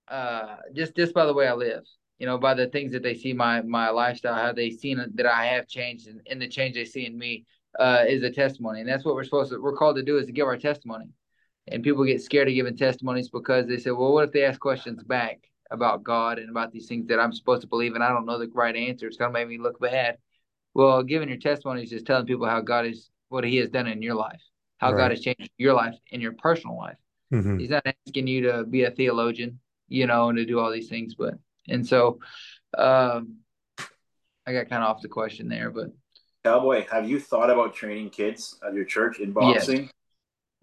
uh, 0.08 0.56
just 0.74 0.96
just 0.96 1.14
by 1.14 1.26
the 1.26 1.34
way 1.34 1.46
I 1.46 1.52
live, 1.52 1.84
you 2.18 2.26
know, 2.26 2.38
by 2.38 2.54
the 2.54 2.68
things 2.68 2.92
that 2.92 3.02
they 3.02 3.14
see 3.14 3.32
my 3.32 3.62
my 3.62 3.90
lifestyle, 3.90 4.34
how 4.34 4.52
they 4.52 4.70
seen 4.70 5.04
that 5.14 5.26
I 5.26 5.46
have 5.46 5.68
changed, 5.68 6.08
and, 6.08 6.20
and 6.30 6.40
the 6.40 6.48
change 6.48 6.74
they 6.74 6.84
see 6.84 7.06
in 7.06 7.18
me 7.18 7.44
uh, 7.78 8.04
is 8.06 8.22
a 8.22 8.30
testimony, 8.30 8.80
and 8.80 8.88
that's 8.88 9.04
what 9.04 9.14
we're 9.14 9.24
supposed 9.24 9.50
to 9.52 9.60
we're 9.60 9.76
called 9.76 9.96
to 9.96 10.02
do 10.02 10.18
is 10.18 10.26
to 10.26 10.32
give 10.32 10.46
our 10.46 10.56
testimony. 10.56 11.06
And 11.70 11.82
people 11.82 12.04
get 12.04 12.22
scared 12.22 12.48
of 12.48 12.54
giving 12.54 12.78
testimonies 12.78 13.28
because 13.28 13.66
they 13.66 13.76
say, 13.76 13.90
well, 13.90 14.14
what 14.14 14.24
if 14.24 14.32
they 14.32 14.44
ask 14.44 14.58
questions 14.58 15.02
back 15.02 15.50
about 15.70 16.02
God 16.02 16.38
and 16.38 16.48
about 16.48 16.72
these 16.72 16.86
things 16.86 17.06
that 17.08 17.20
I'm 17.20 17.34
supposed 17.34 17.60
to 17.60 17.68
believe, 17.68 17.94
and 17.94 18.02
I 18.02 18.08
don't 18.08 18.24
know 18.24 18.38
the 18.38 18.48
right 18.54 18.74
answer? 18.74 19.06
It's 19.06 19.18
gonna 19.18 19.32
make 19.32 19.48
me 19.48 19.58
look 19.58 19.78
bad. 19.78 20.16
Well, 20.72 21.02
giving 21.02 21.28
your 21.28 21.38
testimony 21.38 21.82
is 21.82 21.90
just 21.90 22.06
telling 22.06 22.26
people 22.26 22.46
how 22.46 22.62
God 22.62 22.86
is 22.86 23.10
what 23.28 23.44
He 23.44 23.56
has 23.56 23.68
done 23.68 23.86
in 23.86 24.00
your 24.00 24.14
life, 24.14 24.40
how 24.78 24.92
right. 24.92 24.96
God 24.96 25.10
has 25.10 25.20
changed 25.20 25.50
your 25.58 25.74
life 25.74 25.94
in 26.10 26.22
your 26.22 26.32
personal 26.32 26.78
life 26.78 26.96
Mm-hmm. 27.32 27.58
He's 27.58 27.70
not 27.70 27.86
asking 27.86 28.26
you 28.26 28.42
to 28.42 28.64
be 28.64 28.84
a 28.84 28.90
theologian, 28.90 29.60
you 29.88 30.06
know, 30.06 30.28
and 30.28 30.38
to 30.38 30.44
do 30.44 30.58
all 30.58 30.72
these 30.72 30.88
things. 30.88 31.14
But 31.14 31.34
and 31.68 31.86
so, 31.86 32.20
um, 32.76 33.38
I 34.46 34.52
got 34.52 34.68
kind 34.68 34.82
of 34.82 34.88
off 34.88 35.02
the 35.02 35.08
question 35.08 35.48
there, 35.48 35.70
but 35.70 35.88
Cowboy, 36.44 36.86
have 36.90 37.08
you 37.08 37.20
thought 37.20 37.50
about 37.50 37.74
training 37.74 38.10
kids 38.10 38.58
at 38.66 38.74
your 38.74 38.84
church 38.84 39.18
in 39.18 39.32
boxing? 39.32 39.90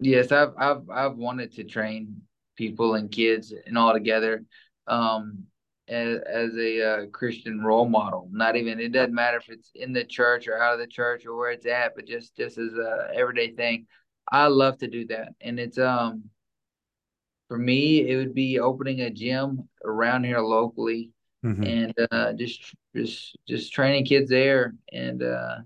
Yes, 0.00 0.30
yes 0.30 0.32
I've 0.32 0.54
I've 0.58 0.90
I've 0.90 1.16
wanted 1.16 1.52
to 1.54 1.64
train 1.64 2.22
people 2.56 2.94
and 2.94 3.10
kids 3.10 3.52
and 3.66 3.78
all 3.78 3.92
together. 3.92 4.44
Um, 4.88 5.46
as, 5.88 6.18
as 6.22 6.56
a 6.56 6.82
uh, 6.82 7.06
Christian 7.06 7.60
role 7.60 7.88
model. 7.88 8.28
Not 8.32 8.56
even 8.56 8.80
it 8.80 8.92
doesn't 8.92 9.14
matter 9.14 9.38
if 9.38 9.48
it's 9.48 9.70
in 9.74 9.92
the 9.92 10.04
church 10.04 10.48
or 10.48 10.60
out 10.60 10.74
of 10.74 10.80
the 10.80 10.86
church 10.86 11.24
or 11.26 11.36
where 11.36 11.50
it's 11.50 11.66
at, 11.66 11.94
but 11.94 12.06
just 12.06 12.36
just 12.36 12.58
as 12.58 12.74
a 12.74 13.10
everyday 13.14 13.52
thing. 13.52 13.86
I 14.30 14.48
love 14.48 14.78
to 14.78 14.88
do 14.88 15.06
that, 15.06 15.34
and 15.40 15.60
it's 15.60 15.78
um 15.78 16.24
for 17.48 17.58
me 17.58 18.08
it 18.08 18.16
would 18.16 18.34
be 18.34 18.58
opening 18.58 19.00
a 19.00 19.10
gym 19.10 19.68
around 19.84 20.24
here 20.24 20.40
locally 20.40 21.10
mm-hmm. 21.44 21.62
and 21.62 21.94
uh, 22.10 22.32
just 22.32 22.74
just 22.94 23.36
just 23.46 23.72
training 23.72 24.04
kids 24.04 24.30
there 24.30 24.74
and 24.92 25.22
uh, 25.22 25.56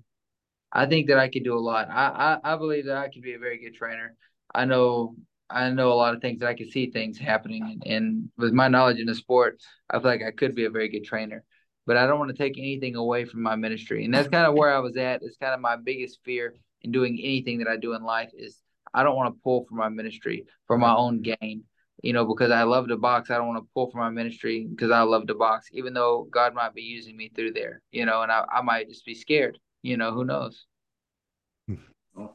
I 0.73 0.87
think 0.87 1.09
that 1.09 1.19
I 1.19 1.29
could 1.29 1.45
do 1.45 1.57
a 1.57 1.59
lot. 1.59 1.89
I, 1.91 2.39
I 2.45 2.53
I 2.55 2.57
believe 2.57 2.87
that 2.87 2.97
I 2.97 3.09
could 3.09 3.23
be 3.23 3.35
a 3.35 3.39
very 3.39 3.59
good 3.59 3.75
trainer. 3.75 4.15
I 4.55 4.65
know 4.65 5.17
I 5.49 5.71
know 5.71 5.93
a 5.93 5.95
lot 5.95 6.15
of 6.15 6.21
things. 6.21 6.43
I 6.43 6.55
can 6.55 6.71
see 6.71 6.91
things 6.91 7.19
happening, 7.19 7.63
and, 7.63 7.93
and 7.93 8.31
with 8.37 8.53
my 8.53 8.69
knowledge 8.69 8.99
in 8.99 9.07
the 9.07 9.15
sport, 9.15 9.61
I 9.89 9.99
feel 9.99 10.11
like 10.11 10.23
I 10.23 10.31
could 10.31 10.55
be 10.55 10.65
a 10.65 10.71
very 10.71 10.89
good 10.89 11.05
trainer. 11.05 11.45
But 11.87 11.97
I 11.97 12.07
don't 12.07 12.21
want 12.21 12.31
to 12.31 12.37
take 12.37 12.57
anything 12.57 12.95
away 12.95 13.25
from 13.25 13.43
my 13.43 13.57
ministry, 13.57 14.05
and 14.05 14.15
that's 14.15 14.29
kind 14.29 14.47
of 14.47 14.55
where 14.55 14.73
I 14.73 14.79
was 14.79 14.97
at. 14.97 15.23
It's 15.23 15.39
kind 15.39 15.55
of 15.55 15.61
my 15.61 15.77
biggest 15.77 16.21
fear 16.25 16.55
in 16.83 16.93
doing 16.93 17.19
anything 17.21 17.59
that 17.59 17.69
I 17.69 17.77
do 17.77 17.95
in 17.95 18.05
life 18.05 18.31
is 18.33 18.57
I 18.93 19.03
don't 19.03 19.17
want 19.17 19.35
to 19.35 19.41
pull 19.43 19.65
for 19.69 19.75
my 19.75 19.89
ministry 19.89 20.47
for 20.67 20.79
my 20.79 20.95
own 20.95 21.23
mm-hmm. 21.23 21.33
gain. 21.41 21.65
You 22.03 22.15
know, 22.15 22.25
because 22.25 22.51
I 22.51 22.63
love 22.63 22.89
to 22.89 22.97
box, 22.97 23.31
I 23.31 23.37
don't 23.37 23.49
want 23.49 23.63
to 23.63 23.69
pull 23.75 23.91
for 23.91 23.99
my 23.99 24.09
ministry 24.09 24.67
because 24.67 24.91
I 24.91 25.03
love 25.03 25.27
to 25.27 25.35
box, 25.35 25.69
even 25.73 25.93
though 25.93 26.27
God 26.31 26.55
might 26.55 26.73
be 26.73 26.81
using 26.81 27.15
me 27.15 27.31
through 27.35 27.53
there. 27.53 27.83
You 27.93 28.07
know, 28.07 28.23
and 28.23 28.33
I, 28.33 28.45
I 28.51 28.63
might 28.63 28.89
just 28.89 29.05
be 29.05 29.15
scared. 29.15 29.59
You 29.83 29.99
know, 29.99 30.11
who 30.13 30.25
knows? 30.25 30.65
Hmm. 31.69 31.75
Oh, 32.17 32.33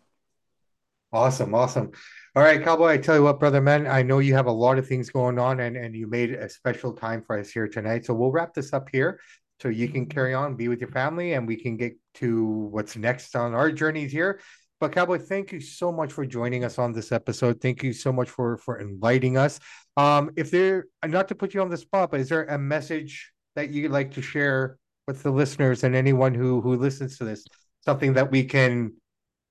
awesome, 1.11 1.55
awesome. 1.55 1.91
All 2.35 2.43
right, 2.43 2.63
Cowboy, 2.63 2.89
I 2.89 2.97
tell 2.97 3.15
you 3.15 3.23
what, 3.23 3.39
brother 3.39 3.61
man, 3.61 3.87
I 3.87 4.03
know 4.03 4.19
you 4.19 4.35
have 4.35 4.45
a 4.45 4.51
lot 4.51 4.77
of 4.77 4.87
things 4.87 5.09
going 5.09 5.39
on 5.39 5.61
and, 5.61 5.77
and 5.77 5.95
you 5.95 6.05
made 6.05 6.31
a 6.31 6.49
special 6.49 6.93
time 6.93 7.23
for 7.25 7.39
us 7.39 7.49
here 7.49 7.67
tonight. 7.67 8.05
So 8.05 8.13
we'll 8.13 8.31
wrap 8.31 8.53
this 8.53 8.73
up 8.73 8.89
here 8.91 9.19
so 9.61 9.69
you 9.69 9.87
can 9.87 10.01
mm-hmm. 10.01 10.09
carry 10.11 10.33
on, 10.33 10.55
be 10.55 10.67
with 10.67 10.81
your 10.81 10.91
family, 10.91 11.33
and 11.33 11.47
we 11.47 11.55
can 11.55 11.77
get 11.77 11.97
to 12.15 12.45
what's 12.45 12.95
next 12.95 13.35
on 13.35 13.53
our 13.53 13.71
journeys 13.71 14.11
here. 14.11 14.41
But 14.79 14.91
Cowboy, 14.91 15.19
thank 15.19 15.51
you 15.51 15.61
so 15.61 15.91
much 15.91 16.11
for 16.11 16.25
joining 16.25 16.65
us 16.65 16.77
on 16.77 16.91
this 16.91 17.11
episode. 17.11 17.61
Thank 17.61 17.81
you 17.81 17.93
so 17.93 18.11
much 18.11 18.29
for 18.29 18.57
for 18.57 18.79
inviting 18.79 19.37
us. 19.37 19.59
Um, 19.95 20.31
if 20.35 20.51
there 20.51 20.87
not 21.05 21.27
to 21.29 21.35
put 21.35 21.53
you 21.53 21.61
on 21.61 21.69
the 21.69 21.77
spot, 21.77 22.11
but 22.11 22.19
is 22.19 22.29
there 22.29 22.45
a 22.45 22.57
message 22.57 23.31
that 23.55 23.69
you'd 23.69 23.91
like 23.91 24.11
to 24.11 24.21
share 24.21 24.77
with 25.07 25.23
the 25.23 25.31
listeners 25.31 25.83
and 25.83 25.95
anyone 25.95 26.33
who 26.33 26.59
who 26.59 26.75
listens 26.75 27.17
to 27.17 27.23
this? 27.23 27.45
Something 27.85 28.13
that 28.13 28.31
we 28.31 28.43
can 28.43 28.93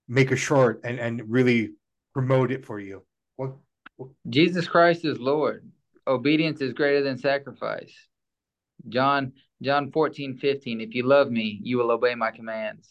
make 0.09 0.31
a 0.31 0.37
short 0.37 0.81
and 0.85 1.01
and 1.01 1.23
really 1.27 1.71
promote 2.13 2.53
it 2.53 2.67
for 2.67 2.79
you? 2.79 3.03
What, 3.37 3.55
what? 3.97 4.11
Jesus 4.29 4.69
Christ 4.69 5.07
is 5.07 5.19
Lord. 5.19 5.67
Obedience 6.07 6.61
is 6.61 6.75
greater 6.75 7.03
than 7.03 7.17
sacrifice. 7.17 7.95
John 8.91 9.33
John 9.63 9.91
14, 9.91 10.37
15. 10.37 10.83
If 10.83 10.95
you 10.95 11.05
love 11.05 11.31
me, 11.31 11.59
you 11.63 11.79
will 11.79 11.91
obey 11.91 12.15
my 12.15 12.31
commands. 12.31 12.91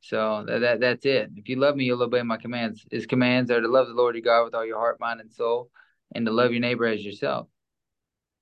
So 0.00 0.44
that, 0.46 0.60
that 0.60 0.80
that's 0.80 1.06
it. 1.06 1.30
If 1.36 1.48
you 1.48 1.56
love 1.56 1.76
me, 1.76 1.84
you'll 1.84 2.02
obey 2.02 2.22
my 2.22 2.36
commands. 2.36 2.84
His 2.90 3.06
commands 3.06 3.50
are 3.50 3.60
to 3.60 3.68
love 3.68 3.88
the 3.88 3.94
Lord 3.94 4.14
your 4.14 4.22
God 4.22 4.44
with 4.44 4.54
all 4.54 4.64
your 4.64 4.78
heart, 4.78 5.00
mind, 5.00 5.20
and 5.20 5.32
soul, 5.32 5.70
and 6.14 6.24
to 6.26 6.32
love 6.32 6.52
your 6.52 6.60
neighbor 6.60 6.86
as 6.86 7.04
yourself. 7.04 7.48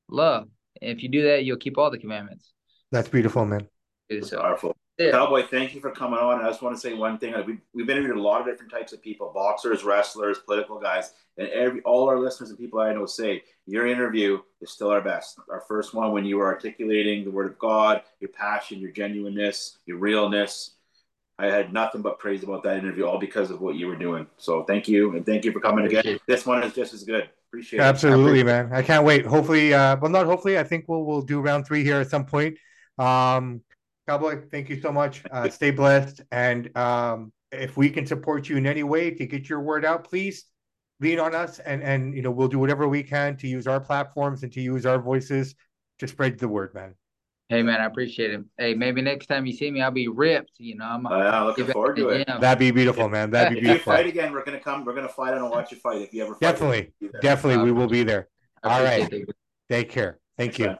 Love. 0.09 0.49
And 0.81 0.91
if 0.91 1.03
you 1.03 1.09
do 1.09 1.23
that, 1.25 1.45
you'll 1.45 1.57
keep 1.57 1.79
all 1.79 1.91
the 1.91 1.99
commandments. 1.99 2.53
That's 2.93 3.09
beautiful, 3.09 3.45
man. 3.47 3.69
It's 4.09 4.31
powerful. 4.31 4.77
Yeah. 4.99 5.11
Cowboy, 5.11 5.43
thank 5.43 5.75
you 5.75 5.81
for 5.81 5.91
coming 5.91 6.19
on. 6.19 6.43
I 6.43 6.49
just 6.49 6.63
want 6.63 6.75
to 6.75 6.81
say 6.81 6.95
one 6.95 7.19
thing. 7.19 7.35
We, 7.47 7.59
we've 7.75 7.91
interviewed 7.91 8.17
a 8.17 8.21
lot 8.21 8.41
of 8.41 8.47
different 8.47 8.73
types 8.73 8.95
of 8.95 9.03
people 9.03 9.31
boxers, 9.35 9.85
wrestlers, 9.85 10.39
political 10.39 10.79
guys. 10.79 11.13
And 11.37 11.49
every 11.49 11.83
all 11.83 12.09
our 12.09 12.19
listeners 12.19 12.49
and 12.49 12.59
people 12.59 12.81
I 12.81 12.95
know 12.95 13.05
say 13.05 13.43
your 13.67 13.87
interview 13.87 14.39
is 14.63 14.71
still 14.71 14.89
our 14.89 15.03
best. 15.03 15.39
Our 15.51 15.61
first 15.69 15.93
one, 15.93 16.13
when 16.13 16.25
you 16.25 16.39
were 16.39 16.47
articulating 16.47 17.25
the 17.25 17.31
word 17.31 17.51
of 17.51 17.59
God, 17.59 18.03
your 18.21 18.31
passion, 18.31 18.79
your 18.79 18.91
genuineness, 18.91 19.77
your 19.85 19.99
realness. 19.99 20.76
I 21.39 21.47
had 21.47 21.73
nothing 21.73 22.01
but 22.01 22.19
praise 22.19 22.43
about 22.43 22.63
that 22.63 22.79
interview, 22.79 23.05
all 23.05 23.19
because 23.19 23.51
of 23.51 23.61
what 23.61 23.75
you 23.75 23.87
were 23.87 23.97
doing. 23.97 24.27
So 24.39 24.65
thank 24.65 24.89
you. 24.89 25.15
And 25.15 25.27
thank 25.27 25.45
you 25.45 25.53
for 25.53 25.61
coming 25.61 25.85
again. 25.85 26.19
This 26.27 26.47
one 26.47 26.63
is 26.63 26.73
just 26.73 26.95
as 26.95 27.05
good. 27.05 27.29
Appreciate 27.51 27.81
Absolutely, 27.81 28.41
it. 28.41 28.43
Absolutely, 28.43 28.45
man. 28.45 28.73
I 28.73 28.83
can't 28.83 29.05
wait. 29.05 29.27
Hopefully, 29.27 29.75
uh, 29.75 29.97
well, 30.01 30.11
not 30.11 30.27
hopefully, 30.27 30.59
I 30.59 30.65
think 30.65 30.87
we'll, 30.89 31.05
we'll 31.05 31.23
do 31.23 31.41
round 31.41 31.67
three 31.67 31.85
here 31.85 32.01
at 32.01 32.09
some 32.09 32.25
point. 32.25 32.57
Um, 32.99 33.61
Cowboy, 34.09 34.43
thank 34.51 34.71
you 34.71 34.81
so 34.81 34.93
much. 34.93 35.23
Uh, 35.31 35.49
stay 35.51 35.71
blessed. 35.71 36.23
And 36.31 36.75
um, 36.77 37.33
if 37.53 37.77
we 37.77 37.91
can 37.91 38.07
support 38.07 38.49
you 38.49 38.57
in 38.57 38.67
any 38.67 38.83
way 38.83 39.11
to 39.11 39.27
get 39.27 39.49
your 39.49 39.61
word 39.61 39.85
out, 39.85 40.05
please 40.05 40.45
lean 41.01 41.21
on 41.21 41.35
us 41.35 41.59
and 41.59 41.83
and 41.83 42.15
you 42.15 42.23
know 42.23 42.31
we'll 42.31 42.49
do 42.49 42.59
whatever 42.59 42.89
we 42.89 43.03
can 43.03 43.37
to 43.37 43.47
use 43.47 43.67
our 43.67 43.79
platforms 43.79 44.43
and 44.43 44.51
to 44.51 44.63
use 44.63 44.87
our 44.87 44.99
voices 44.99 45.55
to 45.99 46.09
spread 46.09 46.39
the 46.39 46.49
word, 46.49 46.73
man. 46.75 46.95
Hey 47.49 47.63
man, 47.63 47.81
I 47.81 47.85
appreciate 47.85 48.33
it. 48.33 48.45
Hey, 48.59 48.75
maybe 48.75 49.03
next 49.03 49.27
time 49.27 49.47
you 49.47 49.53
see 49.53 49.71
me, 49.71 49.81
I'll 49.81 49.93
be 49.93 50.09
ripped. 50.09 50.53
You 50.59 50.77
know, 50.77 50.85
I'm 50.85 51.07
uh, 51.07 51.17
yeah, 51.17 51.43
looking 51.43 51.67
forward 51.67 51.97
to 51.97 52.09
it. 52.09 52.27
That'd 52.27 52.59
be 52.59 52.73
beautiful, 52.73 53.09
man. 53.09 53.31
That'd 53.31 53.55
be 53.55 53.61
beautiful. 53.61 53.93
If 53.93 53.99
you 53.99 54.05
fight 54.05 54.07
again, 54.13 54.33
we're 54.33 54.45
gonna 54.45 54.59
come. 54.59 54.85
We're 54.85 54.95
gonna 54.95 55.09
fight 55.09 55.35
and 55.35 55.49
watch 55.49 55.71
you 55.71 55.77
fight. 55.77 56.03
If 56.03 56.13
you 56.13 56.25
ever 56.25 56.37
definitely, 56.41 56.93
definitely, 57.23 57.63
we 57.63 57.71
will 57.71 57.87
be 57.87 58.03
there. 58.03 58.29
All 58.65 58.83
right, 58.83 59.09
take 59.71 59.91
care. 59.91 60.19
Thank 60.37 60.57
Thanks, 60.57 60.59
you. 60.59 60.67
Man. 60.67 60.79